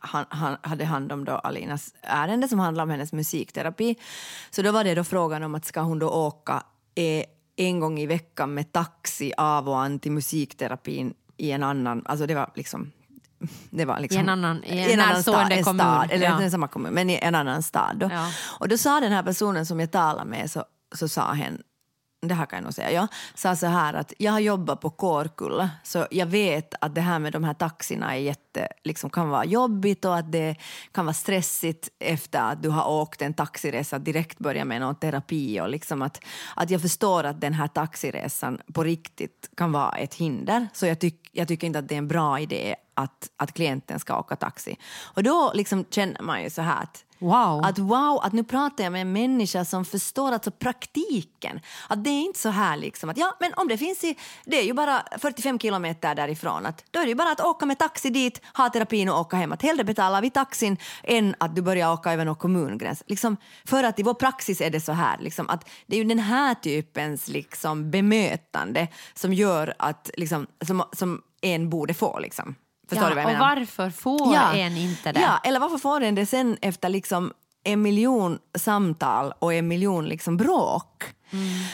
han, 0.00 0.24
han 0.28 0.56
hade 0.62 0.84
hand 0.84 1.12
om 1.12 1.24
då 1.24 1.32
Alinas 1.32 1.94
ärende 2.02 2.48
som 2.48 2.58
handlade 2.58 2.82
om 2.84 2.90
hennes 2.90 3.12
musikterapi. 3.12 3.96
Så 4.50 4.62
då 4.62 4.72
var 4.72 4.84
det 4.84 4.94
då 4.94 5.04
frågan 5.04 5.42
om 5.42 5.54
att 5.54 5.64
ska 5.64 5.80
hon 5.80 5.98
då 5.98 6.08
åka 6.10 6.62
eh, 6.94 7.24
en 7.56 7.80
gång 7.80 7.98
i 7.98 8.06
veckan 8.06 8.54
med 8.54 8.72
taxi 8.72 9.32
av 9.36 9.68
och 9.68 9.80
an 9.80 9.98
till 9.98 10.12
musikterapin 10.12 11.14
i 11.36 11.50
en 11.50 11.62
annan, 11.62 12.02
alltså 12.06 12.26
det 12.26 12.34
var 12.34 12.50
liksom 12.54 12.92
det 13.70 13.84
var 13.84 14.00
liksom, 14.00 14.18
I 14.18 14.22
en 14.22 14.28
annan- 14.28 14.64
i 14.64 14.92
en 14.92 14.98
närstående 14.98 15.54
en 15.54 15.64
kommun, 15.64 15.80
Stad, 15.80 16.10
eller 16.10 16.26
ja. 16.26 16.32
inte 16.36 16.50
samma 16.50 16.68
kommun, 16.68 16.94
men 16.94 17.10
i 17.10 17.18
en 17.22 17.34
annan 17.34 17.62
stad. 17.62 17.96
Då. 17.96 18.08
Ja. 18.12 18.28
Och 18.58 18.68
då 18.68 18.78
sa 18.78 19.00
den 19.00 19.12
här 19.12 19.22
personen 19.22 19.66
som 19.66 19.80
jag 19.80 19.90
talade 19.90 20.30
med, 20.30 20.50
så, 20.50 20.64
så 20.94 21.08
sa 21.08 21.32
hen, 21.32 21.62
det 22.26 22.34
här 22.34 22.46
kan 22.46 22.56
jag 22.56 22.64
nog 22.64 22.74
säga, 22.74 22.90
ja, 22.92 23.08
sa 23.34 23.56
så 23.56 23.66
här 23.66 23.94
att 23.94 24.12
jag 24.18 24.32
har 24.32 24.40
jobbat 24.40 24.80
på 24.80 24.90
Kårkulla 24.90 25.70
så 25.84 26.06
jag 26.10 26.26
vet 26.26 26.74
att 26.80 26.94
det 26.94 27.00
här 27.00 27.18
med 27.18 27.32
de 27.32 27.44
här 27.44 27.54
taxierna 27.54 28.14
är 28.16 28.20
jätte, 28.20 28.68
liksom, 28.84 29.10
kan 29.10 29.28
vara 29.28 29.44
jobbigt 29.44 30.04
och 30.04 30.16
att 30.16 30.32
det 30.32 30.56
kan 30.92 31.06
vara 31.06 31.14
stressigt 31.14 31.88
efter 31.98 32.40
att 32.40 32.62
du 32.62 32.68
har 32.68 32.88
åkt 32.90 33.22
en 33.22 33.34
taxiresa 33.34 33.98
direkt 33.98 34.38
börja 34.38 34.64
med 34.64 34.80
någon 34.80 34.94
terapi 34.94 35.60
och 35.60 35.68
liksom 35.68 36.02
att, 36.02 36.24
att 36.56 36.70
jag 36.70 36.82
förstår 36.82 37.24
att 37.24 37.40
den 37.40 37.54
här 37.54 37.68
taxiresan 37.68 38.58
på 38.74 38.84
riktigt 38.84 39.50
kan 39.56 39.72
vara 39.72 39.92
ett 39.92 40.14
hinder 40.14 40.68
så 40.72 40.86
jag, 40.86 40.98
tyck, 41.00 41.30
jag 41.32 41.48
tycker 41.48 41.66
inte 41.66 41.78
att 41.78 41.88
det 41.88 41.94
är 41.94 41.98
en 41.98 42.08
bra 42.08 42.40
idé 42.40 42.76
att, 42.94 43.30
att 43.36 43.52
klienten 43.52 44.00
ska 44.00 44.18
åka 44.18 44.36
taxi. 44.36 44.78
Och 45.02 45.22
då 45.22 45.52
liksom 45.54 45.84
känner 45.90 46.22
man 46.22 46.42
ju 46.42 46.50
så 46.50 46.62
här 46.62 46.82
att 46.82 47.04
Wow. 47.22 47.64
att 47.64 47.78
wow, 47.78 48.20
att 48.22 48.32
nu 48.32 48.44
pratar 48.44 48.84
jag 48.84 48.92
med 48.92 49.02
en 49.02 49.12
människa 49.12 49.64
som 49.64 49.84
förstår 49.84 50.32
alltså 50.32 50.50
praktiken. 50.50 51.60
Att 51.88 52.04
det 52.04 52.10
är 52.10 52.20
inte 52.20 52.38
så 52.38 52.48
här 52.48 52.76
liksom 52.76 53.10
att 53.10 53.16
ja, 53.16 53.36
men 53.40 53.52
om 53.56 53.68
det 53.68 53.78
finns 53.78 54.04
i, 54.04 54.18
det 54.44 54.58
är 54.58 54.62
ju 54.62 54.72
bara 54.72 55.02
45 55.18 55.58
kilometer 55.58 56.14
därifrån, 56.14 56.66
att 56.66 56.84
då 56.90 57.00
är 57.00 57.04
det 57.04 57.08
ju 57.08 57.14
bara 57.14 57.32
att 57.32 57.40
åka 57.40 57.66
med 57.66 57.78
taxi 57.78 58.10
dit, 58.10 58.40
ha 58.56 58.68
terapin 58.68 59.08
och 59.08 59.20
åka 59.20 59.36
hem. 59.36 59.52
Att 59.52 59.62
hellre 59.62 59.84
betalar 59.84 60.22
vi 60.22 60.30
taxin 60.30 60.76
än 61.02 61.34
att 61.38 61.56
du 61.56 61.62
börjar 61.62 61.92
åka 61.92 62.12
över 62.12 62.24
någon 62.24 62.36
kommungräns. 62.36 63.02
Liksom, 63.06 63.36
för 63.64 63.84
att 63.84 63.98
i 63.98 64.02
vår 64.02 64.14
praxis 64.14 64.60
är 64.60 64.70
det 64.70 64.80
så 64.80 64.92
här, 64.92 65.18
liksom, 65.20 65.48
att 65.48 65.68
det 65.86 65.96
är 65.96 65.98
ju 65.98 66.08
den 66.08 66.18
här 66.18 66.54
typens 66.54 67.28
liksom, 67.28 67.90
bemötande 67.90 68.88
som 69.14 69.32
gör 69.32 69.74
att, 69.78 70.10
liksom, 70.16 70.46
som, 70.66 70.82
som 70.92 71.22
en 71.42 71.70
borde 71.70 71.94
få. 71.94 72.18
Liksom. 72.18 72.54
Förstår 72.92 73.04
ja, 73.04 73.08
du 73.08 73.14
vad 73.14 73.24
jag 73.24 73.30
och 73.30 73.38
menar? 73.38 73.56
varför 73.56 73.90
får 73.90 74.56
en 74.56 74.76
inte 74.76 75.12
det? 75.12 75.20
Ja, 75.20 75.40
eller 75.44 75.60
varför 75.60 75.78
får 75.78 76.00
den 76.00 76.14
det 76.14 76.26
sen 76.26 76.56
efter 76.62 76.88
liksom 76.88 77.32
en 77.64 77.82
miljon 77.82 78.38
samtal 78.54 79.32
och 79.38 79.54
en 79.54 79.68
miljon 79.68 80.04
liksom 80.04 80.36
bråk? 80.36 81.04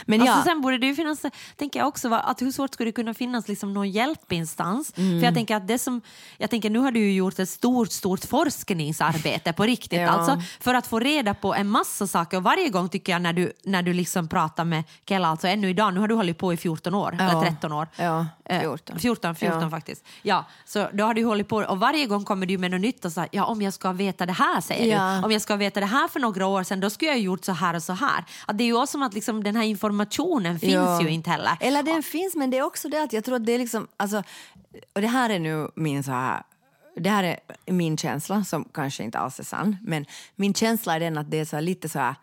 Men 0.07 0.21
Alltså 0.21 0.37
ja, 0.39 0.45
sen 0.45 0.61
borde 0.61 0.79
det 0.79 0.87
ju 0.87 0.95
finnas, 0.95 1.23
tänker 1.57 1.79
jag 1.81 1.89
också, 1.89 2.15
att 2.15 2.43
hur 2.43 2.51
svårt 2.53 2.75
skulle 2.75 2.89
det 2.89 2.93
kunna 2.93 3.15
finnas 3.15 3.49
liksom 3.49 3.75
någon 3.75 3.91
hjälpinstans? 3.91 4.93
Mm. 4.97 5.21
För 5.21 5.25
jag 5.27 5.35
tänker 5.35 5.57
att 5.57 5.69
det 5.69 5.79
som, 5.79 6.01
jag 6.39 6.51
tänker 6.51 6.71
nu 6.71 6.79
har 6.79 6.91
du 6.91 7.01
ju 7.01 7.13
gjort 7.13 7.39
ett 7.39 7.49
stort, 7.49 7.93
stort 7.93 8.25
forskningsarbete 8.25 9.53
på 9.53 9.63
riktigt, 9.65 9.99
Ja. 10.01 10.09
alltså 10.09 10.43
för 10.61 10.75
att 10.75 10.87
få 10.87 10.99
reda 10.99 11.35
på 11.35 11.55
en 11.55 11.69
massa 11.69 12.07
saker 12.07 12.37
och 12.37 12.43
varje 12.43 12.69
gång 12.69 12.89
tycker 12.89 13.13
jag 13.13 13.23
när 13.23 13.33
du, 13.33 13.53
när 13.65 13.83
du 13.83 13.93
liksom 13.93 14.29
pratar 14.29 14.65
med 14.65 14.85
Kella, 15.07 15.29
alltså 15.29 15.47
ännu 15.49 15.71
idag, 15.71 15.95
nu 15.95 16.01
har 16.01 16.09
du 16.09 16.15
hållit 16.15 16.39
på 16.39 16.53
i 16.53 16.57
14 16.57 16.95
år, 16.95 17.17
Ja. 17.19 17.25
eller 17.31 17.41
13 17.51 17.73
år. 17.73 17.89
Ja, 17.97 18.27
Eh, 18.51 18.61
14. 18.61 18.99
14, 18.99 19.35
14 19.37 19.61
Ja. 19.63 19.71
faktiskt. 19.71 20.05
Ja, 20.23 20.45
så 20.65 20.89
då 20.93 21.05
har 21.05 21.15
du 21.15 21.25
hållit 21.25 21.49
på 21.49 21.57
och 21.57 21.79
varje 21.81 22.07
gång 22.07 22.25
kommer 22.25 22.47
du 22.47 22.59
med 22.59 22.71
något 22.71 22.81
nytt 22.81 23.05
och 23.05 23.13
säger 23.13 23.29
ja 23.33 23.45
om 23.45 23.63
jag 23.63 23.73
ska 23.75 23.93
veta 23.93 24.27
det 24.27 24.33
här 24.33 24.61
säger 24.61 25.19
du. 25.21 25.25
Om 25.27 25.33
jag 25.33 25.43
ska 25.43 25.57
veta 25.57 25.81
det 25.81 25.87
här 25.87 26.09
för 26.09 26.21
några 26.21 26.47
år 26.47 26.63
sedan 26.63 26.81
då 26.81 26.91
skulle 26.91 27.11
jag 27.11 27.17
ha 27.17 27.23
gjort 27.23 27.45
så 27.45 27.53
här 27.53 27.75
och 27.75 27.83
så 27.83 27.93
här. 27.93 28.25
Att 28.47 28.59
det 28.59 28.65
är 28.65 28.67
ju 28.67 28.75
också 28.77 28.87
som 28.87 29.03
att 29.03 29.15
liksom, 29.15 29.43
den 29.49 29.57
här 29.57 29.65
informationen 29.69 30.59
finns 30.59 30.73
Ja. 30.73 31.03
ju 31.03 31.09
inte 31.09 31.31
heller. 31.31 31.57
Eller 31.61 31.83
den 31.83 32.03
finns, 32.03 32.37
men 32.37 32.51
det 32.51 32.59
är 32.59 32.63
också 32.63 32.89
det 32.89 33.03
att 33.03 33.13
jag 33.13 33.25
tror 33.25 33.37
att 33.37 33.47
det 33.47 33.53
är 33.53 33.59
liksom, 33.59 33.89
alltså, 33.97 34.23
och 34.93 35.01
det 35.01 35.07
här 35.09 35.31
är 35.31 35.39
nu 35.39 35.69
min 35.75 36.03
så 36.05 36.11
här 36.11 36.43
det 36.97 37.11
här 37.11 37.25
är 37.67 37.73
min 37.73 37.97
känsla 37.97 38.45
som 38.45 38.65
kanske 38.65 39.05
inte 39.05 39.19
alls 39.19 39.41
är 39.41 39.45
sann, 39.45 39.77
men 39.83 40.07
min 40.37 40.55
känsla 40.55 40.95
är 40.95 41.01
den 41.01 41.19
att 41.19 41.31
det 41.31 41.39
är 41.41 41.45
så 41.45 41.61
lite 41.61 41.89
så 41.89 41.99
här, 41.99 42.15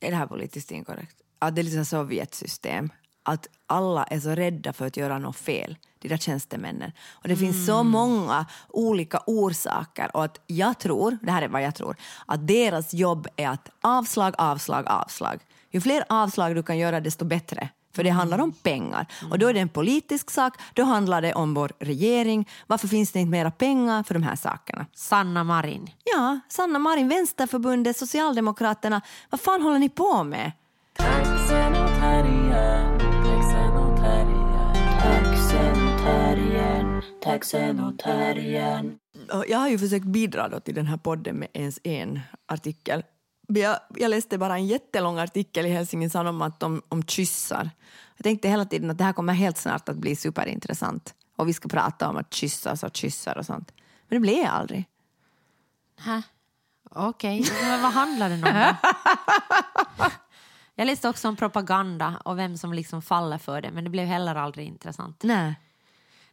är 0.00 0.10
det 0.10 0.16
här 0.16 0.26
politiskt 0.26 0.70
inkorrekt? 0.70 1.16
Att 1.38 1.54
det 1.54 1.60
är 1.60 1.76
här 1.76 1.84
Sovjetsystem, 1.84 2.90
att 3.22 3.46
alla 3.66 4.04
är 4.04 4.20
så 4.20 4.30
rädda 4.30 4.72
för 4.72 4.86
att 4.86 4.96
göra 4.96 5.18
något 5.18 5.36
fel, 5.36 5.76
de 5.98 6.08
där 6.08 6.16
tjänstemännen. 6.16 6.92
Och 7.10 7.28
det 7.28 7.36
finns 7.36 7.66
så 7.66 7.82
många 7.82 8.46
olika 8.68 9.20
orsaker 9.26 10.16
och 10.16 10.24
att 10.24 10.40
jag 10.46 10.78
tror, 10.78 11.18
det 11.22 11.30
här 11.30 11.42
är 11.42 11.48
vad 11.48 11.62
jag 11.62 11.74
tror, 11.74 11.96
att 12.26 12.46
deras 12.46 12.94
jobb 12.94 13.28
är 13.36 13.48
att 13.48 13.70
avslag, 13.80 14.34
avslag, 14.38 14.86
avslag. 14.88 15.40
Ju 15.70 15.80
fler 15.80 16.04
avslag 16.08 16.54
du 16.54 16.62
kan 16.62 16.78
göra 16.78 17.00
desto 17.00 17.24
bättre. 17.24 17.68
För 17.94 18.04
det 18.04 18.10
handlar 18.10 18.38
om 18.38 18.52
pengar. 18.52 19.06
Och 19.30 19.38
då 19.38 19.46
är 19.48 19.54
det 19.54 19.60
en 19.60 19.68
politisk 19.68 20.30
sak, 20.30 20.54
då 20.74 20.82
handlar 20.82 21.22
det 21.22 21.34
om 21.34 21.54
vår 21.54 21.72
regering. 21.78 22.48
Varför 22.66 22.88
finns 22.88 23.12
det 23.12 23.20
inte 23.20 23.30
mera 23.30 23.50
pengar 23.50 24.02
för 24.02 24.14
de 24.14 24.22
här 24.22 24.36
sakerna? 24.36 24.86
Sanna 24.94 25.44
Marin. 25.44 25.90
Ja, 26.04 26.40
Sanna 26.48 26.78
Marin, 26.78 27.08
Vänsterförbundet, 27.08 27.96
Socialdemokraterna. 27.96 29.00
Vad 29.30 29.40
fan 29.40 29.62
håller 29.62 29.78
ni 29.78 29.88
på 29.88 30.24
med? 30.24 30.52
Jag 39.48 39.58
har 39.58 39.68
ju 39.68 39.78
försökt 39.78 40.06
bidra 40.06 40.48
då 40.48 40.60
till 40.60 40.74
den 40.74 40.86
här 40.86 40.96
podden 40.96 41.36
med 41.36 41.48
ens 41.52 41.78
en 41.84 42.20
artikel. 42.46 43.02
Jag, 43.52 43.78
jag 43.94 44.10
läste 44.10 44.38
bara 44.38 44.54
en 44.54 44.66
jättelång 44.66 45.18
artikel 45.18 45.66
i 45.66 45.68
Helsingin 45.68 46.10
Sanomat 46.10 46.62
om, 46.62 46.82
om 46.88 47.02
kyssar. 47.02 47.70
Jag 48.16 48.24
tänkte 48.24 48.48
hela 48.48 48.64
tiden 48.64 48.90
att 48.90 48.98
det 48.98 49.04
här 49.04 49.12
kommer 49.12 49.32
helt 49.32 49.58
snart 49.58 49.88
att 49.88 49.96
bli 49.96 50.16
superintressant. 50.16 51.14
Och 51.36 51.48
vi 51.48 51.52
ska 51.52 51.68
prata 51.68 52.08
om 52.08 52.16
att 52.16 52.34
kyssas 52.34 52.82
och 52.82 52.96
kyssar 52.96 53.38
och 53.38 53.46
sånt. 53.46 53.72
Men 54.08 54.16
det 54.16 54.20
blev 54.20 54.46
aldrig. 54.46 54.84
Hä? 55.98 56.22
Okej, 56.90 57.46
men 57.62 57.82
vad 57.82 57.92
handlar 57.92 58.28
den 58.28 58.44
om 58.44 58.50
då? 58.54 60.08
Jag 60.74 60.86
läste 60.86 61.08
också 61.08 61.28
om 61.28 61.36
propaganda 61.36 62.22
och 62.24 62.38
vem 62.38 62.58
som 62.58 62.72
liksom 62.72 63.02
faller 63.02 63.38
för 63.38 63.60
det, 63.60 63.70
men 63.70 63.84
det 63.84 63.90
blev 63.90 64.06
heller 64.06 64.34
aldrig 64.34 64.66
intressant. 64.66 65.22
Nej. 65.22 65.54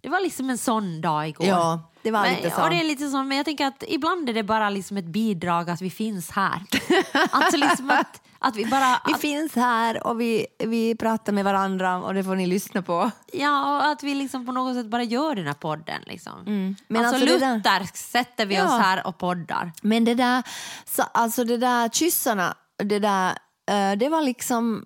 Det 0.02 0.10
var 0.10 0.20
liksom 0.20 0.50
en 0.50 0.58
sån 0.58 1.02
dag 1.02 1.28
igår. 1.28 1.48
Ja, 1.48 1.92
det 2.06 2.12
var 2.12 2.22
men, 2.22 2.36
lite 2.36 2.52
så. 2.52 2.64
Och 2.64 2.70
det 2.70 2.80
är 2.80 2.84
lite 2.84 3.10
så, 3.10 3.24
men 3.24 3.38
jag 3.38 3.46
tänker 3.46 3.66
att 3.66 3.84
ibland 3.88 4.30
är 4.30 4.34
det 4.34 4.44
bara 4.44 4.70
liksom 4.70 4.98
ett 4.98 5.06
bidrag 5.06 5.70
att 5.70 5.82
vi 5.82 5.90
finns 5.90 6.32
här. 6.32 6.62
alltså 7.32 7.58
liksom 7.58 7.90
att, 7.90 8.22
att 8.40 8.56
vi 8.56 8.66
bara... 8.66 9.02
Vi 9.08 9.14
Att, 9.14 9.22
finns 9.22 9.56
här 9.56 10.08
och 10.08 10.22
vi, 10.22 10.48
vi 10.60 10.96
pratar 10.96 11.34
med 11.34 11.44
varandra 11.46 11.98
och 11.98 12.14
det 12.14 12.24
får 12.24 12.36
ni 12.36 12.48
lyssna 12.48 12.82
på. 12.82 13.12
ja, 13.34 13.78
och 13.78 13.86
att 13.86 14.04
vi 14.04 14.16
liksom 14.16 14.46
på 14.46 14.52
något 14.52 14.76
sätt 14.76 14.86
bara 14.86 15.04
gör 15.04 15.36
den 15.36 15.48
här 15.48 15.54
podden. 15.54 16.02
Liksom. 16.06 16.40
Mm. 16.48 16.76
Men 16.88 17.06
alltså, 17.06 17.16
alltså 17.16 17.34
det 17.40 17.46
där- 17.46 17.80
luther 17.80 17.96
sätter 17.98 18.46
vi 18.46 18.56
Ja. 18.56 18.66
oss 18.66 18.82
här 18.82 19.08
och 19.08 19.18
poddar. 19.18 19.72
Men 19.82 20.06
det 20.06 20.14
där, 20.16 20.44
så, 20.86 21.04
alltså 21.14 21.44
det 21.44 21.58
där 21.58 21.90
kyssarna, 21.90 22.56
det 22.78 23.00
där, 23.00 23.30
eh, 23.72 23.98
det 23.98 24.10
var 24.10 24.22
liksom, 24.22 24.86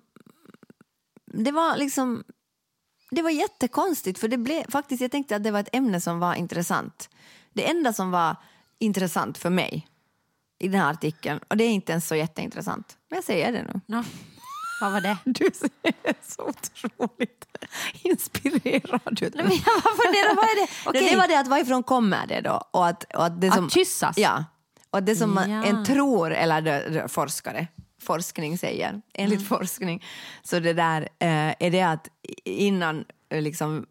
det 1.32 1.52
var 1.52 1.76
liksom, 1.76 2.24
det 3.10 3.22
var 3.22 3.30
jättekonstigt 3.30 4.18
för 4.18 4.28
det 4.28 4.38
blev 4.38 4.70
faktiskt, 4.70 5.00
jag 5.02 5.10
tänkte 5.10 5.36
att 5.36 5.44
det 5.44 5.50
var 5.50 5.60
ett 5.60 5.68
ämne 5.74 6.00
som 6.00 6.18
var 6.20 6.34
intressant. 6.34 7.08
Det 7.52 7.70
enda 7.70 7.92
som 7.92 8.10
var 8.10 8.36
intressant 8.78 9.38
för 9.38 9.50
mig 9.50 9.86
i 10.58 10.68
den 10.68 10.80
här 10.80 10.90
artikeln, 10.90 11.40
och 11.48 11.56
det 11.56 11.64
är 11.64 11.70
inte 11.70 11.92
ens 11.92 12.08
så 12.08 12.14
jätteintressant, 12.14 12.96
men 13.08 13.16
jag 13.16 13.24
säger 13.24 13.52
det 13.52 13.62
nu. 13.62 13.80
Nå, 13.86 14.04
vad 14.80 14.92
var 14.92 15.00
det? 15.00 15.16
Du 15.24 15.50
ser 15.54 16.14
så 16.22 16.42
otroligt 16.42 17.44
inspirerad 18.02 19.22
ut. 19.22 19.34
Nej, 19.34 19.44
men 19.44 19.52
jag 19.52 19.82
bara 19.82 19.94
funderar, 20.04 20.36
vad 20.36 20.44
är 20.44 20.60
det? 20.66 20.68
Okej. 20.86 21.10
Det 21.10 21.16
var 21.16 21.28
det 21.28 21.38
att 21.40 21.48
varifrån 21.48 21.82
kommer 21.82 22.26
det 22.26 22.40
då? 22.40 22.62
Och 22.70 22.86
att, 22.86 23.04
och 23.14 23.24
att, 23.24 23.40
det 23.40 23.48
Att 23.48 23.54
som, 23.54 23.70
kyssas? 23.70 24.18
Ja. 24.18 24.44
Och 24.90 24.98
att 24.98 25.06
det 25.06 25.16
som 25.16 25.36
Ja. 25.48 25.64
en 25.64 25.84
tror, 25.84 26.32
eller 26.32 26.60
det, 26.60 26.88
det, 26.88 27.08
forskare, 27.08 27.66
forskning 28.00 28.58
säger, 28.58 29.02
enligt 29.14 29.38
Mm. 29.38 29.48
forskning, 29.48 30.04
så 30.42 30.58
det 30.60 30.72
där 30.72 31.02
eh, 31.02 31.54
är 31.58 31.70
det 31.70 31.82
att 31.82 32.08
innan, 32.44 33.04
eh, 33.28 33.42
liksom, 33.42 33.86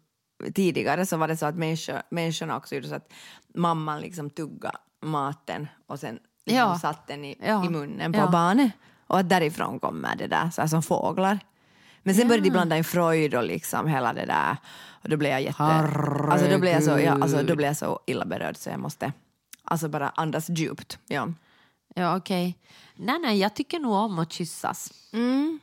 tidigare 0.54 1.06
så 1.06 1.16
var 1.16 1.28
det 1.28 1.36
så 1.36 1.46
att 1.46 1.54
människor, 1.56 2.02
människorna 2.10 2.56
också 2.56 2.74
gjorde 2.74 2.88
så 2.88 2.94
att 2.94 3.12
mamman 3.54 4.00
liksom 4.00 4.30
tuggade 4.30 4.78
maten 5.02 5.68
och 5.86 6.00
sen 6.00 6.18
liksom 6.46 6.58
Ja. 6.58 6.78
satte 6.78 7.12
den 7.12 7.24
i, 7.24 7.36
Ja. 7.46 7.66
i 7.66 7.68
munnen 7.68 8.12
på 8.12 8.18
Ja. 8.18 8.30
barnet. 8.30 8.72
Och 9.06 9.18
att 9.18 9.28
därifrån 9.28 9.80
kommer 9.80 10.16
det 10.16 10.26
där, 10.26 10.50
så 10.50 10.60
här 10.60 10.68
som 10.68 10.82
fåglar. 10.82 11.38
Men 12.02 12.14
sen 12.14 12.28
började 12.28 12.44
de 12.44 12.50
blanda 12.50 12.76
in 12.76 12.84
Freud 12.84 13.34
och 13.34 13.44
liksom 13.44 13.86
hela 13.88 14.12
det 14.12 14.26
där. 14.26 14.56
Och 15.02 15.08
då 15.08 15.16
blev 15.16 15.30
jag 15.32 15.42
jätte... 15.42 15.62
Alltså 15.62 16.48
då 16.50 16.58
blev 16.58 16.72
jag, 16.72 16.82
så, 16.82 16.98
ja, 16.98 17.12
alltså 17.12 17.42
då 17.42 17.56
blev 17.56 17.66
jag 17.68 17.76
så 17.76 18.00
illa 18.06 18.24
berörd 18.24 18.56
så 18.56 18.70
jag 18.70 18.80
måste 18.80 19.12
alltså 19.64 19.88
bara 19.88 20.08
andas 20.08 20.48
djupt. 20.48 20.98
Ja. 21.08 21.28
Ja, 21.94 22.16
okej. 22.16 22.58
Nej, 22.96 23.18
nej, 23.18 23.38
jag 23.38 23.54
tycker 23.54 23.78
nog 23.78 23.92
om 23.92 24.18
att 24.18 24.32
kyssas. 24.32 24.92
Mm. 25.12 25.60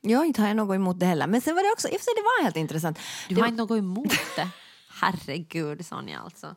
Jag 0.00 0.26
inte 0.26 0.40
har 0.40 0.48
jag 0.48 0.56
något 0.56 0.74
emot 0.74 1.00
det 1.00 1.06
heller. 1.06 1.26
Men 1.26 1.40
sen 1.40 1.54
var 1.54 1.62
det 1.62 1.72
också, 1.72 1.88
i 1.88 1.92
det 1.92 2.22
var 2.22 2.42
helt 2.42 2.56
intressant. 2.56 2.98
Du 3.28 3.34
det, 3.34 3.40
har 3.40 3.48
inte 3.48 3.62
något 3.62 3.78
emot 3.78 4.10
det? 4.36 4.48
Herregud, 5.00 5.86
Sonja 5.86 6.18
alltså. 6.18 6.54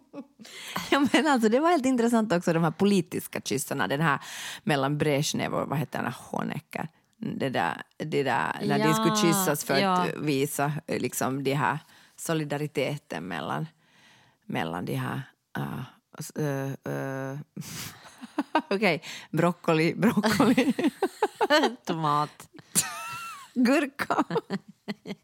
ja, 0.90 1.06
men 1.12 1.26
alltså, 1.26 1.48
det 1.48 1.60
var 1.60 1.70
helt 1.70 1.86
intressant 1.86 2.32
också 2.32 2.52
de 2.52 2.64
här 2.64 2.70
politiska 2.70 3.40
kyssarna, 3.40 3.88
den 3.88 4.00
här 4.00 4.20
mellan 4.62 4.98
Brezhnev 4.98 5.54
och 5.54 5.68
vad 5.68 5.78
heter 5.78 5.98
han, 5.98 6.12
Honecker. 6.12 6.88
Det 7.16 7.48
där, 7.48 7.82
det 7.96 8.22
där 8.22 8.60
när 8.62 8.78
de 8.78 8.84
Ja, 8.84 8.94
skulle 8.94 9.16
kyssas 9.16 9.64
för 9.64 9.78
ja. 9.78 9.90
att 9.90 10.16
visa 10.16 10.72
eh, 10.86 11.00
liksom, 11.00 11.44
de 11.44 11.54
här 11.54 11.78
solidariteten 12.16 13.28
mellan, 13.28 13.66
mellan 14.44 14.84
de 14.84 14.94
här 14.94 15.22
uh, 15.58 15.82
uh, 16.38 16.72
uh, 16.86 17.38
Okej, 18.74 19.00
broccoli, 19.32 19.94
broccoli, 19.94 20.74
Tomat. 21.86 22.30
gurka. 23.54 24.24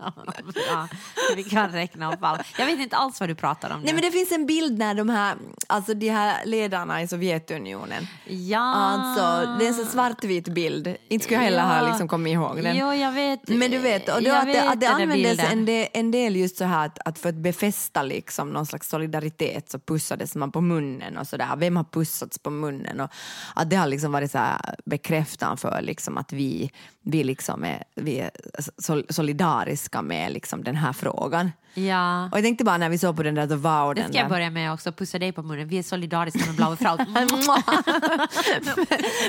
Ja. 0.68 0.88
Vi 1.36 1.44
kan 1.44 1.72
räkna 1.72 2.12
upp 2.12 2.18
allt. 2.24 2.40
Jag 2.58 2.66
vet 2.66 2.80
inte 2.80 2.96
alls 2.96 3.20
vad 3.20 3.28
du 3.28 3.34
pratar 3.34 3.70
om 3.70 3.80
nu. 3.80 3.84
Nej, 3.84 3.94
men 3.94 4.02
det 4.02 4.10
finns 4.10 4.32
en 4.32 4.46
bild 4.46 4.78
när 4.78 4.94
de 4.94 5.08
här, 5.08 5.36
alltså 5.66 5.94
de 5.94 6.08
här 6.08 6.46
ledarna 6.46 7.02
i 7.02 7.08
Sovjetunionen 7.08 8.06
Ja. 8.26 8.74
Alltså, 8.74 9.56
det 9.58 9.64
är 9.64 9.68
en 9.68 9.74
så 9.74 9.84
svartvit 9.84 10.48
bild. 10.48 10.96
Inte 11.08 11.24
skulle 11.24 11.36
jag 11.36 11.44
heller 11.44 11.80
ha 11.80 11.88
liksom 11.88 12.08
kommit 12.08 12.32
ihåg 12.32 12.62
den. 12.62 12.76
Jo, 12.76 12.92
jag 12.92 13.12
vet. 13.12 13.48
Men 13.48 13.70
du 13.70 13.78
vet, 13.78 14.08
och 14.08 14.22
då 14.22 14.32
att, 14.32 14.46
det, 14.46 14.52
vet 14.52 14.64
att 14.64 14.80
det 14.80 14.86
den 14.86 14.96
där 14.96 15.02
användes 15.02 15.52
en 15.52 15.64
del, 15.64 15.86
en 15.92 16.10
del 16.10 16.36
just 16.36 16.56
så 16.56 16.64
här 16.64 16.86
att, 16.86 16.98
att 17.04 17.18
för 17.18 17.28
att 17.28 17.34
befästa 17.34 18.02
liksom 18.02 18.50
någon 18.50 18.66
slags 18.66 18.88
solidaritet 18.88 19.70
så 19.70 19.78
pussades 19.78 20.34
man 20.34 20.52
på 20.52 20.60
munnen 20.60 21.18
och 21.18 21.26
sådär. 21.26 21.56
Vem 21.56 21.76
har 21.76 21.84
pussats 21.84 22.38
på 22.38 22.50
munnen? 22.50 23.00
Och 23.00 23.10
att 23.54 23.70
det 23.70 23.76
har 23.76 23.86
liksom 23.86 24.12
varit 24.12 24.30
så 24.30 24.38
här 24.38 24.74
bekräftan 24.84 25.56
för 25.56 25.82
liksom 25.82 26.18
att 26.18 26.32
vi, 26.32 26.70
vi, 27.02 27.24
liksom 27.24 27.64
är, 27.64 27.84
vi 27.94 28.18
är 28.18 28.30
sol- 28.78 29.06
solidariska 29.52 30.02
med 30.02 30.32
liksom 30.32 30.64
den 30.64 30.76
här 30.76 30.92
frågan. 30.92 31.52
Ja. 31.74 32.24
Och 32.32 32.36
jag 32.38 32.44
tänkte 32.44 32.64
bara 32.64 32.76
när 32.78 32.88
vi 32.88 32.98
såg 32.98 33.16
på 33.16 33.22
den 33.22 33.34
där 33.34 33.46
The 33.46 33.54
Vow, 33.54 33.94
Det 33.94 34.02
ska 34.08 34.18
jag 34.18 34.28
börja 34.28 34.50
med 34.50 34.72
också. 34.72 34.92
Pussa 34.92 35.18
dig 35.18 35.32
på 35.32 35.42
munnen. 35.42 35.68
Vi 35.68 35.78
är 35.78 35.82
solidariska 35.82 36.46
med 36.46 36.54
Blaue 36.56 36.76
Frau. 36.76 36.96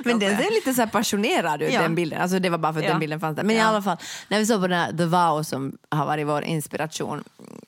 Men 0.06 0.20
den 0.20 0.38
ser 0.38 0.52
lite 0.54 0.74
så 0.74 0.88
passionerad 0.88 1.62
ut, 1.62 1.74
Ja. 1.74 1.82
den 1.82 1.96
bilden. 1.96 2.22
Alltså 2.22 2.40
det 2.40 2.50
var 2.50 2.58
bara 2.58 2.74
för 2.74 2.80
att 2.80 2.86
Ja. 2.86 2.92
den 2.92 3.00
bilden 3.00 3.20
fanns 3.20 3.36
där. 3.36 3.44
Men 3.44 3.56
i 3.56 3.60
Ja. 3.60 3.66
alla 3.66 3.82
fall, 3.82 3.98
när 4.28 4.40
vi 4.40 4.46
såg 4.46 4.62
på 4.62 4.68
den 4.68 4.80
här 4.80 4.92
The 4.98 5.06
Vow 5.06 5.44
som 5.44 5.78
har 5.92 6.06
varit 6.06 6.28
vår 6.28 6.44
inspiration, 6.44 7.24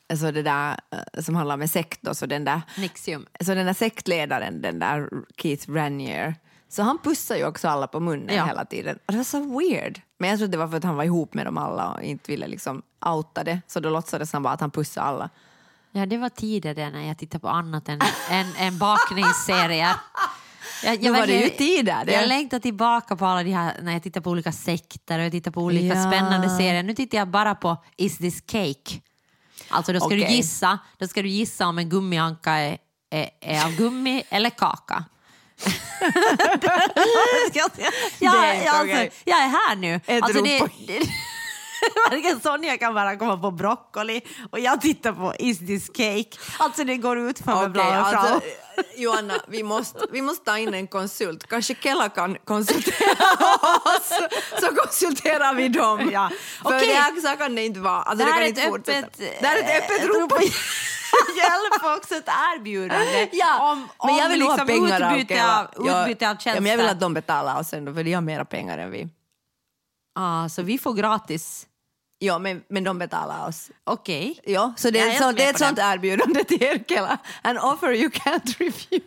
alltså 0.10 0.32
det 0.32 0.42
där 0.42 0.80
eh, 1.16 1.22
som 1.22 1.36
handlar 1.36 1.56
om 1.62 1.68
sekt 1.68 2.02
då, 2.02 2.16
så 2.16 2.26
den 2.26 2.46
där, 2.46 2.62
Nixium. 2.78 3.26
så 3.46 3.54
den 3.54 3.66
där 3.66 3.74
sektledaren, 3.74 4.62
den 4.62 4.80
där 4.80 5.10
Keith 5.42 5.72
Raniere, 5.72 6.36
så 6.70 6.84
han 6.84 6.98
pussar 7.00 7.36
ju 7.36 7.46
också 7.46 7.68
alla 7.68 7.88
på 7.88 8.00
munnen 8.00 8.36
Ja. 8.36 8.46
hela 8.46 8.66
tiden. 8.66 9.00
Och 9.06 9.12
det 9.12 9.18
var 9.18 9.24
så 9.24 9.60
weird. 9.60 10.02
Men 10.18 10.30
jag 10.30 10.40
tror 10.40 10.48
det 10.48 10.58
var 10.58 10.68
för 10.68 10.78
att 10.78 10.84
han 10.84 10.96
var 10.96 11.04
ihop 11.04 11.34
med 11.34 11.46
dem 11.46 11.58
alla 11.58 11.92
och 11.92 12.04
inte 12.04 12.32
ville 12.32 12.48
liksom 12.48 12.82
outa 13.06 13.44
det. 13.44 13.62
Så 13.68 13.80
då 13.80 13.90
låtsades 13.90 14.34
han 14.34 14.44
bara 14.44 14.54
att 14.54 14.62
han 14.62 14.72
pussade 14.72 15.08
alla. 15.08 15.30
Ja, 15.92 16.06
det 16.06 16.18
var 16.18 16.30
tidigare 16.30 16.90
när 16.90 17.08
jag 17.08 17.18
tittade 17.18 17.40
på 17.42 17.50
annat 17.50 17.90
än, 17.90 18.00
än, 18.30 18.54
än 18.58 18.78
bakningsserier. 18.78 19.96
Jag, 20.84 21.02
Nu 21.04 21.12
var 21.12 21.28
det 21.28 21.42
ju 21.42 21.50
tider, 21.50 22.06
det. 22.06 22.12
Jag 22.14 22.28
längtar 22.28 22.60
tillbaka 22.60 23.16
på 23.16 23.26
alla 23.26 23.44
de 23.44 23.52
här, 23.54 23.74
när 23.82 23.94
jag 23.94 24.04
tittar 24.04 24.22
på 24.22 24.30
olika 24.30 24.52
sekter 24.52 25.20
och 25.20 25.26
jag 25.26 25.32
tittar 25.32 25.52
på 25.52 25.62
olika 25.62 25.96
Ja. 25.96 26.08
spännande 26.12 26.50
serier. 26.50 26.84
Nu 26.84 26.94
tittar 26.94 27.18
jag 27.18 27.28
bara 27.28 27.56
på 27.56 27.78
Is 27.98 28.18
this 28.18 28.42
cake? 28.46 29.02
Alltså 29.70 29.94
då 29.94 30.00
ska 30.00 30.10
du 30.10 30.22
Okej. 30.24 30.36
gissa, 30.36 30.80
då 30.98 31.08
ska 31.08 31.22
du 31.22 31.30
gissa 31.30 31.68
om 31.68 31.78
en 31.78 31.90
gummianka 31.90 32.52
är, 32.52 32.78
är, 33.10 33.30
är 33.42 33.66
av 33.66 33.72
gummi 33.76 34.24
eller 34.30 34.50
kaka. 34.50 35.04
jag, 38.20 38.46
är 38.48 38.54
inte 38.56 38.72
alltså, 38.72 39.20
jag 39.26 39.40
är 39.42 39.48
här 39.48 39.76
nu. 39.76 39.96
Ett 40.06 40.24
alltså, 40.24 40.40
rop 40.40 40.46
det, 40.48 40.60
på- 40.60 40.70
det, 40.88 41.00
Varken 42.12 42.40
Sonja 42.40 42.78
kan 42.78 42.94
bara 42.94 43.16
komma 43.18 43.38
på 43.38 43.52
broccoli 43.52 44.22
och 44.52 44.60
jag 44.60 44.82
tittar 44.82 45.12
på 45.14 45.34
Is 45.40 45.60
this 45.60 45.88
cake? 45.88 46.30
Alltså 46.60 46.84
det 46.84 46.98
går 46.98 47.18
ut 47.20 47.40
för 47.40 47.70
Blaue 47.70 48.04
Frau. 48.12 48.20
alltså, 48.20 48.42
Johanna, 48.96 49.34
vi 49.48 49.64
måste, 49.64 50.00
vi 50.12 50.22
måste 50.22 50.46
ta 50.46 50.58
in 50.58 50.74
en 50.74 50.88
konsult. 50.88 51.48
Kanske 51.48 51.76
Kela 51.76 52.10
kan 52.10 52.38
konsultera 52.46 53.26
oss, 53.96 54.12
så 54.62 54.76
konsulterar 54.76 55.54
vi 55.54 55.68
dem. 55.68 56.10
Ja. 56.14 56.30
För 56.62 56.70
Okej. 56.70 56.88
det 56.88 56.94
här, 56.94 57.22
så 57.32 57.38
kan 57.38 57.56
det 57.56 57.66
inte 57.66 57.80
vara. 57.80 58.02
Alltså, 58.02 58.26
Det 58.26 58.32
här 58.32 58.38
kan 58.38 58.44
är 58.44 58.48
inte 58.48 58.92
ett 58.94 59.06
öppet, 59.06 59.18
Det 59.42 59.48
här 59.48 59.56
är 59.58 59.60
ett 59.64 59.70
eh, 59.70 59.96
öppet 59.96 60.08
rop. 60.08 60.32
rop. 60.32 60.42
hjälp 61.38 61.98
också 61.98 62.16
ett 62.16 62.28
erbjudande. 62.28 63.30
Ja, 63.32 63.72
om, 63.72 63.80
men 63.80 63.90
om 63.98 64.18
jag 64.18 64.30
vill 64.30 64.40
liksom 64.40 64.68
pengar 64.68 65.12
utbyte 65.14 65.34
Kela. 65.34 65.60
av, 65.76 65.86
Ja, 65.88 66.02
utbyte 66.02 66.30
av 66.30 66.34
tjänster. 66.34 66.52
Ja, 66.56 66.62
men 66.62 66.72
jag 66.72 66.78
vill 66.78 66.88
att 66.90 67.00
de 67.00 67.14
betalar 67.14 67.60
oss 67.60 67.74
ändå, 67.74 67.94
för 67.94 68.04
de 68.04 68.14
har 68.14 68.22
mera 68.22 68.46
pengar 68.46 68.78
än 68.78 68.92
vi. 68.92 69.08
Ah, 70.16 70.50
så 70.50 70.62
vi 70.62 70.78
får 70.78 70.94
gratis. 70.94 71.68
Ja, 72.20 72.40
men, 72.40 72.64
men 72.70 72.84
de 72.84 73.00
betalar 73.00 73.48
oss. 73.48 73.70
Okej. 73.84 74.40
Ja, 74.44 74.74
så 74.78 74.90
det 74.90 75.00
Ja, 75.00 75.06
är, 75.06 75.18
sånt, 75.20 75.38
det 75.38 75.44
är 75.44 75.50
ett 75.50 75.60
sånt 75.60 75.80
erbjudande 75.80 76.44
till 76.44 76.64
er, 76.64 76.84
Kela. 76.88 77.18
An 77.42 77.58
offer 77.58 77.92
you 77.94 78.10
can't 78.10 78.58
refuse. 78.60 79.02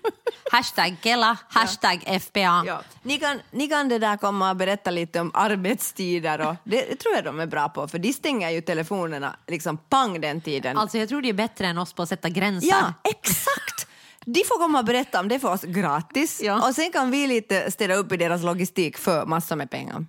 Hashtag 0.53 0.97
Kela, 1.03 1.37
hashtag 1.49 2.21
FPA. 2.23 2.65
Ja. 2.67 2.83
Ni, 3.03 3.19
kan, 3.19 3.41
ni 3.51 3.69
kan 3.69 3.89
det 3.89 3.99
där 3.99 4.17
komma 4.17 4.51
och 4.51 4.57
berätta 4.57 4.91
lite 4.91 5.21
om 5.21 5.31
arbetstider 5.35 6.41
och 6.49 6.55
det, 6.65 6.81
det 6.91 6.97
tror 6.97 7.15
jag 7.15 7.25
de 7.25 7.41
är 7.41 7.47
bra 7.47 7.69
på, 7.69 7.89
för 7.89 7.99
de 7.99 8.13
stänger 8.13 8.51
ju 8.51 8.61
telefonerna 8.61 9.37
liksom 9.47 9.77
pang 9.79 10.21
den 10.21 10.41
tiden. 10.41 10.79
Alltså 10.79 10.99
jag 10.99 11.09
tror 11.09 11.23
det 11.23 11.29
är 11.29 11.33
bättre 11.33 11.67
än 11.67 11.79
oss 11.79 11.93
på 11.93 12.03
att 12.03 12.09
sätta 12.09 12.29
gränser. 12.29 12.69
Ja, 12.69 12.93
exakt! 13.05 13.87
De 14.25 14.45
får 14.45 14.59
komma 14.59 14.79
och 14.79 14.85
berätta 14.85 15.21
om 15.21 15.29
det 15.29 15.39
för 15.39 15.53
oss 15.53 15.63
gratis 15.63 16.41
Ja. 16.43 16.69
och 16.69 16.75
sen 16.75 16.93
kan 16.93 17.11
vi 17.11 17.27
lite 17.27 17.71
städa 17.71 17.95
upp 17.95 18.13
i 18.13 18.17
deras 18.17 18.43
logistik 18.43 18.99
för 18.99 19.27
massor 19.27 19.57
med 19.57 19.71
pengar. 19.71 20.07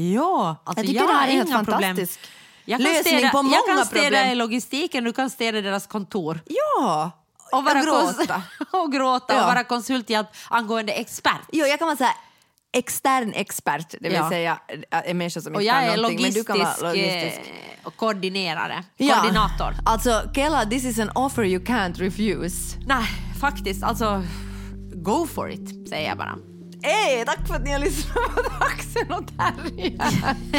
Ja, 0.00 0.56
alltså 0.64 0.80
Jag 0.80 0.86
tycker 0.86 1.00
jag 1.00 1.08
det 1.08 1.12
här 1.12 1.20
har 1.20 1.28
är 1.28 1.32
helt 1.32 1.50
problem. 1.64 1.96
fantastisk 1.96 2.20
Jag 2.64 2.78
kan 2.80 2.84
lösning 2.92 3.02
städa, 3.18 3.30
på 3.30 3.38
jag 3.38 3.44
många 3.44 3.56
kan 3.76 3.86
städa 3.86 4.02
problem. 4.02 4.32
i 4.32 4.34
logistiken, 4.34 5.04
du 5.04 5.12
kan 5.12 5.30
städa 5.30 5.58
i 5.58 5.62
deras 5.62 5.86
kontor. 5.86 6.40
Ja! 6.46 7.10
Och 7.52 7.64
vara, 7.64 7.82
gråta. 7.82 8.42
kons- 8.58 8.66
och 8.84 8.92
gråta 8.92 9.34
Ja. 9.34 9.40
och 9.40 9.46
vara 9.46 9.64
konsulthjälp 9.64 10.26
angående 10.48 10.92
expert. 10.92 11.40
Jo, 11.52 11.66
jag 11.66 11.78
kan 11.78 11.86
vara 11.88 11.96
så 11.96 12.04
här, 12.04 12.14
extern 12.72 13.32
expert, 13.32 13.90
det 13.90 14.08
vill 14.08 14.12
Ja. 14.12 14.28
säga 14.30 14.58
en 14.90 15.18
människa 15.18 15.40
som 15.40 15.54
Och 15.54 15.62
inte 15.62 15.66
jag 15.74 15.82
kan 15.84 15.92
är 15.92 15.96
någonting. 15.96 16.22
men 16.22 16.32
du 16.32 16.44
kan 16.44 16.58
vara 16.58 16.68
logistisk, 16.68 16.82
logistisk. 16.82 17.50
eh, 17.50 17.86
och 17.86 17.96
koordinerare. 17.96 18.84
Ja. 18.96 19.14
Koordinator. 19.16 19.74
Alltså, 19.86 20.22
Kela, 20.34 20.64
this 20.66 20.84
is 20.84 20.98
an 20.98 21.10
offer 21.14 21.42
you 21.44 21.64
can't 21.64 21.94
refuse. 21.98 22.76
Nej, 22.86 23.04
faktiskt. 23.40 23.82
Alltså, 23.84 24.22
go 24.94 25.26
for 25.26 25.50
it, 25.50 25.88
säger 25.88 26.08
jag 26.08 26.18
bara. 26.18 26.36
Hej, 26.88 27.24
tack 27.26 27.46
för 27.48 27.54
att 27.54 27.64
ni 27.64 27.72
har 27.72 27.78
lyssnat 27.78 28.14
på 28.14 28.40
Taxen 28.60 29.12
och 29.12 29.26
Terriern. 29.38 29.98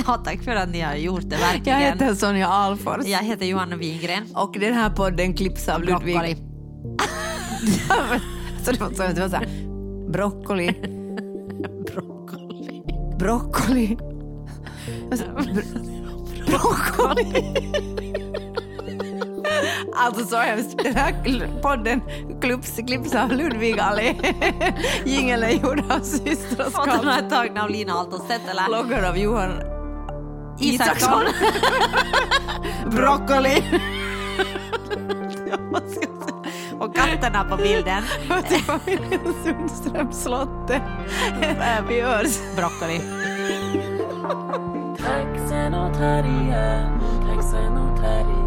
Ja, 0.07 0.21
tack 0.25 0.43
för 0.43 0.55
att 0.55 0.69
ni 0.69 0.81
har 0.81 0.95
gjort 0.95 1.21
det, 1.29 1.35
Jag 1.35 1.47
verkligen. 1.47 1.79
heter 1.79 2.15
Sonja 2.15 2.47
Alfors. 2.47 3.05
Jag 3.05 3.23
heter 3.23 3.45
Johanna 3.45 3.75
Wingren. 3.75 4.23
Och 4.35 4.55
den 4.59 4.73
här 4.73 4.89
podden 4.89 5.33
klipps 5.33 5.69
av 5.69 5.83
Ludvig... 5.83 6.15
Broccoli. 6.15 6.35
så 8.65 8.71
det 8.71 8.79
var 8.79 8.89
så, 8.93 9.03
det 9.13 9.21
var 9.21 9.29
så 9.29 9.35
här, 9.35 9.47
broccoli, 10.11 10.71
Broccoli. 11.85 12.81
broccoli. 13.19 13.97
Br- 15.09 16.47
broccoli. 16.47 17.53
Alltså 19.95 20.25
så 20.25 20.35
hemskt. 20.37 20.83
Den 20.83 20.95
här 20.95 21.13
podden 21.61 22.01
klipps, 22.41 22.75
klipps 22.87 23.15
av 23.15 23.31
Ludvig 23.31 23.79
Allé. 23.79 24.15
Jingeln 25.05 25.43
är 25.43 25.49
gjord 25.51 25.79
av 25.89 25.97
Och 25.99 26.05
systraskap. 26.05 26.85
den 26.85 27.07
är 27.07 27.29
tagen 27.29 27.57
av 27.57 27.69
Lina 27.69 27.93
Altostedt, 27.93 28.41
eller? 28.49 28.71
Loggar 28.71 29.09
av 29.09 29.17
Johan 29.17 29.51
Isaksson. 30.59 31.23
Broccoli. 32.91 33.63
och 36.79 36.95
katterna 36.95 37.43
på 37.43 37.57
bilden. 37.57 38.03
till 38.47 38.63
familjen 38.63 39.33
Sundström 39.43 40.11
slottet. 40.11 40.81
Vi 41.89 42.01
hörs. 42.01 42.39
Broccoli. 42.55 43.01
Och 44.23 44.97
taxen 44.97 45.73
och 45.73 45.93
terriern, 45.93 46.99
Taxen 47.27 47.77
och 47.77 47.97
terriern, 48.01 48.46